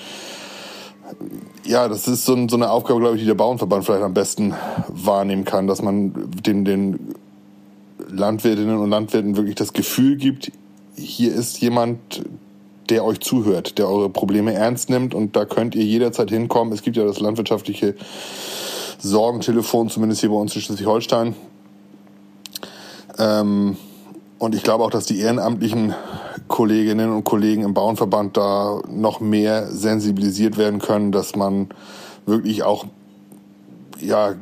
ja, 1.64 1.88
das 1.88 2.08
ist 2.08 2.24
so, 2.24 2.36
so 2.48 2.56
eine 2.56 2.70
Aufgabe, 2.70 3.00
glaube 3.00 3.16
ich, 3.16 3.22
die 3.22 3.26
der 3.26 3.34
Bauernverband 3.34 3.84
vielleicht 3.84 4.02
am 4.02 4.14
besten 4.14 4.54
wahrnehmen 4.88 5.44
kann, 5.44 5.66
dass 5.66 5.82
man 5.82 6.12
den, 6.44 6.64
den 6.64 7.14
Landwirtinnen 8.08 8.78
und 8.78 8.90
Landwirten 8.90 9.36
wirklich 9.36 9.54
das 9.54 9.72
Gefühl 9.72 10.16
gibt, 10.16 10.52
hier 10.96 11.32
ist 11.34 11.60
jemand, 11.60 12.22
der 12.90 13.04
euch 13.04 13.20
zuhört, 13.20 13.78
der 13.78 13.88
eure 13.88 14.10
Probleme 14.10 14.52
ernst 14.52 14.90
nimmt 14.90 15.14
und 15.14 15.36
da 15.36 15.44
könnt 15.44 15.74
ihr 15.74 15.84
jederzeit 15.84 16.30
hinkommen. 16.30 16.72
Es 16.72 16.82
gibt 16.82 16.96
ja 16.96 17.04
das 17.04 17.20
landwirtschaftliche 17.20 17.94
Sorgentelefon, 18.98 19.88
zumindest 19.88 20.20
hier 20.20 20.30
bei 20.30 20.36
uns 20.36 20.54
in 20.54 20.62
Schleswig-Holstein. 20.62 21.34
Ähm, 23.18 23.76
und 24.38 24.54
ich 24.54 24.62
glaube 24.62 24.84
auch, 24.84 24.90
dass 24.90 25.06
die 25.06 25.20
ehrenamtlichen 25.20 25.94
Kolleginnen 26.52 27.10
und 27.10 27.24
Kollegen 27.24 27.62
im 27.62 27.72
Bauernverband 27.72 28.36
da 28.36 28.82
noch 28.88 29.20
mehr 29.20 29.68
sensibilisiert 29.68 30.58
werden 30.58 30.80
können, 30.80 31.10
dass 31.10 31.34
man 31.34 31.68
wirklich 32.26 32.62
auch 32.62 32.84
ja 33.98 34.34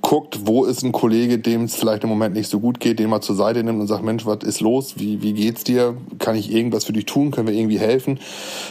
guckt, 0.00 0.46
wo 0.46 0.64
ist 0.64 0.84
ein 0.84 0.92
Kollege, 0.92 1.40
dem 1.40 1.64
es 1.64 1.74
vielleicht 1.74 2.04
im 2.04 2.08
Moment 2.08 2.36
nicht 2.36 2.48
so 2.48 2.60
gut 2.60 2.78
geht, 2.78 3.00
den 3.00 3.10
man 3.10 3.20
zur 3.20 3.34
Seite 3.34 3.64
nimmt 3.64 3.80
und 3.80 3.88
sagt, 3.88 4.04
Mensch, 4.04 4.24
was 4.24 4.44
ist 4.44 4.60
los? 4.60 4.94
Wie, 4.98 5.22
wie 5.22 5.32
geht's 5.32 5.64
dir? 5.64 5.96
Kann 6.20 6.36
ich 6.36 6.52
irgendwas 6.52 6.84
für 6.84 6.92
dich 6.92 7.06
tun? 7.06 7.32
Können 7.32 7.48
wir 7.48 7.54
irgendwie 7.54 7.80
helfen? 7.80 8.20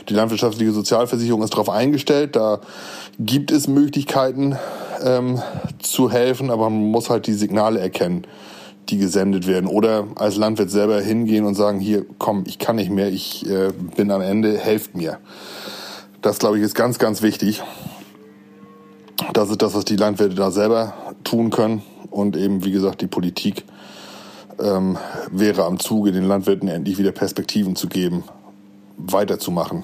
Die 0.08 0.14
landwirtschaftliche 0.14 0.72
Sozialversicherung 0.72 1.44
ist 1.44 1.52
darauf 1.54 1.70
eingestellt. 1.70 2.38
Da 2.38 2.62
gibt 3.20 3.52
es 3.52 3.68
Möglichkeiten 3.68 4.56
ähm, 5.04 5.42
zu 5.80 6.10
helfen, 6.10 6.50
aber 6.50 6.70
man 6.70 6.92
muss 6.92 7.10
halt 7.10 7.28
die 7.28 7.34
Signale 7.34 7.82
erkennen 7.82 8.26
die 8.90 8.98
gesendet 8.98 9.48
werden. 9.48 9.68
Oder 9.68 10.08
als 10.16 10.36
Landwirt 10.36 10.70
selber 10.70 11.02
hingehen 11.02 11.46
und 11.46 11.56
sagen, 11.56 11.80
hier, 11.80 12.06
komm, 12.18 12.44
ich 12.46 12.60
kann 12.60 12.76
nicht 12.76 12.92
mehr, 12.92 13.10
ich 13.10 13.50
äh, 13.50 13.72
bin 13.96 14.12
am 14.12 14.22
Ende, 14.22 14.58
helft 14.58 14.96
mir. 14.96 15.20
Das, 16.22 16.40
glaube 16.40 16.58
ich, 16.58 16.64
ist 16.64 16.76
ganz, 16.76 17.00
ganz 17.00 17.22
wichtig. 17.22 17.62
Das 19.34 19.50
ist 19.50 19.62
das, 19.62 19.74
was 19.74 19.86
die 19.86 19.96
Landwirte 19.96 20.36
da 20.36 20.52
selber 20.52 20.94
tun 21.24 21.50
können. 21.50 21.82
Und 22.10 22.38
eben, 22.38 22.64
wie 22.64 22.72
gesagt, 22.72 23.02
die 23.02 23.08
Politik 23.08 23.64
ähm, 24.60 24.98
wäre 25.32 25.66
am 25.66 25.80
Zuge, 25.80 26.12
den 26.12 26.28
Landwirten 26.28 26.68
endlich 26.68 26.98
wieder 26.98 27.12
Perspektiven 27.12 27.76
zu 27.76 27.88
geben, 27.88 28.24
weiterzumachen. 28.98 29.84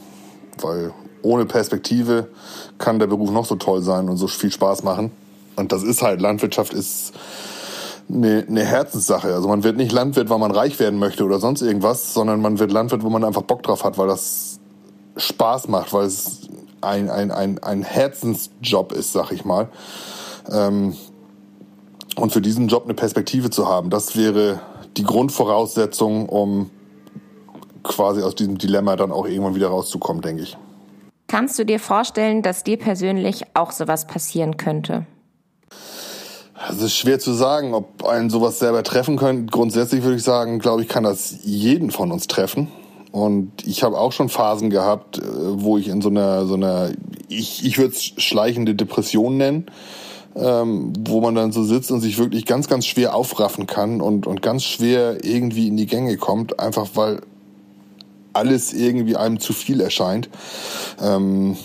Weil 0.62 0.94
ohne 1.22 1.46
Perspektive 1.46 2.30
kann 2.78 3.00
der 3.00 3.08
Beruf 3.08 3.32
noch 3.32 3.46
so 3.46 3.56
toll 3.56 3.82
sein 3.82 4.10
und 4.10 4.18
so 4.18 4.28
viel 4.28 4.52
Spaß 4.52 4.84
machen. 4.84 5.12
Und 5.56 5.72
das 5.72 5.84
ist 5.84 6.02
halt, 6.02 6.22
Landwirtschaft 6.22 6.74
ist 6.74 7.14
eine, 8.10 8.46
eine 8.48 8.64
Herzenssache. 8.64 9.34
Also 9.34 9.48
man 9.48 9.64
wird 9.64 9.78
nicht 9.78 9.92
Landwirt, 9.92 10.30
weil 10.30 10.40
man 10.40 10.52
reich 10.52 10.80
werden 10.80 11.00
möchte 11.00 11.24
oder 11.24 11.40
sonst 11.40 11.62
irgendwas, 11.62 12.14
sondern 12.14 12.42
man 12.42 12.60
wird 12.60 12.72
Landwirt, 12.72 13.04
wo 13.04 13.10
man 13.10 13.24
einfach 13.24 13.44
Bock 13.44 13.64
drauf 13.64 13.84
hat, 13.84 13.98
weil 13.98 14.08
das 14.08 14.60
Spaß 15.18 15.68
macht, 15.68 15.94
weil 15.94 16.06
es 16.06 16.42
ein, 16.82 17.10
ein, 17.10 17.32
ein, 17.32 17.60
ein 17.60 17.84
Herzensjob 17.84 18.92
ist, 18.92 19.14
sag 19.14 19.32
ich 19.32 19.46
mal. 19.46 19.70
Ähm, 20.50 20.96
und 22.16 22.32
für 22.34 22.42
diesen 22.42 22.68
Job 22.68 22.84
eine 22.86 22.94
Perspektive 22.94 23.50
zu 23.50 23.68
haben, 23.68 23.90
das 23.90 24.16
wäre 24.16 24.60
die 24.98 25.04
Grundvoraussetzung, 25.04 26.28
um 26.28 26.70
quasi 27.84 28.22
aus 28.22 28.36
diesem 28.36 28.58
Dilemma 28.58 28.96
dann 28.96 29.12
auch 29.12 29.26
irgendwann 29.26 29.56
wieder 29.56 29.70
rauszukommen, 29.70 30.22
denke 30.22 30.44
ich. 30.44 30.58
Kannst 31.28 31.58
du 31.58 31.66
dir 31.66 31.80
vorstellen, 31.80 32.42
dass 32.42 32.64
dir 32.64 32.78
persönlich 32.78 33.44
auch 33.54 33.72
sowas 33.72 34.06
passieren 34.06 34.58
könnte? 34.58 35.06
Es 36.70 36.82
ist 36.82 36.96
schwer 36.96 37.20
zu 37.20 37.34
sagen, 37.34 37.74
ob 37.74 38.06
einen 38.06 38.30
sowas 38.30 38.60
selber 38.60 38.84
treffen 38.84 39.18
könnte. 39.18 39.52
Grundsätzlich 39.52 40.04
würde 40.04 40.18
ich 40.18 40.24
sagen, 40.24 40.60
glaube 40.60 40.84
ich, 40.84 40.88
kann 40.88 41.04
das 41.04 41.36
jeden 41.44 41.92
von 41.92 42.12
uns 42.12 42.28
treffen. 42.28 42.68
Und 43.12 43.52
ich 43.66 43.84
habe 43.84 43.98
auch 43.98 44.12
schon 44.12 44.30
Phasen 44.30 44.70
gehabt, 44.70 45.18
äh, 45.18 45.22
wo 45.26 45.78
ich 45.78 45.88
in 45.88 46.02
so 46.02 46.10
einer, 46.10 46.46
so 46.46 46.54
einer, 46.54 46.92
ich, 47.28 47.66
ich 47.66 47.78
würde 47.78 47.94
es 47.94 48.04
schleichende 48.04 48.74
Depression 48.74 49.38
nennen, 49.38 49.66
ähm, 50.36 50.94
wo 51.00 51.20
man 51.20 51.36
dann 51.36 51.52
so 51.52 51.64
sitzt 51.64 51.92
und 51.92 52.00
sich 52.00 52.18
wirklich 52.18 52.46
ganz, 52.46 52.70
ganz 52.70 52.86
schwer 52.86 53.16
aufraffen 53.16 53.68
kann 53.68 54.00
und, 54.00 54.28
und 54.28 54.42
ganz 54.42 54.64
schwer 54.64 55.26
irgendwie 55.26 55.68
in 55.68 55.76
die 55.76 55.88
Gänge 55.88 56.16
kommt, 56.18 56.60
einfach 56.60 56.90
weil 56.94 57.22
alles 58.34 58.72
irgendwie 58.72 59.18
einem 59.18 59.42
zu 59.42 59.52
viel 59.52 59.82
erscheint. 59.82 60.30
Ähm, 61.02 61.58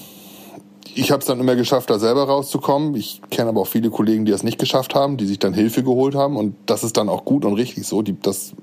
ich 0.96 1.10
habe 1.10 1.20
es 1.20 1.26
dann 1.26 1.38
immer 1.38 1.56
geschafft, 1.56 1.90
da 1.90 1.98
selber 1.98 2.24
rauszukommen. 2.24 2.94
Ich 2.94 3.20
kenne 3.30 3.50
aber 3.50 3.60
auch 3.60 3.66
viele 3.66 3.90
Kollegen, 3.90 4.24
die 4.24 4.32
das 4.32 4.42
nicht 4.42 4.58
geschafft 4.58 4.94
haben, 4.94 5.18
die 5.18 5.26
sich 5.26 5.38
dann 5.38 5.52
Hilfe 5.52 5.82
geholt 5.82 6.14
haben. 6.14 6.36
Und 6.36 6.56
das 6.64 6.84
ist 6.84 6.96
dann 6.96 7.10
auch 7.10 7.26
gut 7.26 7.44
und 7.44 7.52
richtig 7.52 7.86
so. 7.86 8.00
Die, 8.00 8.18
das, 8.18 8.54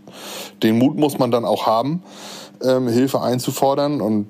den 0.64 0.80
Mut 0.80 0.98
muss 0.98 1.20
man 1.20 1.30
dann 1.30 1.46
auch 1.46 1.68
haben, 1.68 2.02
ähm, 2.64 2.88
Hilfe 2.88 3.22
einzufordern. 3.22 4.02
Und 4.02 4.28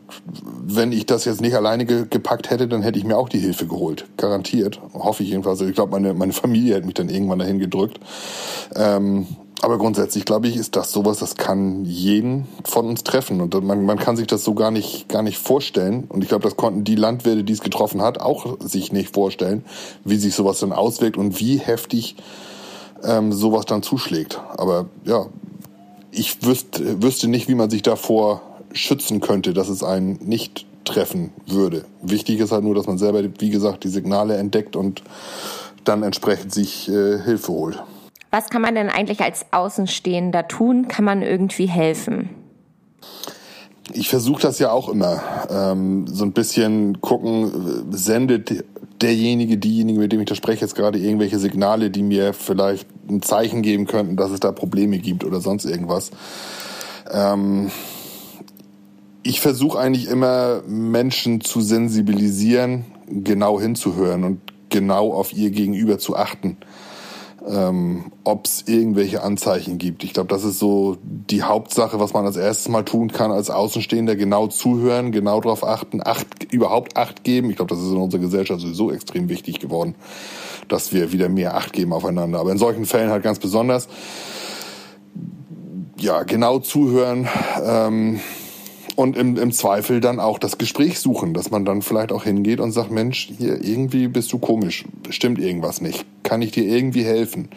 wenn 0.66 0.92
ich 0.92 1.06
das 1.06 1.24
jetzt 1.24 1.39
nicht 1.39 1.56
alleine 1.56 1.86
ge 1.86 2.06
gepackt 2.10 2.50
hätte, 2.50 2.68
dann 2.68 2.82
hätte 2.82 3.00
ich 3.00 3.06
mir 3.06 3.18
auch 3.18 3.30
die 3.30 3.39
Hilfe 3.39 3.68
geholt. 3.68 4.06
Garantiert. 4.18 4.82
Hoffe 4.94 5.24
ich 5.24 5.30
jedenfalls. 5.30 5.62
Ich 5.62 5.74
glaube, 5.74 5.94
meine, 5.94 6.13
meine 6.13 6.34
Familie 6.34 6.76
hätte 6.76 6.86
mich 6.86 6.96
dann 6.96 7.08
irgendwann 7.08 7.39
dahin 7.39 7.60
gedrückt. 7.60 8.02
Ähm, 8.76 9.28
aber 9.63 9.78
grundsätzlich 9.78 10.26
glaube 10.26 10.49
ich, 10.49 10.58
ist 10.58 10.76
das 10.76 10.91
sowas, 10.91 11.19
das 11.19 11.38
kann 11.38 11.86
jeden 11.86 12.49
von 12.65 12.86
uns 12.86 13.04
treffen 13.04 13.39
und 13.39 13.63
man, 13.63 13.86
man 13.86 13.97
kann 13.97 14.17
sich 14.17 14.28
das 14.28 14.43
so 14.43 14.56
gar 14.56 14.71
nicht 14.71 15.08
gar 15.08 15.23
nicht 15.23 15.38
vorstellen. 15.38 16.04
Und 16.10 16.21
ich 16.21 16.28
glaube, 16.28 16.43
das 16.43 16.58
konnten 16.58 16.84
die 16.84 16.95
Landwirte, 16.95 17.45
die 17.45 17.54
es 17.54 17.62
getroffen 17.62 18.02
hat, 18.02 18.19
auch 18.19 18.60
sich 18.60 18.91
nicht 18.91 19.13
vorstellen, 19.13 19.63
wie 20.04 20.17
sich 20.17 20.36
sowas 20.36 20.60
dann 20.60 20.73
auswirkt 20.73 21.15
und 21.15 21.39
wie 21.39 21.60
heftig 21.60 22.17
ähm, 23.06 23.32
sowas 23.32 23.63
dann 23.65 23.84
zuschlägt. 23.84 24.41
Aber 24.58 24.88
ja, 25.06 25.28
ich 26.12 26.45
wüsste, 26.45 27.02
wüsste 27.02 27.30
nicht, 27.30 27.47
wie 27.47 27.56
man 27.56 27.69
sich 27.69 27.84
davor 27.84 28.41
schützen 28.73 29.21
könnte, 29.21 29.54
dass 29.54 29.69
es 29.69 29.82
einen 29.82 30.19
nicht 30.26 30.65
treffen 30.84 31.32
würde. 31.47 31.86
Wichtig 32.02 32.41
ist 32.41 32.52
halt 32.52 32.65
nur, 32.65 32.76
dass 32.76 32.88
man 32.88 32.97
selber, 32.97 33.23
wie 33.39 33.49
gesagt, 33.49 33.86
die 33.86 33.89
Signale 33.89 34.36
entdeckt 34.36 34.76
und 34.76 35.04
dann 35.86 36.04
entsprechend 36.04 36.54
sich 36.54 36.89
äh, 36.89 37.19
Hilfe 37.19 37.54
holt. 37.54 37.82
Was 38.34 38.50
kann 38.50 38.63
man 38.63 38.74
denn 38.74 38.89
eigentlich 38.89 39.22
als 39.22 39.46
Außenstehender 39.52 40.48
tun? 40.48 40.88
Kann 40.88 41.06
man 41.06 41.22
irgendwie 41.22 41.67
helfen? 41.67 42.30
Ich 43.93 44.10
versuche 44.10 44.41
das 44.41 44.58
ja 44.58 44.72
auch 44.72 44.89
immer. 44.89 45.22
Ähm, 45.52 46.08
so 46.08 46.26
ein 46.26 46.32
bisschen 46.32 47.00
gucken, 47.00 47.91
sendet 47.91 48.65
derjenige, 49.04 49.60
diejenige, 49.60 50.00
mit 50.00 50.12
dem 50.12 50.19
ich 50.19 50.26
da 50.26 50.34
spreche, 50.34 50.62
jetzt 50.62 50.74
gerade 50.74 50.98
irgendwelche 50.98 51.38
Signale, 51.38 51.91
die 51.91 52.02
mir 52.02 52.34
vielleicht 52.34 52.88
ein 53.08 53.22
Zeichen 53.22 53.62
geben 53.62 53.86
könnten, 53.86 54.17
dass 54.17 54.32
es 54.32 54.39
da 54.39 54.52
Probleme 54.52 54.98
gibt 54.98 55.24
oder 55.24 55.39
sonst 55.39 55.65
irgendwas. 55.65 56.10
Ähm, 57.12 57.69
ich 59.22 59.41
versuche 59.41 59.78
eigentlich 59.78 60.08
immer 60.08 60.63
Menschen 60.65 61.39
zu 61.41 61.62
sensibilisieren, 61.62 62.86
genau 63.08 63.62
hinzuhören 63.62 64.24
und 64.24 64.41
genau 64.69 65.13
auf 65.13 65.34
ihr 65.34 65.52
Gegenüber 65.52 66.00
zu 66.00 66.15
achten 66.15 66.58
ähm, 67.48 68.12
ob 68.24 68.46
es 68.46 68.64
irgendwelche 68.68 69.22
Anzeichen 69.24 69.78
gibt. 69.78 70.04
Ich 70.04 70.14
glaube, 70.14 70.30
das 70.30 70.44
ist 70.44 70.60
so 70.60 70.98
die 71.02 71.44
Hauptsache, 71.44 72.00
was 72.00 72.14
man 72.14 72.26
als 72.26 72.38
erstes 72.38 72.70
mal 72.70 72.84
tun 72.84 73.12
kann 73.12 73.32
als 73.32 73.50
Außenstehender, 73.50 74.16
genau 74.16 74.48
zuhören, 74.48 75.12
genau 75.12 75.42
darauf 75.42 75.64
achten, 75.64 76.02
acht, 76.04 76.52
überhaupt 76.52 76.98
Acht 76.98 77.24
geben. 77.24 77.50
Ich 77.50 77.56
glaube, 77.56 77.74
das 77.74 77.84
ist 77.84 77.92
in 77.92 77.98
unserer 77.98 78.22
Gesellschaft 78.22 78.62
sowieso 78.62 78.92
extrem 78.92 79.30
wichtig 79.30 79.60
geworden, 79.60 79.96
dass 80.68 80.94
wir 80.94 81.12
wieder 81.12 81.28
mehr 81.30 81.56
Acht 81.56 81.74
geben 81.74 81.92
aufeinander. 81.94 82.40
Aber 82.40 82.52
in 82.52 82.58
solchen 82.58 82.86
Fällen 82.86 83.10
halt 83.10 83.24
ganz 83.24 83.40
besonders. 83.40 83.88
Ja, 85.98 86.24
genau 86.24 86.60
zuhören. 86.60 87.28
Ähm, 87.64 88.20
und 88.96 89.18
im, 89.18 89.38
im 89.38 89.52
Zweifel 89.52 90.00
dann 90.00 90.20
auch 90.20 90.38
das 90.38 90.58
Gespräch 90.58 91.00
suchen, 91.00 91.34
dass 91.34 91.52
man 91.52 91.66
dann 91.66 91.82
vielleicht 91.82 92.12
auch 92.12 92.24
hingeht 92.24 92.60
und 92.60 92.72
sagt, 92.72 92.92
Mensch, 92.92 93.32
hier 93.38 93.64
irgendwie 93.64 94.08
bist 94.08 94.32
du 94.34 94.40
komisch, 94.40 94.86
stimmt 95.10 95.40
irgendwas 95.40 95.82
nicht, 95.82 96.06
kann 96.24 96.42
ich 96.42 96.52
dir 96.52 96.64
irgendwie 96.64 97.04
helfen? 97.04 97.50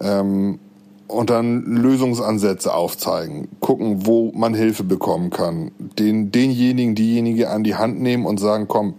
Ähm, 0.00 0.58
und 1.06 1.30
dann 1.30 1.64
Lösungsansätze 1.64 2.72
aufzeigen, 2.72 3.48
gucken, 3.60 4.06
wo 4.06 4.32
man 4.34 4.54
Hilfe 4.54 4.84
bekommen 4.84 5.30
kann, 5.30 5.70
den, 5.78 6.32
denjenigen, 6.32 6.94
diejenige 6.94 7.50
an 7.50 7.62
die 7.62 7.74
Hand 7.74 8.00
nehmen 8.00 8.24
und 8.24 8.40
sagen, 8.40 8.66
komm, 8.68 8.94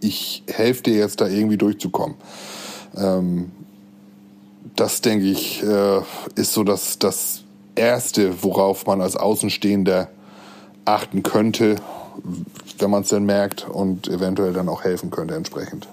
ich 0.00 0.44
helfe 0.48 0.84
dir 0.84 0.96
jetzt 0.96 1.20
da 1.20 1.28
irgendwie 1.28 1.58
durchzukommen. 1.58 2.16
Ähm, 2.96 3.50
das 4.76 5.00
denke 5.00 5.26
ich, 5.26 5.62
äh, 5.62 6.00
ist 6.36 6.52
so 6.52 6.64
das, 6.64 6.98
das 6.98 7.44
Erste, 7.74 8.42
worauf 8.42 8.86
man 8.86 9.00
als 9.00 9.16
Außenstehender 9.16 10.08
achten 10.84 11.22
könnte, 11.22 11.76
wenn 12.78 12.90
man 12.90 13.02
es 13.02 13.08
denn 13.08 13.24
merkt 13.24 13.68
und 13.68 14.08
eventuell 14.08 14.52
dann 14.52 14.68
auch 14.68 14.84
helfen 14.84 15.10
könnte 15.10 15.34
entsprechend. 15.34 15.88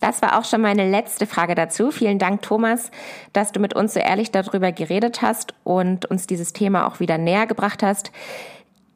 Das 0.00 0.22
war 0.22 0.38
auch 0.38 0.44
schon 0.44 0.60
meine 0.60 0.88
letzte 0.88 1.26
Frage 1.26 1.54
dazu. 1.54 1.90
Vielen 1.90 2.18
Dank, 2.18 2.42
Thomas, 2.42 2.90
dass 3.32 3.50
du 3.50 3.58
mit 3.58 3.74
uns 3.74 3.94
so 3.94 4.00
ehrlich 4.00 4.30
darüber 4.30 4.70
geredet 4.70 5.22
hast 5.22 5.54
und 5.64 6.06
uns 6.06 6.26
dieses 6.26 6.52
Thema 6.52 6.86
auch 6.86 7.00
wieder 7.00 7.18
näher 7.18 7.46
gebracht 7.46 7.82
hast. 7.82 8.12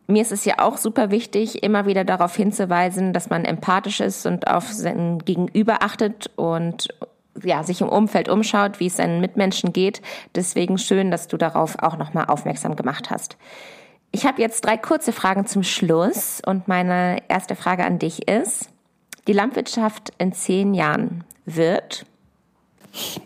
Mir 0.07 0.23
ist 0.23 0.33
es 0.33 0.45
ja 0.45 0.59
auch 0.59 0.77
super 0.77 1.11
wichtig, 1.11 1.63
immer 1.63 1.87
wieder 1.87 2.05
darauf 2.05 2.37
hinzuweisen, 2.37 3.13
dass 3.13 3.31
man 3.31 3.45
empathisch 3.45 4.01
ist 4.01 4.27
und 4.27 4.47
auf 4.47 4.71
sein 4.71 5.21
Gegenüber 5.25 5.83
achtet 5.83 6.31
und 6.37 6.89
ja, 7.43 7.63
sich 7.65 7.81
im 7.81 7.89
Umfeld 7.89 8.29
umschaut, 8.29 8.79
wie 8.79 8.87
es 8.87 8.97
seinen 8.97 9.21
Mitmenschen 9.21 9.73
geht. 9.73 10.03
Deswegen 10.35 10.79
schön, 10.79 11.11
dass 11.11 11.29
du 11.29 11.37
darauf 11.37 11.79
auch 11.83 11.97
nochmal 11.97 12.27
aufmerksam 12.27 12.77
gemacht 12.77 13.11
hast. 13.11 13.37
Ich 14.15 14.27
habe 14.27 14.43
jetzt 14.43 14.67
drei 14.67 14.77
kurze 14.77 15.11
Fragen 15.11 15.47
zum 15.47 15.63
Schluss 15.63 16.43
und 16.45 16.69
meine 16.69 17.23
erste 17.29 17.57
Frage 17.57 17.85
an 17.85 17.99
dich 17.99 18.29
ist, 18.29 18.69
die 19.27 19.33
Landwirtschaft 19.33 20.13
in 20.19 20.35
zehn 20.35 20.75
Jahren 20.75 21.25
wird? 21.47 22.05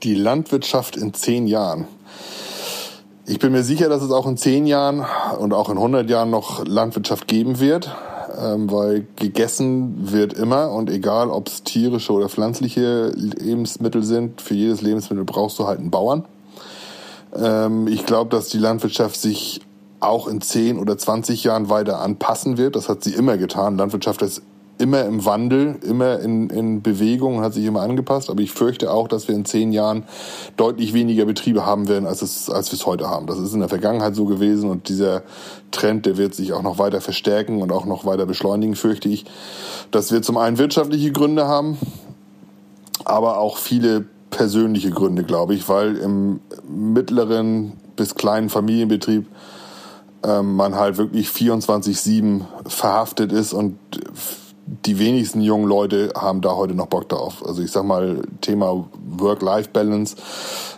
Die 0.04 0.14
Landwirtschaft 0.14 0.96
in 0.96 1.12
zehn 1.12 1.48
Jahren. 1.48 1.88
Ich 3.26 3.40
bin 3.40 3.50
mir 3.50 3.64
sicher, 3.64 3.88
dass 3.88 4.02
es 4.02 4.12
auch 4.12 4.28
in 4.28 4.36
zehn 4.36 4.66
Jahren 4.66 5.04
und 5.40 5.52
auch 5.52 5.68
in 5.70 5.76
100 5.76 6.08
Jahren 6.08 6.30
noch 6.30 6.64
Landwirtschaft 6.64 7.26
geben 7.26 7.58
wird, 7.58 7.92
ähm, 8.40 8.70
weil 8.70 9.08
gegessen 9.16 10.12
wird 10.12 10.34
immer 10.34 10.70
und 10.70 10.88
egal, 10.88 11.30
ob 11.30 11.48
es 11.48 11.64
tierische 11.64 12.12
oder 12.12 12.28
pflanzliche 12.28 13.08
Lebensmittel 13.08 14.04
sind, 14.04 14.40
für 14.40 14.54
jedes 14.54 14.82
Lebensmittel 14.82 15.24
brauchst 15.24 15.58
du 15.58 15.66
halt 15.66 15.80
einen 15.80 15.90
Bauern. 15.90 16.24
Ähm, 17.34 17.88
ich 17.88 18.06
glaube, 18.06 18.30
dass 18.30 18.50
die 18.50 18.58
Landwirtschaft 18.58 19.20
sich 19.20 19.62
auch 20.00 20.28
in 20.28 20.40
10 20.40 20.78
oder 20.78 20.96
20 20.98 21.44
Jahren 21.44 21.68
weiter 21.68 22.00
anpassen 22.00 22.58
wird. 22.58 22.76
Das 22.76 22.88
hat 22.88 23.02
sie 23.02 23.14
immer 23.14 23.36
getan. 23.38 23.78
Landwirtschaft 23.78 24.22
ist 24.22 24.42
immer 24.78 25.04
im 25.04 25.24
Wandel, 25.24 25.76
immer 25.82 26.20
in, 26.20 26.50
in 26.50 26.82
Bewegung, 26.82 27.40
hat 27.40 27.54
sich 27.54 27.64
immer 27.64 27.80
angepasst. 27.80 28.28
Aber 28.30 28.40
ich 28.40 28.52
fürchte 28.52 28.90
auch, 28.90 29.08
dass 29.08 29.28
wir 29.28 29.34
in 29.34 29.44
zehn 29.44 29.72
Jahren 29.72 30.04
deutlich 30.56 30.92
weniger 30.92 31.24
Betriebe 31.24 31.64
haben 31.64 31.88
werden, 31.88 32.06
als, 32.06 32.22
es, 32.22 32.50
als 32.50 32.70
wir 32.72 32.78
es 32.78 32.86
heute 32.86 33.08
haben. 33.08 33.26
Das 33.26 33.38
ist 33.38 33.54
in 33.54 33.60
der 33.60 33.68
Vergangenheit 33.68 34.14
so 34.14 34.26
gewesen 34.26 34.70
und 34.70 34.88
dieser 34.88 35.22
Trend, 35.70 36.06
der 36.06 36.16
wird 36.18 36.34
sich 36.34 36.52
auch 36.52 36.62
noch 36.62 36.78
weiter 36.78 37.00
verstärken 37.00 37.62
und 37.62 37.72
auch 37.72 37.86
noch 37.86 38.04
weiter 38.04 38.26
beschleunigen, 38.26 38.76
fürchte 38.76 39.08
ich. 39.08 39.24
Dass 39.90 40.12
wir 40.12 40.22
zum 40.22 40.36
einen 40.36 40.58
wirtschaftliche 40.58 41.12
Gründe 41.12 41.46
haben, 41.46 41.78
aber 43.04 43.38
auch 43.38 43.56
viele 43.56 44.04
persönliche 44.30 44.90
Gründe, 44.90 45.24
glaube 45.24 45.54
ich, 45.54 45.68
weil 45.68 45.96
im 45.96 46.40
mittleren 46.68 47.72
bis 47.96 48.14
kleinen 48.14 48.50
Familienbetrieb 48.50 49.26
ähm, 50.26 50.56
man 50.56 50.74
halt 50.74 50.98
wirklich 50.98 51.28
24-7 51.28 52.42
verhaftet 52.66 53.32
ist 53.32 53.52
und 53.52 53.78
die 54.66 54.98
wenigsten 54.98 55.40
jungen 55.40 55.68
Leute 55.68 56.12
haben 56.16 56.40
da 56.40 56.56
heute 56.56 56.74
noch 56.74 56.86
Bock 56.86 57.08
drauf. 57.08 57.44
Also 57.46 57.62
ich 57.62 57.70
sag 57.70 57.84
mal, 57.84 58.22
Thema 58.40 58.84
Work-Life-Balance 59.16 60.16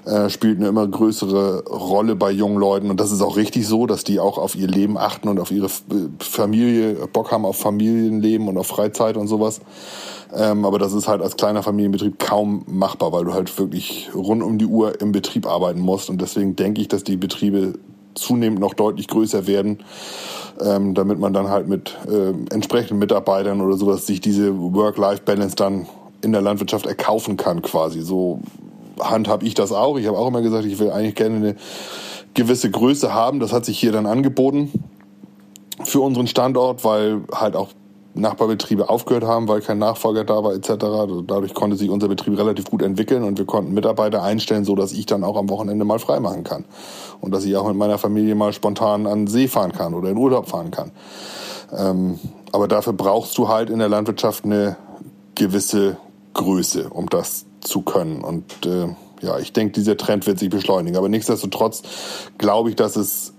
äh, 0.04 0.28
spielt 0.28 0.58
eine 0.58 0.68
immer 0.68 0.86
größere 0.86 1.64
Rolle 1.64 2.14
bei 2.14 2.30
jungen 2.30 2.58
Leuten 2.58 2.90
und 2.90 3.00
das 3.00 3.10
ist 3.10 3.22
auch 3.22 3.36
richtig 3.36 3.66
so, 3.66 3.86
dass 3.86 4.04
die 4.04 4.20
auch 4.20 4.36
auf 4.36 4.54
ihr 4.54 4.68
Leben 4.68 4.98
achten 4.98 5.28
und 5.28 5.40
auf 5.40 5.50
ihre 5.50 5.70
Familie, 6.18 7.08
Bock 7.10 7.32
haben 7.32 7.46
auf 7.46 7.56
Familienleben 7.56 8.48
und 8.48 8.58
auf 8.58 8.66
Freizeit 8.66 9.16
und 9.16 9.26
sowas. 9.26 9.60
Ähm, 10.34 10.66
aber 10.66 10.78
das 10.78 10.92
ist 10.92 11.08
halt 11.08 11.22
als 11.22 11.36
kleiner 11.36 11.62
Familienbetrieb 11.62 12.18
kaum 12.18 12.64
machbar, 12.66 13.12
weil 13.12 13.24
du 13.24 13.32
halt 13.32 13.58
wirklich 13.58 14.10
rund 14.14 14.42
um 14.42 14.58
die 14.58 14.66
Uhr 14.66 15.00
im 15.00 15.12
Betrieb 15.12 15.46
arbeiten 15.46 15.80
musst 15.80 16.10
und 16.10 16.20
deswegen 16.20 16.56
denke 16.56 16.82
ich, 16.82 16.88
dass 16.88 17.04
die 17.04 17.16
Betriebe 17.16 17.78
zunehmend 18.20 18.60
noch 18.60 18.74
deutlich 18.74 19.08
größer 19.08 19.46
werden, 19.46 19.78
ähm, 20.60 20.94
damit 20.94 21.18
man 21.18 21.32
dann 21.32 21.48
halt 21.48 21.68
mit 21.68 21.96
äh, 22.08 22.30
entsprechenden 22.52 22.98
Mitarbeitern 22.98 23.60
oder 23.60 23.76
sowas 23.76 24.06
sich 24.06 24.20
diese 24.20 24.58
Work-Life-Balance 24.58 25.56
dann 25.56 25.86
in 26.20 26.32
der 26.32 26.42
Landwirtschaft 26.42 26.86
erkaufen 26.86 27.36
kann 27.36 27.62
quasi. 27.62 28.00
So 28.00 28.40
handhab 29.00 29.42
ich 29.42 29.54
das 29.54 29.72
auch. 29.72 29.98
Ich 29.98 30.06
habe 30.06 30.18
auch 30.18 30.28
immer 30.28 30.42
gesagt, 30.42 30.64
ich 30.64 30.78
will 30.78 30.90
eigentlich 30.90 31.14
gerne 31.14 31.36
eine 31.36 31.56
gewisse 32.34 32.70
Größe 32.70 33.12
haben. 33.12 33.40
Das 33.40 33.52
hat 33.52 33.64
sich 33.64 33.78
hier 33.78 33.92
dann 33.92 34.06
angeboten 34.06 34.72
für 35.84 36.00
unseren 36.00 36.26
Standort, 36.26 36.84
weil 36.84 37.22
halt 37.32 37.56
auch 37.56 37.68
Nachbarbetriebe 38.20 38.88
aufgehört 38.88 39.24
haben, 39.24 39.48
weil 39.48 39.60
kein 39.60 39.78
Nachfolger 39.78 40.24
da 40.24 40.42
war 40.44 40.54
etc. 40.54 40.70
Dadurch 41.26 41.54
konnte 41.54 41.76
sich 41.76 41.90
unser 41.90 42.08
Betrieb 42.08 42.38
relativ 42.38 42.70
gut 42.70 42.82
entwickeln 42.82 43.22
und 43.24 43.38
wir 43.38 43.46
konnten 43.46 43.74
Mitarbeiter 43.74 44.22
einstellen, 44.22 44.64
so 44.64 44.74
dass 44.74 44.92
ich 44.92 45.06
dann 45.06 45.24
auch 45.24 45.36
am 45.36 45.48
Wochenende 45.48 45.84
mal 45.84 45.98
frei 45.98 46.20
machen 46.20 46.44
kann 46.44 46.64
und 47.20 47.32
dass 47.32 47.44
ich 47.44 47.56
auch 47.56 47.66
mit 47.66 47.76
meiner 47.76 47.98
Familie 47.98 48.34
mal 48.34 48.52
spontan 48.52 49.06
an 49.06 49.20
den 49.20 49.26
See 49.26 49.48
fahren 49.48 49.72
kann 49.72 49.94
oder 49.94 50.10
in 50.10 50.16
Urlaub 50.16 50.48
fahren 50.48 50.70
kann. 50.70 50.92
Ähm, 51.76 52.18
aber 52.52 52.68
dafür 52.68 52.92
brauchst 52.92 53.36
du 53.38 53.48
halt 53.48 53.70
in 53.70 53.78
der 53.78 53.88
Landwirtschaft 53.88 54.44
eine 54.44 54.76
gewisse 55.34 55.96
Größe, 56.34 56.88
um 56.90 57.08
das 57.08 57.46
zu 57.60 57.82
können 57.82 58.22
und 58.22 58.66
äh, 58.66 58.88
ja, 59.20 59.38
ich 59.38 59.52
denke, 59.52 59.72
dieser 59.72 59.96
Trend 59.96 60.26
wird 60.26 60.38
sich 60.38 60.50
beschleunigen. 60.50 60.96
Aber 60.96 61.08
nichtsdestotrotz 61.08 61.82
glaube 62.38 62.70
ich, 62.70 62.76
dass 62.76 62.96
es 62.96 63.32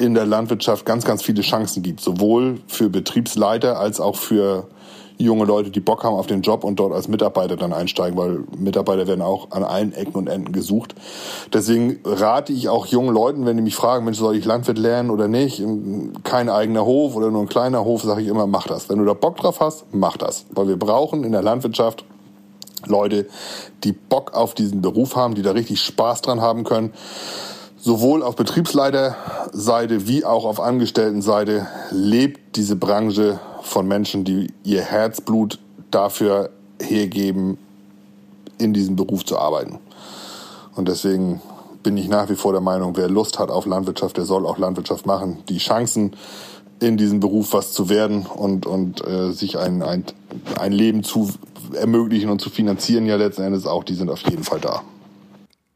in 0.00 0.14
der 0.14 0.26
Landwirtschaft 0.26 0.86
ganz, 0.86 1.04
ganz 1.04 1.22
viele 1.22 1.42
Chancen 1.42 1.82
gibt, 1.82 2.00
sowohl 2.00 2.60
für 2.66 2.88
Betriebsleiter 2.88 3.78
als 3.78 4.00
auch 4.00 4.16
für 4.16 4.68
junge 5.18 5.44
Leute, 5.44 5.70
die 5.70 5.80
Bock 5.80 6.02
haben 6.02 6.14
auf 6.14 6.26
den 6.26 6.40
Job 6.42 6.64
und 6.64 6.80
dort 6.80 6.92
als 6.92 7.08
Mitarbeiter 7.08 7.56
dann 7.56 7.72
einsteigen, 7.72 8.16
weil 8.18 8.44
Mitarbeiter 8.56 9.06
werden 9.06 9.20
auch 9.20 9.50
an 9.50 9.62
allen 9.62 9.92
Ecken 9.92 10.14
und 10.14 10.28
Enden 10.28 10.52
gesucht. 10.52 10.94
Deswegen 11.52 12.00
rate 12.04 12.52
ich 12.52 12.68
auch 12.68 12.86
jungen 12.86 13.14
Leuten, 13.14 13.44
wenn 13.44 13.56
die 13.56 13.62
mich 13.62 13.76
fragen, 13.76 14.04
Mensch, 14.04 14.18
soll 14.18 14.36
ich 14.36 14.44
Landwirt 14.44 14.78
lernen 14.78 15.10
oder 15.10 15.28
nicht? 15.28 15.62
Kein 16.24 16.48
eigener 16.48 16.86
Hof 16.86 17.14
oder 17.16 17.30
nur 17.30 17.42
ein 17.42 17.48
kleiner 17.48 17.84
Hof, 17.84 18.02
sage 18.02 18.22
ich 18.22 18.28
immer, 18.28 18.46
mach 18.46 18.66
das. 18.66 18.88
Wenn 18.88 18.98
du 18.98 19.04
da 19.04 19.12
Bock 19.12 19.36
drauf 19.36 19.60
hast, 19.60 19.84
mach 19.92 20.16
das. 20.16 20.46
Weil 20.50 20.68
wir 20.68 20.78
brauchen 20.78 21.24
in 21.24 21.32
der 21.32 21.42
Landwirtschaft 21.42 22.04
Leute, 22.86 23.26
die 23.84 23.92
Bock 23.92 24.32
auf 24.32 24.54
diesen 24.54 24.80
Beruf 24.80 25.16
haben, 25.16 25.34
die 25.34 25.42
da 25.42 25.50
richtig 25.50 25.82
Spaß 25.82 26.22
dran 26.22 26.40
haben 26.40 26.64
können. 26.64 26.94
Sowohl 27.82 28.22
auf 28.22 28.36
Betriebsleiterseite 28.36 30.06
wie 30.06 30.26
auch 30.26 30.44
auf 30.44 30.60
Angestelltenseite 30.60 31.66
lebt 31.90 32.56
diese 32.56 32.76
Branche 32.76 33.40
von 33.62 33.88
Menschen, 33.88 34.24
die 34.24 34.52
ihr 34.64 34.82
Herzblut 34.82 35.58
dafür 35.90 36.50
hergeben, 36.78 37.56
in 38.58 38.74
diesem 38.74 38.96
Beruf 38.96 39.24
zu 39.24 39.38
arbeiten. 39.38 39.78
Und 40.76 40.88
deswegen 40.88 41.40
bin 41.82 41.96
ich 41.96 42.08
nach 42.08 42.28
wie 42.28 42.34
vor 42.36 42.52
der 42.52 42.60
Meinung, 42.60 42.98
wer 42.98 43.08
Lust 43.08 43.38
hat 43.38 43.50
auf 43.50 43.64
Landwirtschaft, 43.64 44.18
der 44.18 44.26
soll 44.26 44.44
auch 44.44 44.58
Landwirtschaft 44.58 45.06
machen. 45.06 45.38
Die 45.48 45.56
Chancen, 45.56 46.12
in 46.80 46.98
diesem 46.98 47.20
Beruf 47.20 47.54
was 47.54 47.72
zu 47.72 47.88
werden 47.88 48.26
und, 48.26 48.66
und 48.66 49.06
äh, 49.06 49.32
sich 49.32 49.58
ein, 49.58 49.82
ein, 49.82 50.04
ein 50.58 50.72
Leben 50.72 51.02
zu 51.02 51.30
ermöglichen 51.72 52.28
und 52.28 52.42
zu 52.42 52.50
finanzieren, 52.50 53.06
ja 53.06 53.16
letzten 53.16 53.42
Endes 53.42 53.66
auch, 53.66 53.84
die 53.84 53.94
sind 53.94 54.10
auf 54.10 54.20
jeden 54.28 54.44
Fall 54.44 54.60
da. 54.60 54.82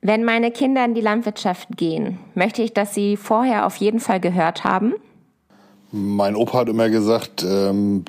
Wenn 0.07 0.22
meine 0.22 0.50
Kinder 0.50 0.84
in 0.84 0.92
die 0.92 1.00
Landwirtschaft 1.00 1.78
gehen, 1.78 2.18
möchte 2.34 2.61
ich, 2.61 2.74
dass 2.74 2.92
sie 2.92 3.16
vorher 3.16 3.64
auf 3.64 3.76
jeden 3.76 4.00
Fall 4.00 4.20
gehört 4.20 4.62
haben? 4.62 4.92
Mein 5.92 6.36
Opa 6.36 6.59
hat 6.59 6.68
immer 6.68 6.90
gesagt, 6.90 7.42
ähm, 7.42 8.05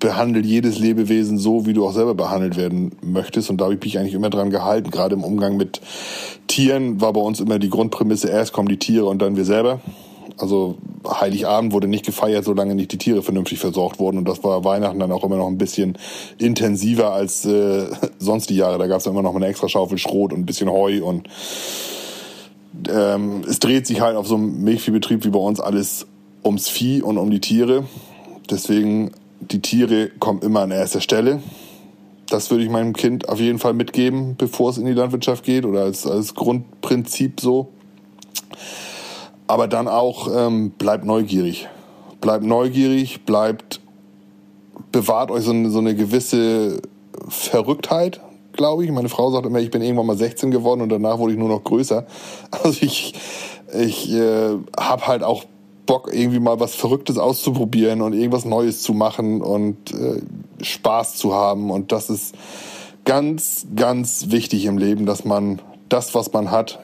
behandle 0.00 0.40
jedes 0.40 0.80
Lebewesen 0.80 1.38
so, 1.38 1.66
wie 1.66 1.72
du 1.72 1.86
auch 1.86 1.92
selber 1.92 2.16
behandelt 2.16 2.56
werden 2.56 2.96
möchtest. 3.00 3.48
Und 3.48 3.60
da 3.60 3.66
habe 3.66 3.74
ich 3.74 3.80
mich 3.80 3.96
eigentlich 3.96 4.14
immer 4.14 4.28
dran 4.28 4.50
gehalten. 4.50 4.90
Gerade 4.90 5.14
im 5.14 5.22
Umgang 5.22 5.56
mit 5.56 5.80
Tieren 6.48 7.00
war 7.00 7.12
bei 7.12 7.20
uns 7.20 7.38
immer 7.38 7.60
die 7.60 7.70
Grundprämisse, 7.70 8.28
erst 8.28 8.52
kommen 8.52 8.68
die 8.68 8.80
Tiere 8.80 9.06
und 9.06 9.22
dann 9.22 9.36
wir 9.36 9.44
selber. 9.44 9.78
Also 10.36 10.76
Heiligabend 11.08 11.72
wurde 11.72 11.88
nicht 11.88 12.04
gefeiert, 12.04 12.44
solange 12.44 12.74
nicht 12.74 12.92
die 12.92 12.98
Tiere 12.98 13.22
vernünftig 13.22 13.58
versorgt 13.58 13.98
wurden. 13.98 14.18
Und 14.18 14.28
das 14.28 14.44
war 14.44 14.64
Weihnachten 14.64 14.98
dann 14.98 15.12
auch 15.12 15.24
immer 15.24 15.36
noch 15.36 15.48
ein 15.48 15.58
bisschen 15.58 15.96
intensiver 16.38 17.12
als 17.12 17.44
äh, 17.44 17.86
sonst 18.18 18.50
die 18.50 18.56
Jahre. 18.56 18.78
Da 18.78 18.86
gab 18.86 19.00
es 19.00 19.06
immer 19.06 19.22
noch 19.22 19.34
eine 19.34 19.46
extra 19.46 19.68
Schaufel 19.68 19.98
Schrot 19.98 20.32
und 20.32 20.40
ein 20.40 20.46
bisschen 20.46 20.70
Heu. 20.70 21.02
Und 21.02 21.28
ähm, 22.88 23.42
es 23.48 23.58
dreht 23.58 23.86
sich 23.86 24.00
halt 24.00 24.16
auf 24.16 24.26
so 24.26 24.36
einem 24.36 24.62
Milchviehbetrieb 24.62 25.24
wie 25.24 25.30
bei 25.30 25.38
uns 25.38 25.60
alles 25.60 26.06
ums 26.44 26.68
Vieh 26.68 27.02
und 27.02 27.18
um 27.18 27.30
die 27.30 27.40
Tiere. 27.40 27.84
Deswegen, 28.50 29.12
die 29.40 29.60
Tiere 29.60 30.10
kommen 30.18 30.42
immer 30.42 30.60
an 30.60 30.70
erster 30.70 31.00
Stelle. 31.00 31.42
Das 32.28 32.50
würde 32.50 32.64
ich 32.64 32.70
meinem 32.70 32.92
Kind 32.92 33.28
auf 33.28 33.40
jeden 33.40 33.58
Fall 33.58 33.72
mitgeben, 33.72 34.36
bevor 34.36 34.70
es 34.70 34.78
in 34.78 34.84
die 34.84 34.92
Landwirtschaft 34.92 35.44
geht 35.44 35.64
oder 35.64 35.82
als, 35.82 36.06
als 36.06 36.34
Grundprinzip 36.34 37.40
so. 37.40 37.68
Aber 39.48 39.66
dann 39.66 39.88
auch 39.88 40.28
ähm, 40.32 40.70
bleibt 40.70 41.04
neugierig. 41.04 41.68
Bleibt 42.20 42.44
neugierig, 42.44 43.24
bleibt, 43.24 43.80
bewahrt 44.92 45.30
euch 45.30 45.44
so 45.44 45.50
eine, 45.50 45.70
so 45.70 45.78
eine 45.78 45.94
gewisse 45.94 46.80
Verrücktheit, 47.28 48.20
glaube 48.52 48.84
ich. 48.84 48.90
Meine 48.90 49.08
Frau 49.08 49.30
sagt 49.30 49.46
immer, 49.46 49.58
ich 49.58 49.70
bin 49.70 49.82
irgendwann 49.82 50.06
mal 50.06 50.16
16 50.16 50.50
geworden 50.50 50.82
und 50.82 50.90
danach 50.90 51.18
wurde 51.18 51.32
ich 51.32 51.38
nur 51.38 51.48
noch 51.48 51.64
größer. 51.64 52.06
Also 52.50 52.82
ich, 52.82 53.14
ich 53.74 54.12
äh, 54.12 54.56
habe 54.78 55.06
halt 55.06 55.22
auch 55.22 55.44
Bock, 55.86 56.10
irgendwie 56.12 56.38
mal 56.38 56.60
was 56.60 56.74
Verrücktes 56.74 57.16
auszuprobieren 57.16 58.02
und 58.02 58.12
irgendwas 58.12 58.44
Neues 58.44 58.82
zu 58.82 58.92
machen 58.92 59.40
und 59.40 59.94
äh, 59.94 60.20
Spaß 60.62 61.16
zu 61.16 61.34
haben. 61.34 61.70
Und 61.70 61.92
das 61.92 62.10
ist 62.10 62.34
ganz, 63.06 63.66
ganz 63.74 64.26
wichtig 64.28 64.66
im 64.66 64.76
Leben, 64.76 65.06
dass 65.06 65.24
man 65.24 65.62
das, 65.88 66.14
was 66.14 66.30
man 66.34 66.50
hat, 66.50 66.80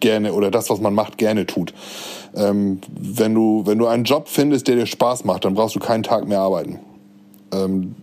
gerne 0.00 0.32
oder 0.32 0.50
das, 0.50 0.70
was 0.70 0.80
man 0.80 0.94
macht, 0.94 1.18
gerne 1.18 1.46
tut. 1.46 1.72
Ähm, 2.34 2.80
wenn 2.90 3.34
du 3.34 3.62
wenn 3.66 3.78
du 3.78 3.86
einen 3.86 4.04
Job 4.04 4.28
findest, 4.28 4.68
der 4.68 4.76
dir 4.76 4.86
Spaß 4.86 5.24
macht, 5.24 5.44
dann 5.44 5.54
brauchst 5.54 5.74
du 5.74 5.80
keinen 5.80 6.02
Tag 6.02 6.26
mehr 6.26 6.40
arbeiten. 6.40 6.78
Ähm, 7.52 7.94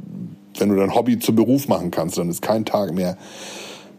wenn 0.60 0.70
du 0.70 0.76
dein 0.76 0.96
Hobby 0.96 1.20
zu 1.20 1.36
Beruf 1.36 1.68
machen 1.68 1.92
kannst, 1.92 2.18
dann 2.18 2.30
ist 2.30 2.42
kein 2.42 2.66
Tag 2.66 2.94
mehr 2.94 3.18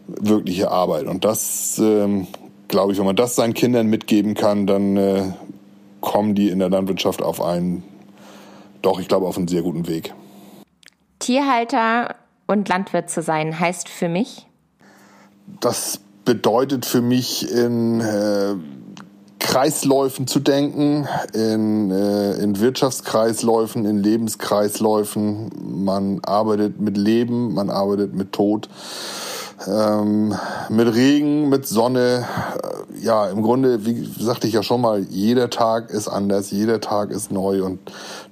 wirkliche 0.07 0.71
Arbeit. 0.71 1.05
Und 1.05 1.25
das, 1.25 1.79
ähm, 1.79 2.27
glaube 2.67 2.91
ich, 2.91 2.99
wenn 2.99 3.05
man 3.05 3.15
das 3.15 3.35
seinen 3.35 3.53
Kindern 3.53 3.87
mitgeben 3.87 4.33
kann, 4.33 4.67
dann 4.67 4.97
äh, 4.97 5.23
kommen 6.01 6.35
die 6.35 6.49
in 6.49 6.59
der 6.59 6.69
Landwirtschaft 6.69 7.21
auf 7.21 7.41
einen, 7.41 7.83
doch, 8.81 8.99
ich 8.99 9.07
glaube, 9.07 9.27
auf 9.27 9.37
einen 9.37 9.47
sehr 9.47 9.61
guten 9.61 9.87
Weg. 9.87 10.13
Tierhalter 11.19 12.15
und 12.47 12.67
Landwirt 12.69 13.09
zu 13.09 13.21
sein, 13.21 13.59
heißt 13.59 13.89
für 13.89 14.09
mich? 14.09 14.47
Das 15.59 15.99
bedeutet 16.29 16.85
für 16.85 17.01
mich 17.01 17.51
in 17.51 18.01
äh, 18.01 18.53
Kreisläufen 19.39 20.27
zu 20.27 20.39
denken, 20.39 21.07
in, 21.33 21.89
äh, 21.89 22.33
in 22.33 22.59
Wirtschaftskreisläufen, 22.59 23.83
in 23.85 23.97
Lebenskreisläufen. 23.97 25.49
Man 25.83 26.19
arbeitet 26.23 26.79
mit 26.79 26.97
Leben, 26.97 27.55
man 27.55 27.71
arbeitet 27.71 28.13
mit 28.13 28.31
Tod, 28.31 28.69
ähm, 29.67 30.35
mit 30.69 30.93
Regen, 30.93 31.49
mit 31.49 31.65
Sonne. 31.65 32.27
Äh, 32.61 33.03
ja, 33.03 33.27
im 33.27 33.41
Grunde, 33.41 33.87
wie 33.87 34.07
sagte 34.19 34.45
ich 34.45 34.53
ja 34.53 34.61
schon 34.61 34.81
mal, 34.81 35.01
jeder 35.09 35.49
Tag 35.49 35.89
ist 35.89 36.09
anders, 36.09 36.51
jeder 36.51 36.79
Tag 36.79 37.09
ist 37.09 37.31
neu 37.31 37.63
und 37.63 37.79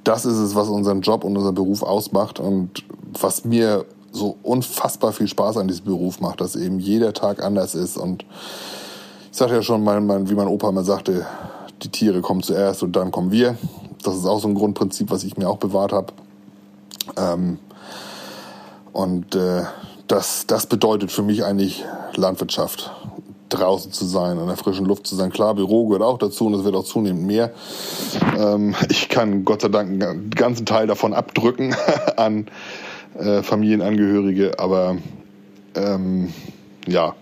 das 0.04 0.24
ist 0.24 0.38
es, 0.38 0.54
was 0.54 0.68
unseren 0.68 1.02
Job 1.02 1.24
und 1.24 1.36
unseren 1.36 1.56
Beruf 1.56 1.82
ausmacht 1.82 2.40
und 2.40 2.84
was 3.20 3.44
mir 3.44 3.86
so 4.12 4.38
unfassbar 4.44 5.14
viel 5.14 5.28
Spaß 5.28 5.58
an 5.58 5.68
diesem 5.68 5.86
Beruf 5.86 6.20
macht, 6.20 6.42
dass 6.42 6.56
eben 6.56 6.80
jeder 6.80 7.14
Tag 7.14 7.44
anders 7.44 7.76
ist. 7.76 7.98
Und 7.98 8.26
ich 9.32 9.38
sagte 9.38 9.56
ja 9.56 9.62
schon, 9.62 9.84
mein, 9.84 10.06
mein, 10.06 10.30
wie 10.30 10.36
mein 10.36 10.48
Opa 10.48 10.70
immer 10.70 10.84
sagte, 10.84 11.26
die 11.84 11.90
Tiere 11.90 12.22
kommen 12.22 12.42
zuerst 12.42 12.84
und 12.84 12.96
dann 12.96 13.12
kommen 13.12 13.32
wir. 13.32 13.58
Das 14.04 14.16
ist 14.16 14.26
auch 14.26 14.40
so 14.40 14.48
ein 14.48 14.56
Grundprinzip, 14.56 15.12
was 15.12 15.24
ich 15.24 15.38
mir 15.38 15.50
auch 15.50 15.58
bewahrt 15.58 15.92
habe. 15.92 16.14
Ähm, 17.18 17.60
und 18.94 19.36
äh, 19.36 19.64
das, 20.08 20.46
das 20.48 20.66
bedeutet 20.66 21.12
für 21.12 21.22
mich 21.22 21.44
eigentlich 21.44 21.86
Landwirtschaft. 22.16 22.92
Draußen 23.50 23.94
zu 23.94 24.06
sein, 24.06 24.38
an 24.40 24.48
der 24.48 24.58
frischen 24.58 24.86
Luft 24.86 25.08
zu 25.08 25.16
sein. 25.16 25.32
Klar, 25.32 25.56
Büro 25.56 25.88
gehört 25.88 26.04
auch 26.04 26.18
dazu 26.18 26.48
und 26.48 26.56
es 26.56 26.66
wird 26.66 26.76
auch 26.76 26.84
zunehmend 26.84 27.26
mehr. 27.26 27.52
Ähm, 28.38 28.76
ich 28.90 29.08
kann 29.08 29.46
Gott 29.46 29.62
sei 29.62 29.70
Dank 29.70 29.90
einen 29.90 30.32
ganzen 30.32 30.66
Teil 30.66 30.86
davon 30.86 31.14
abdrücken 31.14 31.74
an 32.18 32.48
äh, 33.18 33.44
Familienangehörige, 33.44 34.60
aber 34.60 34.98
ähm, 35.76 36.34
ja, 36.88 37.16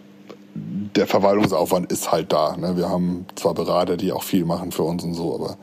der 0.54 1.08
Verwaltungsaufwand 1.08 1.92
ist 1.92 2.12
halt 2.12 2.32
da. 2.32 2.56
Ne? 2.56 2.78
Wir 2.78 2.90
haben 2.90 3.26
zwar 3.36 3.54
Berater, 3.54 3.98
die 3.98 4.12
auch 4.12 4.24
viel 4.24 4.46
machen 4.46 4.72
für 4.72 4.84
uns 4.84 5.04
und 5.04 5.14
so, 5.14 5.36
aber 5.36 5.58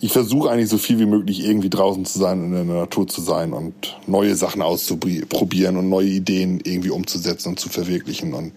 ich 0.00 0.12
versuche 0.12 0.50
eigentlich 0.50 0.68
so 0.68 0.78
viel 0.78 0.98
wie 0.98 1.06
möglich 1.06 1.44
irgendwie 1.44 1.70
draußen 1.70 2.04
zu 2.04 2.18
sein 2.18 2.40
und 2.40 2.54
in 2.54 2.68
der 2.68 2.76
Natur 2.76 3.08
zu 3.08 3.20
sein 3.20 3.52
und 3.52 3.98
neue 4.06 4.36
Sachen 4.36 4.62
auszuprobieren 4.62 5.76
und 5.76 5.88
neue 5.88 6.08
Ideen 6.08 6.60
irgendwie 6.62 6.90
umzusetzen 6.90 7.50
und 7.50 7.60
zu 7.60 7.68
verwirklichen. 7.68 8.32
Und 8.32 8.52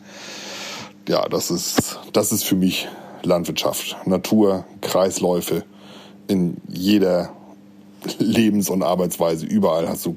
ja, 1.07 1.28
das 1.28 1.49
ist, 1.49 1.99
das 2.14 2.32
ist 2.32 2.43
für 2.43 2.55
mich 2.55 2.88
Landwirtschaft. 3.24 3.97
Natur, 4.05 4.66
Kreisläufe 4.82 5.64
in 6.28 6.57
jeder 6.68 7.32
Lebens- 8.20 8.70
und 8.70 8.84
Arbeitsweise. 8.84 9.45
Überall 9.45 9.89
hast 9.89 10.05
du 10.05 10.16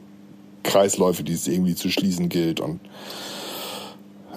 Kreisläufe, 0.64 1.22
die 1.22 1.34
es 1.34 1.46
irgendwie 1.46 1.76
zu 1.76 1.90
schließen 1.90 2.28
gilt. 2.28 2.58
Und 2.58 2.80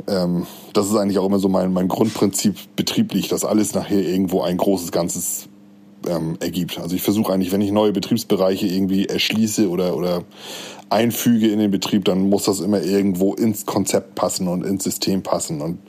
ähm, 0.07 0.45
das 0.73 0.87
ist 0.87 0.95
eigentlich 0.95 1.17
auch 1.17 1.25
immer 1.25 1.39
so 1.39 1.49
mein, 1.49 1.73
mein 1.73 1.87
Grundprinzip 1.87 2.55
betrieblich, 2.75 3.27
dass 3.27 3.43
alles 3.43 3.73
nachher 3.73 4.01
irgendwo 4.01 4.41
ein 4.41 4.57
großes 4.57 4.91
Ganzes 4.91 5.49
ähm, 6.07 6.37
ergibt. 6.39 6.79
Also 6.79 6.95
ich 6.95 7.01
versuche 7.01 7.33
eigentlich, 7.33 7.51
wenn 7.51 7.61
ich 7.61 7.71
neue 7.71 7.91
Betriebsbereiche 7.91 8.67
irgendwie 8.67 9.05
erschließe 9.05 9.69
oder, 9.69 9.95
oder 9.95 10.23
einfüge 10.89 11.47
in 11.49 11.59
den 11.59 11.71
Betrieb, 11.71 12.05
dann 12.05 12.29
muss 12.29 12.45
das 12.45 12.59
immer 12.59 12.81
irgendwo 12.81 13.33
ins 13.33 13.65
Konzept 13.65 14.15
passen 14.15 14.47
und 14.47 14.65
ins 14.65 14.83
System 14.83 15.23
passen. 15.23 15.61
Und 15.61 15.79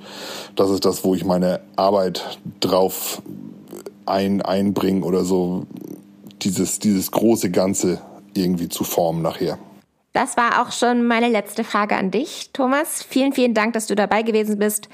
das 0.56 0.70
ist 0.70 0.84
das, 0.84 1.04
wo 1.04 1.14
ich 1.14 1.24
meine 1.24 1.60
Arbeit 1.76 2.38
drauf 2.60 3.22
ein, 4.06 4.42
einbringe 4.42 5.04
oder 5.04 5.24
so 5.24 5.66
dieses, 6.42 6.78
dieses 6.78 7.10
große 7.10 7.50
Ganze 7.50 8.00
irgendwie 8.34 8.68
zu 8.68 8.84
formen 8.84 9.22
nachher. 9.22 9.58
Das 10.18 10.36
war 10.36 10.60
auch 10.60 10.72
schon 10.72 11.06
meine 11.06 11.28
letzte 11.28 11.62
Frage 11.62 11.96
an 11.96 12.10
dich, 12.10 12.50
Thomas. 12.52 13.04
Vielen, 13.04 13.32
vielen 13.32 13.54
Dank, 13.54 13.74
dass 13.74 13.86
du 13.86 13.94
dabei 13.94 14.22
gewesen 14.22 14.58
bist. 14.58 14.88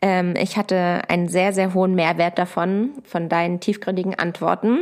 Ähm, 0.00 0.34
ich 0.34 0.56
hatte 0.56 1.02
einen 1.08 1.28
sehr, 1.28 1.52
sehr 1.52 1.74
hohen 1.74 1.94
Mehrwert 1.94 2.38
davon, 2.38 2.92
von 3.04 3.28
deinen 3.28 3.60
tiefgründigen 3.60 4.14
Antworten. 4.14 4.78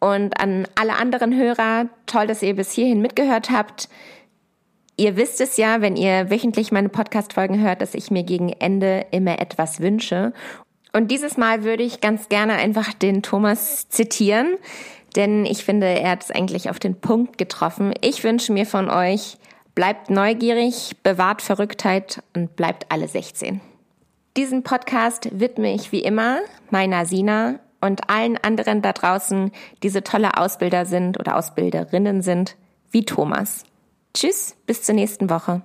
Und 0.00 0.40
an 0.40 0.66
alle 0.74 0.96
anderen 0.96 1.36
Hörer, 1.36 1.86
toll, 2.06 2.26
dass 2.26 2.42
ihr 2.42 2.56
bis 2.56 2.72
hierhin 2.72 3.00
mitgehört 3.02 3.50
habt. 3.50 3.88
Ihr 4.96 5.16
wisst 5.16 5.40
es 5.40 5.56
ja, 5.56 5.80
wenn 5.80 5.94
ihr 5.94 6.28
wöchentlich 6.28 6.72
meine 6.72 6.88
Podcast-Folgen 6.88 7.60
hört, 7.62 7.82
dass 7.82 7.94
ich 7.94 8.10
mir 8.10 8.24
gegen 8.24 8.48
Ende 8.48 9.06
immer 9.12 9.38
etwas 9.38 9.78
wünsche. 9.80 10.32
Und 10.92 11.12
dieses 11.12 11.36
Mal 11.36 11.62
würde 11.62 11.84
ich 11.84 12.00
ganz 12.00 12.28
gerne 12.28 12.54
einfach 12.54 12.92
den 12.94 13.22
Thomas 13.22 13.88
zitieren, 13.90 14.56
denn 15.16 15.44
ich 15.44 15.64
finde, 15.64 15.86
er 15.86 16.10
hat 16.10 16.24
es 16.24 16.30
eigentlich 16.30 16.70
auf 16.70 16.78
den 16.78 17.00
Punkt 17.00 17.38
getroffen. 17.38 17.92
Ich 18.00 18.24
wünsche 18.24 18.52
mir 18.52 18.66
von 18.66 18.88
euch, 18.90 19.36
bleibt 19.74 20.10
neugierig, 20.10 20.96
bewahrt 21.02 21.42
Verrücktheit 21.42 22.22
und 22.34 22.56
bleibt 22.56 22.90
alle 22.90 23.08
16. 23.08 23.60
Diesen 24.36 24.62
Podcast 24.62 25.28
widme 25.32 25.72
ich 25.74 25.92
wie 25.92 26.02
immer 26.02 26.38
meiner 26.70 27.04
Sina 27.06 27.58
und 27.80 28.08
allen 28.10 28.36
anderen 28.36 28.82
da 28.82 28.92
draußen, 28.92 29.50
die 29.82 29.88
so 29.88 30.00
tolle 30.00 30.36
Ausbilder 30.36 30.86
sind 30.86 31.18
oder 31.18 31.36
Ausbilderinnen 31.36 32.22
sind, 32.22 32.56
wie 32.90 33.04
Thomas. 33.04 33.64
Tschüss, 34.14 34.56
bis 34.66 34.82
zur 34.82 34.94
nächsten 34.94 35.30
Woche. 35.30 35.62